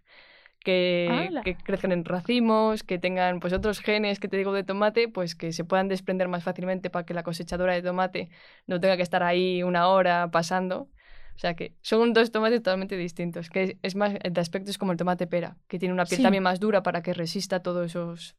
que, 0.63 1.29
que 1.43 1.55
crezcan 1.55 1.91
en 1.91 2.05
racimos, 2.05 2.83
que 2.83 2.99
tengan 2.99 3.39
pues 3.39 3.53
otros 3.53 3.79
genes 3.79 4.19
que 4.19 4.27
te 4.27 4.37
digo 4.37 4.53
de 4.53 4.63
tomate, 4.63 5.07
pues 5.07 5.35
que 5.35 5.51
se 5.53 5.63
puedan 5.63 5.87
desprender 5.87 6.27
más 6.27 6.43
fácilmente 6.43 6.89
para 6.89 7.05
que 7.05 7.13
la 7.13 7.23
cosechadora 7.23 7.73
de 7.73 7.81
tomate 7.81 8.29
no 8.67 8.79
tenga 8.79 8.95
que 8.97 9.03
estar 9.03 9.23
ahí 9.23 9.63
una 9.63 9.87
hora 9.87 10.29
pasando. 10.31 10.89
O 11.35 11.39
sea 11.41 11.55
que 11.55 11.73
son 11.81 12.13
dos 12.13 12.31
tomates 12.31 12.59
totalmente 12.61 12.95
distintos, 12.97 13.49
que 13.49 13.63
es, 13.63 13.75
es 13.81 13.95
más, 13.95 14.13
de 14.13 14.41
aspecto 14.41 14.69
es 14.69 14.77
como 14.77 14.91
el 14.91 14.97
tomate 14.97 15.25
pera, 15.27 15.57
que 15.67 15.79
tiene 15.79 15.93
una 15.93 16.05
piel 16.05 16.17
Sí. 16.17 16.23
también 16.23 16.43
más 16.43 16.59
dura 16.59 16.83
para 16.83 17.01
que 17.01 17.13
resista 17.13 17.61
todos 17.63 17.87
esos 17.87 18.35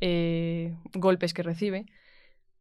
eh, 0.00 0.74
golpes 0.92 1.32
que 1.32 1.42
recibe. 1.42 1.86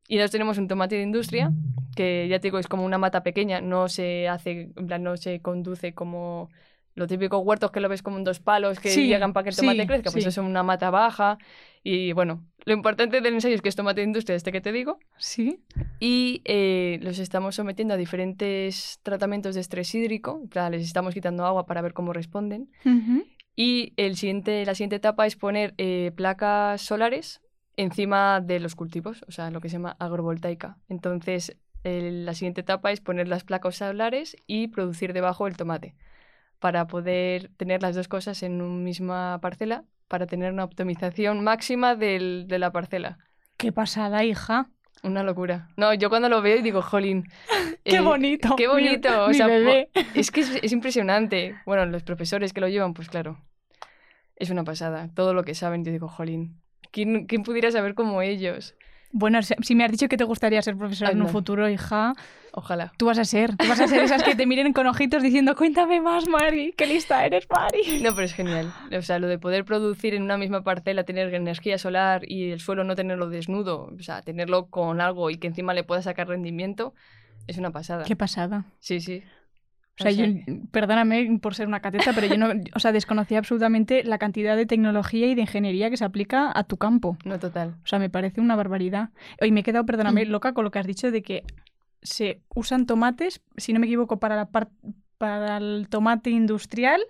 Y 0.07 0.15
nosotros 0.15 0.31
tenemos 0.31 0.57
un 0.57 0.67
tomate 0.67 0.95
de 0.95 1.01
industria, 1.03 1.51
que 1.95 2.27
ya 2.29 2.39
te 2.39 2.47
digo, 2.47 2.59
es 2.59 2.67
como 2.67 2.83
una 2.85 2.97
mata 2.97 3.23
pequeña, 3.23 3.61
no 3.61 3.87
se 3.89 4.27
hace, 4.27 4.69
no 4.99 5.17
se 5.17 5.41
conduce 5.41 5.93
como 5.93 6.49
los 6.95 7.07
típicos 7.07 7.41
huertos 7.43 7.71
que 7.71 7.79
lo 7.79 7.89
ves 7.89 8.01
como 8.03 8.17
en 8.17 8.23
dos 8.23 8.39
palos 8.39 8.79
que 8.79 8.89
Sí, 8.89 9.07
llegan 9.07 9.33
para 9.33 9.45
que 9.45 9.49
el 9.51 9.55
tomate 9.55 9.81
sí, 9.81 9.87
crezca, 9.87 10.11
pues 10.11 10.23
sí. 10.23 10.29
eso 10.29 10.41
es 10.41 10.47
una 10.47 10.63
mata 10.63 10.89
baja. 10.89 11.37
Y 11.83 12.13
bueno, 12.13 12.45
lo 12.65 12.73
importante 12.73 13.19
del 13.19 13.33
ensayo 13.33 13.55
es 13.55 13.61
que 13.61 13.69
es 13.69 13.75
tomate 13.75 14.01
de 14.01 14.07
industria, 14.07 14.35
este 14.35 14.51
que 14.51 14.61
te 14.61 14.71
digo, 14.71 14.99
Sí. 15.17 15.59
y 15.99 16.41
eh, 16.45 16.99
los 17.01 17.19
estamos 17.19 17.55
sometiendo 17.55 17.93
a 17.95 17.97
diferentes 17.97 18.99
tratamientos 19.03 19.55
de 19.55 19.61
estrés 19.61 19.93
hídrico, 19.95 20.47
plan, 20.49 20.71
les 20.71 20.83
estamos 20.83 21.13
quitando 21.13 21.45
agua 21.45 21.65
para 21.65 21.81
ver 21.81 21.93
cómo 21.93 22.13
responden. 22.13 22.69
Y 23.55 23.93
el 23.97 24.15
siguiente, 24.17 24.65
la 24.65 24.73
siguiente 24.75 24.95
etapa 24.95 25.25
es 25.27 25.35
poner 25.35 25.73
eh, 25.77 26.11
placas 26.15 26.81
solares 26.81 27.41
encima 27.77 28.39
de 28.41 28.59
los 28.59 28.75
cultivos, 28.75 29.23
o 29.27 29.31
sea, 29.31 29.51
lo 29.51 29.59
que 29.61 29.69
se 29.69 29.73
llama 29.73 29.95
agrovoltaica. 29.99 30.77
Entonces, 30.89 31.57
el- 31.83 32.25
la 32.25 32.33
siguiente 32.33 32.61
etapa 32.61 32.91
es 32.91 33.01
poner 33.01 33.27
las 33.27 33.43
placas 33.43 33.75
solares 33.75 34.35
y 34.47 34.67
producir 34.69 35.11
debajo 35.13 35.47
el 35.47 35.57
tomate, 35.57 35.95
para 36.63 36.87
poder 36.87 37.49
tener 37.57 37.81
las 37.81 37.93
dos 37.93 38.07
cosas 38.07 38.41
en 38.41 38.61
una 38.61 38.81
misma 38.81 39.37
parcela, 39.41 39.83
para 40.07 40.27
tener 40.27 40.53
una 40.53 40.63
optimización 40.63 41.43
máxima 41.43 41.95
del- 41.97 42.45
de 42.47 42.57
la 42.57 42.71
parcela. 42.71 43.17
Qué 43.57 43.73
pasada, 43.73 44.23
hija. 44.23 44.69
Una 45.03 45.23
locura. 45.23 45.67
No, 45.75 45.93
yo 45.93 46.09
cuando 46.09 46.29
lo 46.29 46.41
veo 46.41 46.61
digo, 46.61 46.81
jolín. 46.81 47.25
Qué 47.83 47.97
eh, 47.97 47.99
bonito. 47.99 48.55
Qué 48.55 48.67
mi- 48.67 48.73
bonito. 48.75 49.25
o 49.25 49.27
mi 49.27 49.33
sea, 49.33 49.47
po- 49.47 49.51
bebé. 49.51 49.89
es 50.15 50.31
que 50.31 50.39
es, 50.39 50.55
es 50.63 50.71
impresionante. 50.71 51.53
Bueno, 51.65 51.85
los 51.85 52.03
profesores 52.03 52.53
que 52.53 52.61
lo 52.61 52.69
llevan, 52.69 52.93
pues 52.93 53.09
claro, 53.09 53.37
es 54.37 54.49
una 54.49 54.63
pasada. 54.63 55.09
Todo 55.13 55.33
lo 55.33 55.43
que 55.43 55.55
saben, 55.55 55.83
yo 55.83 55.91
digo, 55.91 56.07
jolín, 56.07 56.61
¿quién, 56.91 57.25
quién 57.25 57.43
pudiera 57.43 57.71
saber 57.71 57.93
como 57.93 58.21
ellos? 58.21 58.73
Bueno, 59.15 59.39
si 59.43 59.75
me 59.75 59.85
has 59.85 59.91
dicho 59.91 60.07
que 60.09 60.17
te 60.17 60.23
gustaría 60.23 60.59
ser 60.63 60.75
profesora 60.75 61.09
Ay, 61.09 61.13
en 61.15 61.21
un 61.21 61.27
no. 61.27 61.31
futuro, 61.31 61.69
hija, 61.69 62.13
Ojalá. 62.51 62.91
tú 62.97 63.05
vas 63.05 63.19
a 63.19 63.25
ser. 63.25 63.55
Tú 63.55 63.67
vas 63.69 63.79
a 63.79 63.87
ser 63.87 64.01
esas 64.03 64.23
que 64.23 64.33
te 64.35 64.47
miren 64.47 64.73
con 64.73 64.87
ojitos 64.87 65.21
diciendo, 65.21 65.55
cuéntame 65.55 66.01
más, 66.01 66.27
Mari, 66.27 66.73
qué 66.75 66.87
lista 66.87 67.23
eres, 67.23 67.47
Mari. 67.47 68.01
No, 68.01 68.15
pero 68.15 68.25
es 68.25 68.33
genial. 68.33 68.73
O 68.97 69.01
sea, 69.03 69.19
lo 69.19 69.27
de 69.27 69.37
poder 69.37 69.65
producir 69.65 70.15
en 70.15 70.23
una 70.23 70.37
misma 70.37 70.63
parcela, 70.63 71.03
tener 71.03 71.31
energía 71.33 71.77
solar 71.77 72.23
y 72.27 72.49
el 72.51 72.59
suelo 72.59 72.83
no 72.83 72.95
tenerlo 72.95 73.29
desnudo, 73.29 73.93
o 73.97 74.01
sea, 74.01 74.23
tenerlo 74.23 74.65
con 74.65 74.99
algo 74.99 75.29
y 75.29 75.37
que 75.37 75.45
encima 75.47 75.75
le 75.75 75.83
pueda 75.83 76.01
sacar 76.01 76.27
rendimiento, 76.27 76.93
Es 77.45 77.57
una 77.59 77.69
pasada. 77.71 78.05
Qué 78.05 78.15
pasada. 78.15 78.65
Sí, 78.79 78.99
sí. 78.99 79.23
O 79.99 80.03
sea, 80.03 80.11
yo, 80.11 80.25
perdóname 80.71 81.37
por 81.39 81.53
ser 81.53 81.67
una 81.67 81.79
cateta, 81.79 82.13
pero 82.13 82.25
yo 82.25 82.37
no, 82.37 82.49
o 82.73 82.79
sea, 82.79 82.91
desconocía 82.91 83.37
absolutamente 83.37 84.03
la 84.03 84.17
cantidad 84.17 84.55
de 84.55 84.65
tecnología 84.65 85.27
y 85.27 85.35
de 85.35 85.41
ingeniería 85.41 85.91
que 85.91 85.97
se 85.97 86.05
aplica 86.05 86.51
a 86.53 86.63
tu 86.63 86.77
campo. 86.77 87.15
No, 87.25 87.37
total. 87.37 87.75
O 87.83 87.87
sea, 87.87 87.99
me 87.99 88.09
parece 88.09 88.41
una 88.41 88.55
barbaridad. 88.55 89.09
Hoy 89.39 89.51
me 89.51 89.59
he 89.59 89.63
quedado, 89.63 89.85
perdóname, 89.85 90.25
loca 90.25 90.53
con 90.53 90.63
lo 90.63 90.71
que 90.71 90.79
has 90.79 90.87
dicho 90.87 91.11
de 91.11 91.21
que 91.21 91.43
se 92.01 92.41
usan 92.55 92.87
tomates, 92.87 93.41
si 93.57 93.71
no 93.71 93.79
me 93.79 93.85
equivoco, 93.85 94.19
para, 94.19 94.35
la 94.35 94.49
para 95.19 95.57
el 95.57 95.87
tomate 95.89 96.31
industrial 96.31 97.01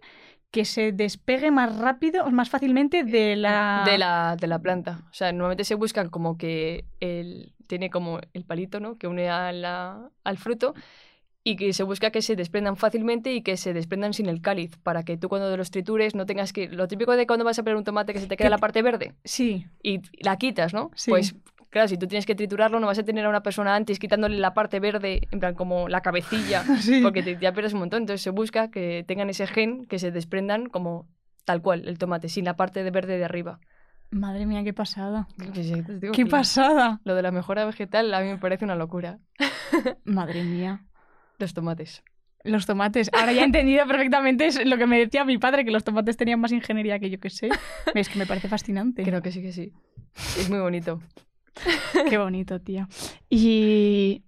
que 0.51 0.65
se 0.65 0.91
despegue 0.91 1.49
más 1.49 1.77
rápido 1.77 2.25
o 2.25 2.31
más 2.31 2.49
fácilmente 2.49 3.03
de 3.03 3.35
la... 3.35 3.83
de 3.85 3.97
la... 3.97 4.35
de 4.35 4.45
la 4.45 4.59
planta. 4.59 4.99
O 5.09 5.13
sea, 5.13 5.31
normalmente 5.31 5.63
se 5.63 5.73
buscan 5.73 6.09
como 6.09 6.37
que 6.37 6.85
el, 6.99 7.53
tiene 7.65 7.89
como 7.89 8.19
el 8.33 8.43
palito, 8.43 8.79
¿no? 8.79 8.97
Que 8.99 9.07
une 9.07 9.29
a 9.29 9.51
la, 9.51 10.11
al 10.23 10.37
fruto 10.37 10.75
y 11.43 11.57
que 11.57 11.73
se 11.73 11.83
busca 11.83 12.09
que 12.09 12.21
se 12.21 12.35
desprendan 12.35 12.77
fácilmente 12.77 13.33
y 13.33 13.41
que 13.41 13.57
se 13.57 13.73
desprendan 13.73 14.13
sin 14.13 14.27
el 14.27 14.41
cáliz, 14.41 14.77
para 14.77 15.03
que 15.03 15.17
tú 15.17 15.27
cuando 15.27 15.55
los 15.57 15.71
tritures 15.71 16.15
no 16.15 16.25
tengas 16.25 16.53
que... 16.53 16.69
Lo 16.69 16.87
típico 16.87 17.15
de 17.15 17.27
cuando 17.27 17.43
vas 17.43 17.59
a 17.59 17.63
pelar 17.63 17.77
un 17.77 17.83
tomate 17.83 18.13
que 18.13 18.19
se 18.19 18.27
te 18.27 18.37
queda 18.37 18.49
la 18.49 18.57
parte 18.57 18.81
verde. 18.81 19.13
Sí. 19.25 19.67
Y 19.81 20.01
la 20.21 20.37
quitas, 20.37 20.73
¿no? 20.73 20.89
Sí. 20.95 21.11
Pues 21.11 21.35
claro, 21.69 21.89
si 21.89 21.97
tú 21.97 22.07
tienes 22.07 22.25
que 22.25 22.35
triturarlo 22.35 22.79
no 22.79 22.87
vas 22.87 22.99
a 22.99 23.03
tener 23.03 23.25
a 23.25 23.29
una 23.29 23.43
persona 23.43 23.75
antes 23.75 23.99
quitándole 23.99 24.37
la 24.37 24.53
parte 24.53 24.79
verde, 24.79 25.27
en 25.31 25.39
plan 25.41 25.55
como 25.55 25.89
la 25.89 26.01
cabecilla, 26.01 26.63
porque 27.03 27.23
te, 27.23 27.37
ya 27.37 27.51
pierdes 27.51 27.73
un 27.73 27.79
montón. 27.79 28.03
Entonces 28.03 28.21
se 28.21 28.29
busca 28.29 28.71
que 28.71 29.03
tengan 29.05 29.29
ese 29.29 29.45
gen, 29.45 29.85
que 29.85 29.99
se 29.99 30.11
desprendan 30.11 30.67
como 30.67 31.09
tal 31.43 31.61
cual 31.61 31.89
el 31.89 31.97
tomate, 31.97 32.29
sin 32.29 32.45
la 32.45 32.55
parte 32.55 32.83
de 32.85 32.91
verde 32.91 33.17
de 33.17 33.25
arriba. 33.25 33.59
Madre 34.11 34.45
mía, 34.45 34.63
qué 34.63 34.73
pasada. 34.73 35.27
qué 36.13 36.25
pasada. 36.25 37.01
Lo 37.03 37.15
de 37.15 37.23
la 37.23 37.31
mejora 37.31 37.65
vegetal 37.65 38.13
a 38.13 38.21
mí 38.21 38.27
me 38.27 38.37
parece 38.37 38.63
una 38.63 38.75
locura. 38.75 39.19
Madre 40.05 40.43
mía. 40.43 40.85
Los 41.43 41.53
tomates. 41.53 42.03
Los 42.45 42.65
tomates. 42.65 43.09
Ahora 43.13 43.33
ya 43.33 43.41
he 43.41 43.45
entendido 43.45 43.85
perfectamente 43.85 44.65
lo 44.65 44.77
que 44.77 44.87
me 44.87 44.97
decía 44.97 45.25
mi 45.25 45.37
padre, 45.37 45.65
que 45.65 45.71
los 45.71 45.83
tomates 45.83 46.15
tenían 46.15 46.39
más 46.39 46.53
ingeniería 46.53 46.99
que 46.99 47.09
yo 47.09 47.19
que 47.19 47.29
sé. 47.29 47.49
Es 47.95 48.07
que 48.07 48.17
me 48.17 48.25
parece 48.25 48.47
fascinante. 48.47 49.03
Creo 49.03 49.21
que 49.21 49.31
sí, 49.31 49.41
que 49.41 49.51
sí. 49.51 49.73
Es 50.39 50.49
muy 50.49 50.59
bonito. 50.59 51.01
Qué 52.09 52.17
bonito, 52.17 52.61
tía. 52.61 52.87
Y 53.29 54.23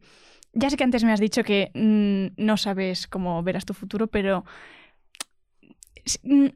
ya 0.52 0.70
sé 0.70 0.76
que 0.76 0.84
antes 0.84 1.06
me 1.06 1.14
has 1.14 1.22
dicho 1.22 1.44
que 1.44 1.72
mm, 1.74 2.44
no 2.44 2.58
sabes 2.58 3.08
cómo 3.08 3.42
verás 3.44 3.64
tu 3.64 3.74
futuro, 3.74 4.08
pero 4.08 4.44
mm, 6.24 6.48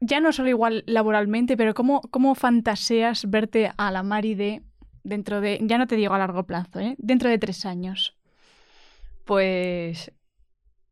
ya 0.00 0.20
no 0.20 0.32
solo 0.32 0.48
igual 0.48 0.82
laboralmente, 0.86 1.56
pero 1.56 1.72
¿cómo, 1.72 2.00
cómo 2.10 2.34
fantaseas 2.34 3.30
verte 3.30 3.70
a 3.76 3.92
la 3.92 4.02
Mari 4.02 4.34
de 4.34 4.62
dentro 5.04 5.40
de, 5.40 5.60
ya 5.62 5.78
no 5.78 5.86
te 5.86 5.96
digo 5.96 6.14
a 6.14 6.18
largo 6.18 6.46
plazo, 6.46 6.80
¿eh? 6.80 6.96
dentro 6.98 7.30
de 7.30 7.38
tres 7.38 7.64
años? 7.64 8.17
Pues 9.28 10.10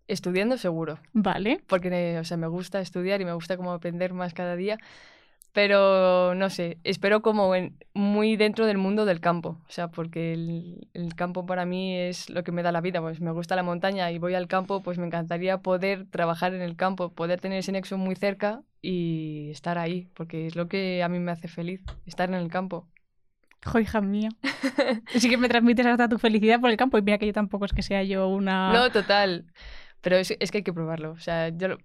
estudiando 0.09 0.59
seguro. 0.59 0.99
Vale. 1.15 1.63
Porque 1.67 2.19
o 2.19 2.25
sea, 2.25 2.37
me 2.37 2.49
gusta 2.49 2.81
estudiar 2.81 3.23
y 3.23 3.25
me 3.25 3.33
gusta 3.33 3.57
como 3.57 3.73
aprender 3.73 4.13
más 4.13 4.35
cada 4.35 4.57
día. 4.57 4.77
Pero 5.53 6.35
no 6.35 6.51
sé, 6.51 6.77
espero 6.85 7.23
como 7.23 7.51
muy 7.95 8.37
dentro 8.37 8.67
del 8.67 8.77
mundo 8.77 9.07
del 9.07 9.21
campo. 9.21 9.59
O 9.67 9.71
sea, 9.71 9.89
porque 9.89 10.35
el, 10.35 10.87
el, 10.93 11.15
campo 11.15 11.47
para 11.47 11.65
mí 11.65 11.97
es 11.97 12.29
lo 12.29 12.45
que 12.45 12.53
me 12.53 12.63
da 12.63 12.73
la 12.73 12.83
vida. 12.83 13.01
Pues 13.01 13.23
me 13.23 13.31
gusta 13.31 13.57
la 13.57 13.63
montaña 13.63 14.13
y 14.13 14.19
voy 14.19 14.35
al 14.35 14.49
campo, 14.49 14.83
pues 14.83 14.99
me 14.99 15.07
encantaría 15.07 15.63
poder 15.63 16.05
trabajar 16.11 16.53
en 16.53 16.61
el 16.61 16.77
campo, 16.77 17.15
poder 17.15 17.41
tener 17.41 17.61
ese 17.61 17.73
nexo 17.73 17.97
muy 17.97 18.17
cerca 18.17 18.63
y 18.83 19.49
estar 19.51 19.79
ahí, 19.79 20.11
porque 20.13 20.47
es 20.47 20.57
lo 20.57 20.69
que 20.69 21.03
a 21.03 21.09
mí 21.09 21.21
me 21.21 21.33
hace 21.33 21.49
feliz, 21.49 21.83
estar 22.05 22.29
en 22.29 22.35
el 22.35 22.51
campo. 22.51 22.87
Jo, 23.65 23.79
hija 23.79 24.01
mía. 24.01 24.31
sí 25.17 25.29
que 25.29 25.37
me 25.37 25.49
transmites 25.49 25.87
hasta 25.87 26.09
tu 26.09 26.19
felicidad 26.19 26.61
por 26.61 26.71
el 26.71 26.77
campo 26.77 26.99
y 26.99 27.03
mira 27.03 27.19
que 27.19 27.27
yo 27.27 27.33
tampoco 27.33 27.65
es 27.65 27.73
que 27.73 27.83
sea 27.83 28.03
yo 28.03 28.29
una... 28.29 28.73
No, 28.73 28.91
total. 28.91 29.47
Pero 30.01 30.17
es, 30.17 30.35
es 30.39 30.51
que 30.51 30.59
hay 30.59 30.65
que 30.65 30.73
probarlo. 30.73 31.13
O 31.13 31.19
sea, 31.19 31.49
yo 31.49 31.77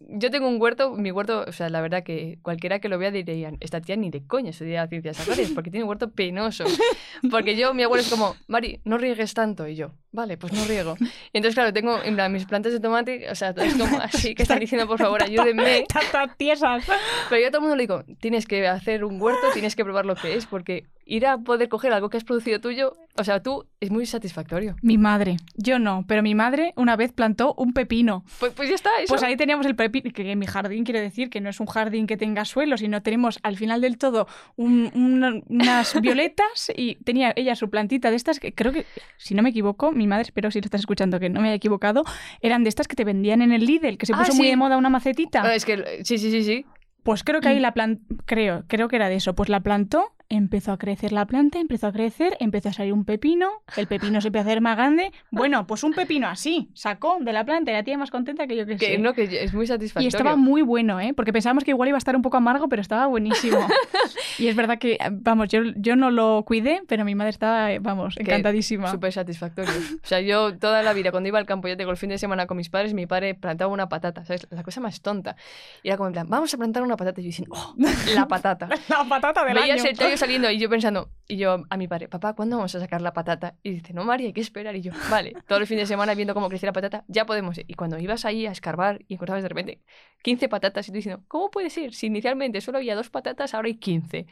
yo 0.00 0.30
tengo 0.30 0.48
un 0.48 0.60
huerto, 0.60 0.92
mi 0.92 1.12
huerto, 1.12 1.44
o 1.46 1.52
sea, 1.52 1.68
la 1.68 1.80
verdad 1.80 2.02
que 2.02 2.38
cualquiera 2.42 2.80
que 2.80 2.88
lo 2.88 2.98
vea 2.98 3.10
dirían, 3.10 3.56
esta 3.60 3.80
tía 3.80 3.96
ni 3.96 4.10
de 4.10 4.26
coña 4.26 4.50
estudia 4.50 4.86
ciencias 4.88 5.20
agrarias, 5.20 5.50
porque 5.54 5.70
tiene 5.70 5.84
un 5.84 5.88
huerto 5.88 6.10
penoso. 6.10 6.64
Porque 7.30 7.56
yo, 7.56 7.72
mi 7.72 7.84
abuelo 7.84 8.02
es 8.02 8.10
como, 8.10 8.36
Mari, 8.48 8.80
no 8.84 8.98
riegues 8.98 9.32
tanto. 9.32 9.66
Y 9.66 9.76
yo, 9.76 9.92
vale, 10.12 10.36
pues 10.36 10.52
no 10.52 10.64
riego. 10.64 10.96
Y 11.00 11.38
entonces, 11.38 11.54
claro, 11.54 11.72
tengo 11.72 12.02
en 12.02 12.16
plan, 12.16 12.30
mis 12.30 12.44
plantas 12.44 12.72
de 12.72 12.80
tomate, 12.80 13.30
o 13.30 13.34
sea, 13.34 13.54
es 13.56 13.74
como 13.76 13.98
así, 13.98 14.34
que 14.34 14.42
están 14.42 14.58
diciendo, 14.58 14.86
por 14.86 14.98
favor, 14.98 15.22
ayúdenme. 15.22 15.84
Tantas 15.88 16.36
tiesas. 16.36 16.84
Pero 17.30 17.40
yo 17.40 17.48
a 17.48 17.50
todo 17.50 17.58
el 17.58 17.62
mundo 17.62 17.76
le 17.76 17.84
digo, 17.84 18.04
tienes 18.20 18.46
que 18.46 18.66
hacer 18.66 19.04
un 19.04 19.20
huerto, 19.20 19.46
tienes 19.54 19.74
que 19.74 19.84
probar 19.84 20.04
lo 20.04 20.16
que 20.16 20.34
es, 20.34 20.44
porque 20.44 20.86
ir 21.06 21.26
a 21.26 21.38
poder 21.38 21.68
coger 21.68 21.92
algo 21.92 22.08
que 22.08 22.16
has 22.16 22.24
producido 22.24 22.60
tuyo, 22.60 22.94
o 23.16 23.24
sea, 23.24 23.42
tú, 23.42 23.66
es 23.80 23.90
muy 23.90 24.06
satisfactorio. 24.06 24.76
Mi 24.82 24.98
madre, 24.98 25.36
yo 25.56 25.78
no, 25.78 26.04
pero 26.08 26.22
mi 26.22 26.34
madre 26.34 26.72
una 26.76 26.96
vez 26.96 27.12
plantó 27.12 27.54
un 27.54 27.72
pepino. 27.72 28.24
Pues, 28.40 28.52
pues 28.52 28.68
ya 28.68 28.74
está, 28.74 28.90
eso. 28.98 29.08
Pues 29.08 29.22
ahí 29.22 29.36
teníamos 29.36 29.66
el 29.66 29.76
pepino, 29.76 30.10
que 30.12 30.30
en 30.30 30.38
mi 30.38 30.46
jardín 30.46 30.84
quiere 30.84 31.00
decir 31.00 31.30
que 31.30 31.40
no 31.40 31.50
es 31.50 31.60
un 31.60 31.66
jardín 31.66 32.06
que 32.06 32.16
tenga 32.16 32.44
suelo, 32.44 32.76
sino 32.76 33.02
tenemos 33.02 33.38
al 33.42 33.56
final 33.56 33.80
del 33.80 33.98
todo 33.98 34.26
unas 34.56 35.42
violetas 36.00 36.72
y 36.74 36.96
tenía 36.96 37.32
ella 37.36 37.54
su 37.54 37.70
plantita 37.70 38.10
de 38.10 38.16
estas 38.16 38.40
que 38.40 38.54
creo 38.54 38.72
que, 38.72 38.86
si 39.16 39.34
no 39.34 39.42
me 39.42 39.50
equivoco, 39.50 39.92
mi 39.92 40.06
madre, 40.06 40.22
espero 40.22 40.50
si 40.50 40.60
lo 40.60 40.64
estás 40.64 40.80
escuchando 40.80 41.20
que 41.20 41.28
no 41.28 41.40
me 41.40 41.48
haya 41.48 41.56
equivocado, 41.56 42.04
eran 42.40 42.64
de 42.64 42.68
estas 42.68 42.88
que 42.88 42.96
te 42.96 43.04
vendían 43.04 43.42
en 43.42 43.52
el 43.52 43.64
Lidl, 43.64 43.98
que 43.98 44.06
se 44.06 44.14
ah, 44.14 44.18
puso 44.18 44.34
muy 44.34 44.48
de 44.48 44.56
moda 44.56 44.76
una 44.76 44.90
macetita. 44.90 45.42
Ah, 45.42 45.54
es 45.54 45.64
que, 45.64 46.02
sí, 46.04 46.18
sí, 46.18 46.30
sí, 46.30 46.42
sí. 46.42 46.66
Pues 47.04 47.22
creo 47.22 47.42
que 47.42 47.48
ahí 47.48 47.60
la 47.60 47.74
plantó, 47.74 48.02
creo, 48.24 48.64
creo 48.66 48.88
que 48.88 48.96
era 48.96 49.10
de 49.10 49.16
eso. 49.16 49.34
Pues 49.34 49.50
la 49.50 49.60
plantó 49.60 50.14
empezó 50.28 50.72
a 50.72 50.78
crecer 50.78 51.12
la 51.12 51.26
planta, 51.26 51.58
empezó 51.58 51.86
a 51.86 51.92
crecer, 51.92 52.36
empezó 52.40 52.70
a 52.70 52.72
salir 52.72 52.92
un 52.92 53.04
pepino, 53.04 53.62
el 53.76 53.86
pepino 53.86 54.20
se 54.20 54.28
empezó 54.28 54.48
a 54.48 54.50
hacer 54.50 54.60
más 54.60 54.76
grande. 54.76 55.12
Bueno, 55.30 55.66
pues 55.66 55.84
un 55.84 55.92
pepino 55.92 56.28
así, 56.28 56.68
sacó 56.74 57.18
de 57.20 57.32
la 57.32 57.44
planta 57.44 57.70
y 57.70 57.74
la 57.74 57.82
tía 57.82 57.98
más 57.98 58.10
contenta 58.10 58.46
que 58.46 58.56
yo 58.56 58.66
que, 58.66 58.76
que 58.76 58.98
No, 58.98 59.12
que 59.12 59.44
es 59.44 59.54
muy 59.54 59.66
satisfactorio. 59.66 60.06
Y 60.06 60.08
estaba 60.08 60.36
muy 60.36 60.62
bueno, 60.62 61.00
¿eh? 61.00 61.12
Porque 61.14 61.32
pensábamos 61.32 61.64
que 61.64 61.70
igual 61.70 61.88
iba 61.88 61.96
a 61.96 61.98
estar 61.98 62.16
un 62.16 62.22
poco 62.22 62.36
amargo, 62.36 62.68
pero 62.68 62.82
estaba 62.82 63.06
buenísimo. 63.06 63.58
y 64.38 64.48
es 64.48 64.56
verdad 64.56 64.78
que, 64.78 64.98
vamos, 65.10 65.48
yo, 65.48 65.62
yo 65.76 65.96
no 65.96 66.10
lo 66.10 66.44
cuidé, 66.46 66.82
pero 66.88 67.04
mi 67.04 67.14
madre 67.14 67.30
estaba, 67.30 67.70
vamos, 67.80 68.16
encantadísima. 68.18 68.90
Súper 68.90 69.12
satisfactorio. 69.12 69.72
O 69.72 70.06
sea, 70.06 70.20
yo 70.20 70.56
toda 70.58 70.82
la 70.82 70.92
vida, 70.92 71.10
cuando 71.10 71.28
iba 71.28 71.38
al 71.38 71.46
campo, 71.46 71.68
yo 71.68 71.76
tengo 71.76 71.90
el 71.90 71.96
fin 71.96 72.10
de 72.10 72.18
semana 72.18 72.46
con 72.46 72.56
mis 72.56 72.70
padres, 72.70 72.94
mi 72.94 73.06
padre 73.06 73.34
plantaba 73.34 73.72
una 73.72 73.88
patata, 73.88 74.24
¿sabes? 74.24 74.46
La 74.50 74.62
cosa 74.62 74.80
más 74.80 75.00
tonta. 75.00 75.36
Y 75.82 75.88
era 75.88 75.96
como 75.96 76.08
en 76.08 76.12
plan, 76.14 76.26
vamos 76.28 76.52
a 76.54 76.56
plantar 76.56 76.82
una 76.82 76.96
patata. 76.96 77.20
Y 77.20 77.24
yo 77.24 77.28
diciendo, 77.28 77.54
oh, 77.56 77.74
la 78.14 78.26
patata. 78.26 78.68
la 78.88 79.04
patata 79.04 79.44
del 79.44 79.54
Veías 79.54 79.84
el 79.84 79.96
tallo 79.96 80.16
y 80.30 80.58
yo 80.58 80.68
pensando, 80.68 81.10
y 81.28 81.36
yo 81.36 81.64
a 81.68 81.76
mi 81.76 81.88
padre, 81.88 82.08
papá, 82.08 82.34
¿cuándo 82.34 82.56
vamos 82.56 82.74
a 82.74 82.80
sacar 82.80 83.00
la 83.02 83.12
patata? 83.12 83.56
Y 83.62 83.70
dice, 83.70 83.92
no, 83.92 84.04
María, 84.04 84.26
hay 84.26 84.32
que 84.32 84.40
esperar. 84.40 84.76
Y 84.76 84.82
yo, 84.82 84.92
vale, 85.10 85.34
todo 85.46 85.58
el 85.58 85.66
fin 85.66 85.78
de 85.78 85.86
semana 85.86 86.14
viendo 86.14 86.34
cómo 86.34 86.48
crecía 86.48 86.68
la 86.68 86.72
patata, 86.72 87.04
ya 87.08 87.26
podemos 87.26 87.58
ir. 87.58 87.64
Y 87.68 87.74
cuando 87.74 87.98
ibas 87.98 88.24
ahí 88.24 88.46
a 88.46 88.52
escarbar 88.52 89.04
y 89.08 89.14
encontrabas 89.14 89.42
de 89.42 89.48
repente 89.48 89.80
15 90.22 90.48
patatas 90.48 90.88
y 90.88 90.90
tú 90.90 90.96
diciendo, 90.96 91.22
¿cómo 91.28 91.50
puede 91.50 91.70
ser? 91.70 91.94
Si 91.94 92.06
inicialmente 92.06 92.60
solo 92.60 92.78
había 92.78 92.94
dos 92.94 93.10
patatas, 93.10 93.54
ahora 93.54 93.66
hay 93.66 93.76
15. 93.76 94.26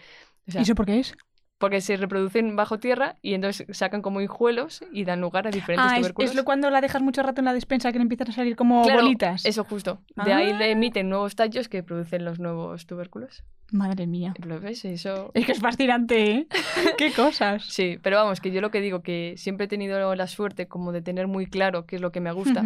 ¿Y 0.46 0.58
eso 0.58 0.74
por 0.74 0.86
qué 0.86 1.00
es? 1.00 1.14
Porque 1.62 1.80
se 1.80 1.96
reproducen 1.96 2.56
bajo 2.56 2.80
tierra 2.80 3.14
y 3.22 3.34
entonces 3.34 3.68
sacan 3.70 4.02
como 4.02 4.20
hijuelos 4.20 4.82
y 4.92 5.04
dan 5.04 5.20
lugar 5.20 5.46
a 5.46 5.52
diferentes 5.52 5.92
ah, 5.92 5.96
tubérculos. 6.00 6.32
Es, 6.32 6.36
es 6.36 6.42
cuando 6.42 6.70
la 6.70 6.80
dejas 6.80 7.02
mucho 7.02 7.22
rato 7.22 7.40
en 7.40 7.44
la 7.44 7.54
despensa 7.54 7.92
que 7.92 7.98
le 7.98 8.02
empiezan 8.02 8.30
a 8.30 8.32
salir 8.32 8.56
como 8.56 8.82
bolitas. 8.82 9.46
Eso 9.46 9.62
justo. 9.62 10.00
De 10.24 10.32
ahí 10.32 10.52
le 10.54 10.64
ah. 10.64 10.68
emiten 10.70 11.08
nuevos 11.08 11.36
tallos 11.36 11.68
que 11.68 11.84
producen 11.84 12.24
los 12.24 12.40
nuevos 12.40 12.84
tubérculos. 12.86 13.44
Madre 13.70 14.08
mía. 14.08 14.34
¿Lo 14.44 14.58
ves? 14.58 14.84
Eso... 14.84 15.30
Es 15.34 15.46
que 15.46 15.52
es 15.52 15.60
fascinante, 15.60 16.32
¿eh? 16.32 16.46
¡Qué 16.98 17.12
cosas! 17.12 17.64
Sí, 17.64 17.96
pero 18.02 18.16
vamos, 18.16 18.40
que 18.40 18.50
yo 18.50 18.60
lo 18.60 18.72
que 18.72 18.80
digo, 18.80 19.04
que 19.04 19.34
siempre 19.36 19.66
he 19.66 19.68
tenido 19.68 20.16
la 20.16 20.26
suerte 20.26 20.66
como 20.66 20.90
de 20.90 21.00
tener 21.00 21.28
muy 21.28 21.46
claro 21.46 21.86
qué 21.86 21.94
es 21.94 22.02
lo 22.02 22.10
que 22.10 22.18
me 22.18 22.32
gusta 22.32 22.64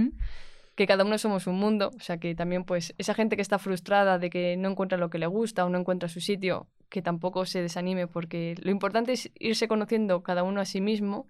que 0.76 0.86
cada 0.86 1.04
uno 1.04 1.18
somos 1.18 1.46
un 1.46 1.56
mundo, 1.58 1.90
o 1.96 2.00
sea 2.00 2.18
que 2.18 2.34
también 2.34 2.64
pues 2.64 2.94
esa 2.98 3.14
gente 3.14 3.34
que 3.34 3.42
está 3.42 3.58
frustrada 3.58 4.18
de 4.18 4.30
que 4.30 4.56
no 4.58 4.68
encuentra 4.70 4.98
lo 4.98 5.10
que 5.10 5.18
le 5.18 5.26
gusta 5.26 5.64
o 5.64 5.70
no 5.70 5.78
encuentra 5.78 6.08
su 6.08 6.20
sitio, 6.20 6.68
que 6.90 7.02
tampoco 7.02 7.46
se 7.46 7.62
desanime 7.62 8.06
porque 8.06 8.54
lo 8.62 8.70
importante 8.70 9.12
es 9.12 9.30
irse 9.38 9.68
conociendo 9.68 10.22
cada 10.22 10.42
uno 10.42 10.60
a 10.60 10.66
sí 10.66 10.82
mismo 10.82 11.26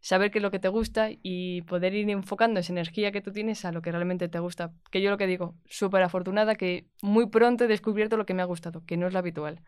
saber 0.00 0.30
qué 0.30 0.38
es 0.38 0.42
lo 0.42 0.50
que 0.50 0.58
te 0.58 0.68
gusta 0.68 1.08
y 1.22 1.62
poder 1.62 1.94
ir 1.94 2.08
enfocando 2.10 2.60
esa 2.60 2.72
energía 2.72 3.12
que 3.12 3.20
tú 3.20 3.32
tienes 3.32 3.64
a 3.64 3.72
lo 3.72 3.82
que 3.82 3.90
realmente 3.90 4.28
te 4.28 4.38
gusta. 4.38 4.72
Que 4.90 5.02
yo 5.02 5.10
lo 5.10 5.18
que 5.18 5.26
digo, 5.26 5.54
súper 5.68 6.02
afortunada 6.02 6.54
que 6.54 6.86
muy 7.02 7.26
pronto 7.26 7.64
he 7.64 7.68
descubierto 7.68 8.16
lo 8.16 8.26
que 8.26 8.34
me 8.34 8.42
ha 8.42 8.46
gustado, 8.46 8.84
que 8.86 8.96
no 8.96 9.06
es 9.06 9.12
lo 9.12 9.18
habitual. 9.18 9.60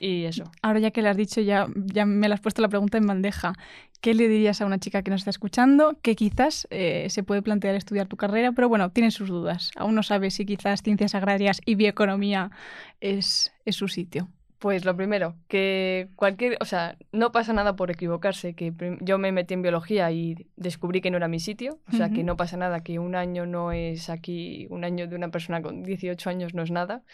Y 0.00 0.24
eso. 0.24 0.44
Ahora 0.62 0.78
ya 0.80 0.90
que 0.90 1.02
lo 1.02 1.08
has 1.08 1.16
dicho, 1.16 1.40
ya, 1.40 1.66
ya 1.74 2.06
me 2.06 2.28
lo 2.28 2.34
has 2.34 2.40
puesto 2.40 2.62
la 2.62 2.68
pregunta 2.68 2.98
en 2.98 3.06
bandeja. 3.06 3.54
¿Qué 4.00 4.14
le 4.14 4.28
dirías 4.28 4.60
a 4.60 4.66
una 4.66 4.78
chica 4.78 5.02
que 5.02 5.10
nos 5.10 5.22
está 5.22 5.30
escuchando 5.30 5.98
que 6.02 6.14
quizás 6.14 6.68
eh, 6.70 7.06
se 7.10 7.24
puede 7.24 7.42
plantear 7.42 7.74
estudiar 7.74 8.06
tu 8.06 8.16
carrera, 8.16 8.52
pero 8.52 8.68
bueno, 8.68 8.90
tiene 8.90 9.10
sus 9.10 9.28
dudas? 9.28 9.72
Aún 9.76 9.94
no 9.94 10.02
sabe 10.04 10.30
si 10.30 10.46
quizás 10.46 10.82
ciencias 10.82 11.14
agrarias 11.14 11.60
y 11.64 11.74
bioeconomía 11.74 12.52
es, 13.00 13.52
es 13.64 13.76
su 13.76 13.88
sitio. 13.88 14.28
Pues 14.58 14.84
lo 14.84 14.96
primero, 14.96 15.36
que 15.46 16.08
cualquier, 16.16 16.56
o 16.60 16.64
sea, 16.64 16.96
no 17.12 17.30
pasa 17.30 17.52
nada 17.52 17.76
por 17.76 17.92
equivocarse, 17.92 18.54
que 18.54 18.72
yo 19.00 19.16
me 19.16 19.30
metí 19.30 19.54
en 19.54 19.62
biología 19.62 20.10
y 20.10 20.48
descubrí 20.56 21.00
que 21.00 21.12
no 21.12 21.16
era 21.16 21.28
mi 21.28 21.38
sitio, 21.38 21.78
o 21.92 21.92
sea, 21.92 22.10
que 22.10 22.24
no 22.24 22.36
pasa 22.36 22.56
nada, 22.56 22.80
que 22.80 22.98
un 22.98 23.14
año 23.14 23.46
no 23.46 23.70
es 23.70 24.10
aquí, 24.10 24.66
un 24.70 24.82
año 24.82 25.06
de 25.06 25.14
una 25.14 25.28
persona 25.30 25.62
con 25.62 25.84
18 25.84 26.28
años 26.28 26.54
no 26.54 26.62
es 26.62 26.72
nada. 26.72 27.04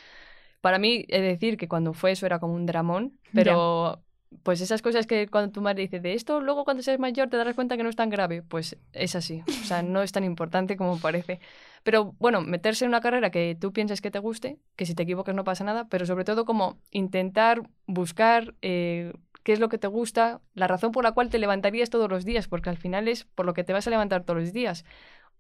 Para 0.63 0.79
mí, 0.79 1.05
es 1.09 1.21
decir, 1.21 1.59
que 1.59 1.69
cuando 1.69 1.93
fue 1.93 2.13
eso 2.13 2.25
era 2.25 2.39
como 2.39 2.55
un 2.55 2.65
dramón, 2.65 3.19
pero 3.35 4.03
pues 4.43 4.61
esas 4.61 4.83
cosas 4.83 5.07
que 5.07 5.29
cuando 5.29 5.53
tu 5.53 5.61
madre 5.61 5.83
dice 5.83 6.01
de 6.01 6.15
esto, 6.15 6.41
luego 6.41 6.65
cuando 6.65 6.83
seas 6.83 6.99
mayor 6.99 7.29
te 7.29 7.37
darás 7.37 7.55
cuenta 7.55 7.77
que 7.77 7.83
no 7.83 7.91
es 7.91 7.97
tan 7.97 8.11
grave, 8.11 8.43
pues 8.43 8.77
es 8.93 9.15
así. 9.15 9.43
O 9.47 9.65
sea, 9.65 9.83
no 9.83 10.03
es 10.03 10.13
tan 10.13 10.25
importante 10.25 10.77
como 10.77 10.99
parece. 10.99 11.41
Pero 11.85 12.15
bueno, 12.19 12.41
meterse 12.41 12.87
en 12.87 12.89
una 12.89 13.03
carrera 13.03 13.31
que 13.31 13.57
tú 13.61 13.73
pienses 13.73 14.01
que 14.01 14.11
te 14.11 14.19
guste, 14.19 14.59
que 14.75 14.87
si 14.87 14.95
te 14.95 15.03
equivocas 15.05 15.35
no 15.35 15.45
pasa 15.45 15.65
nada, 15.65 15.87
pero 15.89 16.07
sobre 16.07 16.25
todo 16.25 16.47
como 16.47 16.79
intentar 16.91 17.63
buscar 17.87 18.55
eh, 18.63 19.13
qué 19.43 19.53
es 19.53 19.61
lo 19.61 19.69
que 19.69 19.77
te 19.77 19.87
gusta, 19.87 20.41
la 20.55 20.67
razón 20.67 20.93
por 20.93 21.05
la 21.05 21.13
cual 21.13 21.29
te 21.29 21.39
levantarías 21.39 21.91
todos 21.91 22.11
los 22.11 22.25
días, 22.25 22.49
porque 22.49 22.71
al 22.71 22.79
final 22.79 23.07
es 23.07 23.25
por 23.25 23.45
lo 23.45 23.53
que 23.53 23.65
te 23.65 23.75
vas 23.75 23.87
a 23.87 23.91
levantar 23.91 24.25
todos 24.25 24.41
los 24.41 24.53
días. 24.55 24.87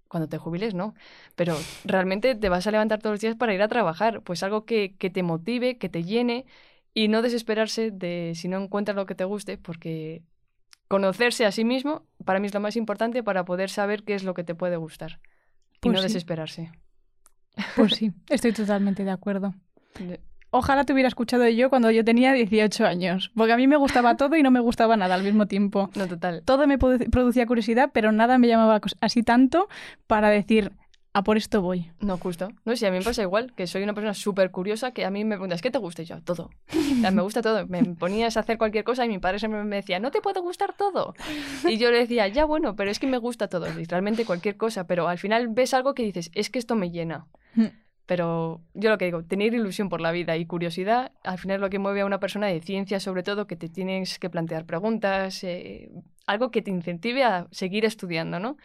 Cuando 0.08 0.28
te 0.28 0.36
jubiles, 0.38 0.74
no. 0.74 0.94
Pero 1.34 1.56
realmente 1.84 2.34
te 2.34 2.48
vas 2.50 2.66
a 2.66 2.70
levantar 2.70 3.00
todos 3.00 3.14
los 3.14 3.20
días 3.22 3.36
para 3.36 3.54
ir 3.54 3.62
a 3.62 3.68
trabajar. 3.68 4.20
Pues 4.22 4.42
algo 4.42 4.66
que, 4.66 4.96
que 4.98 5.10
te 5.10 5.22
motive, 5.22 5.78
que 5.78 5.88
te 5.88 6.04
llene 6.04 6.44
y 6.92 7.08
no 7.08 7.22
desesperarse 7.22 7.90
de 7.90 8.32
si 8.36 8.48
no 8.48 8.62
encuentras 8.62 8.96
lo 8.96 9.06
que 9.06 9.14
te 9.14 9.24
guste, 9.24 9.56
porque 9.58 10.22
conocerse 10.88 11.46
a 11.46 11.52
sí 11.52 11.64
mismo 11.64 12.06
para 12.24 12.38
mí 12.38 12.48
es 12.48 12.54
lo 12.54 12.60
más 12.60 12.76
importante 12.76 13.22
para 13.22 13.44
poder 13.46 13.70
saber 13.70 14.04
qué 14.04 14.14
es 14.14 14.24
lo 14.24 14.34
que 14.34 14.44
te 14.44 14.54
puede 14.54 14.76
gustar 14.76 15.20
y 15.84 15.90
Pues 15.90 15.94
no 15.94 16.00
sí. 16.02 16.08
desesperarse. 16.08 16.72
Pues 17.76 17.94
sí, 17.94 18.12
estoy 18.28 18.52
totalmente 18.52 19.04
de 19.04 19.10
acuerdo. 19.10 19.54
Ojalá 20.50 20.84
te 20.84 20.92
hubiera 20.92 21.08
escuchado 21.08 21.48
yo 21.48 21.68
cuando 21.68 21.90
yo 21.90 22.04
tenía 22.04 22.32
18 22.32 22.86
años, 22.86 23.32
porque 23.34 23.52
a 23.52 23.56
mí 23.56 23.66
me 23.66 23.76
gustaba 23.76 24.16
todo 24.16 24.36
y 24.36 24.42
no 24.42 24.50
me 24.50 24.60
gustaba 24.60 24.96
nada 24.96 25.14
al 25.16 25.22
mismo 25.24 25.46
tiempo. 25.46 25.90
No, 25.96 26.06
total. 26.06 26.42
Todo 26.44 26.66
me 26.66 26.78
produ- 26.78 27.10
producía 27.10 27.46
curiosidad, 27.46 27.90
pero 27.92 28.12
nada 28.12 28.38
me 28.38 28.46
llamaba 28.48 28.80
así 29.00 29.22
tanto 29.22 29.68
para 30.06 30.30
decir, 30.30 30.72
a 31.14 31.22
por 31.22 31.36
esto 31.36 31.62
voy. 31.62 31.92
No, 32.00 32.18
justo. 32.18 32.48
No, 32.64 32.74
sí, 32.74 32.84
a 32.86 32.90
mí 32.90 32.98
me 32.98 33.04
pasa 33.04 33.22
igual, 33.22 33.54
que 33.54 33.68
soy 33.68 33.84
una 33.84 33.94
persona 33.94 34.14
súper 34.14 34.50
curiosa 34.50 34.90
que 34.90 35.04
a 35.04 35.10
mí 35.10 35.24
me 35.24 35.36
preguntas, 35.36 35.62
¿qué 35.62 35.70
te 35.70 35.78
gusta? 35.78 36.02
Y 36.02 36.06
yo, 36.06 36.20
todo. 36.20 36.50
O 36.72 37.00
sea, 37.00 37.12
me 37.12 37.22
gusta 37.22 37.40
todo. 37.40 37.64
Me 37.68 37.84
ponías 37.84 38.36
a 38.36 38.40
hacer 38.40 38.58
cualquier 38.58 38.82
cosa 38.82 39.04
y 39.04 39.08
mi 39.08 39.20
padre 39.20 39.38
siempre 39.38 39.62
me 39.62 39.76
decía, 39.76 40.00
no 40.00 40.10
te 40.10 40.20
puede 40.20 40.40
gustar 40.40 40.74
todo. 40.76 41.14
Y 41.68 41.78
yo 41.78 41.92
le 41.92 42.00
decía, 42.00 42.26
ya 42.26 42.44
bueno, 42.44 42.74
pero 42.74 42.90
es 42.90 42.98
que 42.98 43.06
me 43.06 43.18
gusta 43.18 43.46
todo, 43.46 43.72
literalmente 43.72 44.24
cualquier 44.24 44.56
cosa. 44.56 44.88
Pero 44.88 45.06
al 45.06 45.18
final 45.18 45.48
ves 45.48 45.72
algo 45.72 45.94
que 45.94 46.02
dices, 46.02 46.32
es 46.34 46.50
que 46.50 46.58
esto 46.58 46.74
me 46.74 46.90
llena. 46.90 47.26
Mm. 47.54 47.66
Pero 48.06 48.60
yo 48.74 48.90
lo 48.90 48.98
que 48.98 49.04
digo, 49.04 49.22
tener 49.22 49.54
ilusión 49.54 49.88
por 49.88 50.00
la 50.00 50.10
vida 50.10 50.36
y 50.36 50.46
curiosidad, 50.46 51.12
al 51.22 51.38
final 51.38 51.56
es 51.56 51.60
lo 51.60 51.70
que 51.70 51.78
mueve 51.78 52.00
a 52.00 52.06
una 52.06 52.18
persona 52.18 52.48
de 52.48 52.60
ciencia, 52.60 52.98
sobre 52.98 53.22
todo, 53.22 53.46
que 53.46 53.54
te 53.54 53.68
tienes 53.68 54.18
que 54.18 54.30
plantear 54.30 54.66
preguntas, 54.66 55.44
eh, 55.44 55.90
algo 56.26 56.50
que 56.50 56.60
te 56.60 56.72
incentive 56.72 57.22
a 57.22 57.46
seguir 57.52 57.84
estudiando, 57.84 58.40
¿no? 58.40 58.56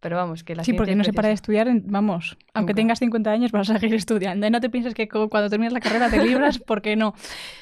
Pero 0.00 0.16
vamos, 0.16 0.44
que 0.44 0.54
la 0.54 0.62
Sí, 0.62 0.74
porque 0.74 0.94
no 0.94 1.02
se 1.02 1.12
para 1.12 1.28
de 1.28 1.34
estudiar, 1.34 1.68
vamos, 1.84 2.38
aunque 2.54 2.72
tengas 2.72 3.00
50 3.00 3.30
años 3.30 3.50
vas 3.50 3.68
a 3.70 3.78
seguir 3.78 3.94
estudiando. 3.96 4.46
Y 4.46 4.50
no 4.50 4.60
te 4.60 4.70
pienses 4.70 4.94
que 4.94 5.08
cuando 5.08 5.50
terminas 5.50 5.72
la 5.72 5.80
carrera 5.80 6.08
te 6.08 6.24
libras, 6.24 6.58
porque 6.66 6.94
no. 6.94 7.14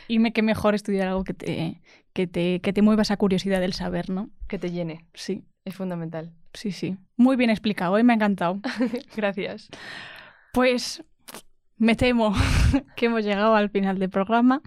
Y 0.07 0.19
me, 0.19 0.33
que 0.33 0.43
mejor 0.43 0.75
estudiar 0.75 1.09
algo 1.09 1.25
que 1.25 1.33
te, 1.35 1.81
que, 2.13 2.27
te, 2.27 2.61
que 2.61 2.73
te 2.73 2.83
mueva 2.83 3.03
esa 3.03 3.17
curiosidad 3.17 3.61
del 3.61 3.73
saber, 3.73 4.11
¿no? 4.11 4.29
Que 4.49 4.59
te 4.59 4.71
llene, 4.71 5.07
Sí, 5.15 5.45
es 5.65 5.75
fundamental. 5.75 6.33
sí, 6.53 6.73
sí. 6.73 6.97
Muy 7.17 7.37
bien 7.37 7.49
explicado, 7.51 7.97
¿eh? 7.97 8.03
me 8.03 8.13
ha 8.13 8.17
encantado. 8.17 8.61
Gracias. 9.17 9.69
Pues 10.53 11.03
me 11.79 11.95
temo 11.95 12.35
que 12.97 13.07
hemos 13.07 13.25
llegado 13.25 13.55
al 13.55 13.71
final 13.71 13.99
del 13.99 14.11
programa. 14.11 14.63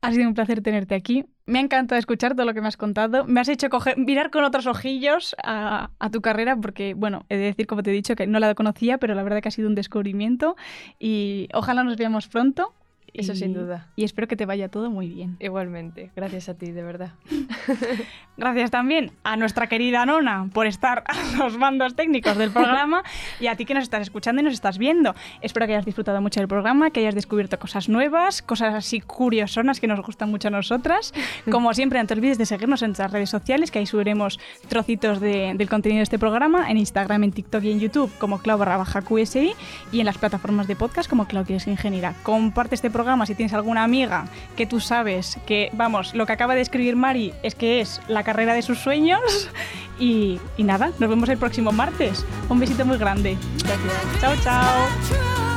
Ha 0.00 0.12
sido 0.12 0.28
un 0.28 0.34
placer 0.34 0.62
tenerte 0.62 0.94
aquí. 0.94 1.24
Me 1.46 1.58
ha 1.58 1.62
encantado 1.62 1.98
escuchar 1.98 2.34
todo 2.34 2.46
lo 2.46 2.54
que 2.54 2.60
me 2.60 2.68
has 2.68 2.76
contado. 2.76 3.24
Me 3.24 3.40
has 3.40 3.48
hecho 3.48 3.70
coger, 3.70 3.96
mirar 3.96 4.30
con 4.30 4.44
otros 4.44 4.66
ojillos 4.66 5.34
a, 5.42 5.90
tu 6.12 6.20
carrera 6.20 6.56
porque, 6.56 6.94
bueno, 6.94 7.24
he 7.28 7.36
de 7.36 7.44
decir, 7.44 7.66
como 7.66 7.82
te 7.82 7.90
he 7.90 7.94
dicho, 7.94 8.16
que 8.16 8.26
no 8.26 8.38
la 8.38 8.54
conocía, 8.54 8.98
pero 8.98 9.14
la 9.14 9.22
verdad 9.22 9.40
que 9.40 9.48
ha 9.48 9.52
sido 9.52 9.68
un 9.68 9.74
descubrimiento 9.74 10.56
y 10.98 11.48
ojalá 11.54 11.84
nos 11.84 11.96
veamos 11.96 12.28
pronto. 12.28 12.74
Eso 13.14 13.32
y- 13.32 13.36
sin 13.36 13.54
duda. 13.54 13.88
Y 13.96 14.04
espero 14.04 14.28
que 14.28 14.36
te 14.36 14.46
vaya 14.46 14.68
todo 14.68 14.90
muy 14.90 15.08
bien. 15.08 15.36
Igualmente. 15.40 16.10
Gracias 16.14 16.48
a 16.48 16.54
ti, 16.54 16.70
de 16.70 16.82
verdad. 16.82 17.12
Gracias 18.36 18.70
también 18.70 19.10
a 19.24 19.36
nuestra 19.36 19.66
querida 19.66 20.06
Nona 20.06 20.48
por 20.52 20.66
estar 20.68 21.02
a 21.08 21.36
los 21.38 21.58
mandos 21.58 21.96
técnicos 21.96 22.36
del 22.36 22.50
programa 22.52 23.02
y 23.40 23.48
a 23.48 23.56
ti 23.56 23.64
que 23.64 23.74
nos 23.74 23.82
estás 23.82 24.02
escuchando 24.02 24.40
y 24.40 24.44
nos 24.44 24.54
estás 24.54 24.78
viendo. 24.78 25.14
Espero 25.40 25.66
que 25.66 25.72
hayas 25.72 25.84
disfrutado 25.84 26.20
mucho 26.20 26.38
del 26.38 26.46
programa, 26.48 26.90
que 26.90 27.00
hayas 27.00 27.16
descubierto 27.16 27.58
cosas 27.58 27.88
nuevas, 27.88 28.40
cosas 28.42 28.74
así 28.74 29.00
curiosonas 29.00 29.80
que 29.80 29.88
nos 29.88 30.00
gustan 30.02 30.30
mucho 30.30 30.48
a 30.48 30.50
nosotras. 30.52 31.12
Como 31.50 31.74
siempre, 31.74 31.98
no 32.00 32.06
te 32.06 32.14
olvides 32.14 32.38
de 32.38 32.46
seguirnos 32.46 32.82
en 32.82 32.90
nuestras 32.90 33.10
redes 33.10 33.30
sociales, 33.30 33.72
que 33.72 33.80
ahí 33.80 33.86
subiremos 33.86 34.38
trocitos 34.68 35.18
de- 35.20 35.54
del 35.56 35.68
contenido 35.68 35.98
de 35.98 36.04
este 36.04 36.18
programa, 36.18 36.70
en 36.70 36.76
Instagram, 36.78 37.24
en 37.24 37.32
TikTok 37.32 37.64
y 37.64 37.72
en 37.72 37.80
YouTube 37.80 38.12
como 38.18 38.38
Clau 38.38 38.56
barra 38.58 38.76
baja 38.76 39.02
QSI 39.02 39.52
y 39.90 39.98
en 39.98 40.06
las 40.06 40.16
plataformas 40.18 40.68
de 40.68 40.76
podcast 40.76 41.10
como 41.10 41.26
Clau 41.26 41.44
Quieres 41.44 41.66
Ingeniera. 41.66 42.14
Comparte 42.22 42.76
este 42.76 42.88
programa 42.90 43.07
si 43.26 43.34
tienes 43.34 43.52
alguna 43.54 43.84
amiga 43.84 44.26
que 44.56 44.66
tú 44.66 44.80
sabes 44.80 45.38
que, 45.46 45.70
vamos, 45.72 46.14
lo 46.14 46.26
que 46.26 46.32
acaba 46.32 46.54
de 46.54 46.60
escribir 46.60 46.96
Mari 46.96 47.32
es 47.42 47.54
que 47.54 47.80
es 47.80 48.00
la 48.08 48.22
carrera 48.22 48.54
de 48.54 48.62
sus 48.62 48.78
sueños. 48.78 49.20
Y, 50.00 50.40
y 50.56 50.62
nada, 50.62 50.92
nos 51.00 51.10
vemos 51.10 51.28
el 51.28 51.38
próximo 51.38 51.72
martes. 51.72 52.24
Un 52.48 52.60
besito 52.60 52.86
muy 52.86 52.98
grande. 52.98 53.36
Gracias. 53.64 54.20
Chao, 54.20 54.34
chao. 54.44 55.47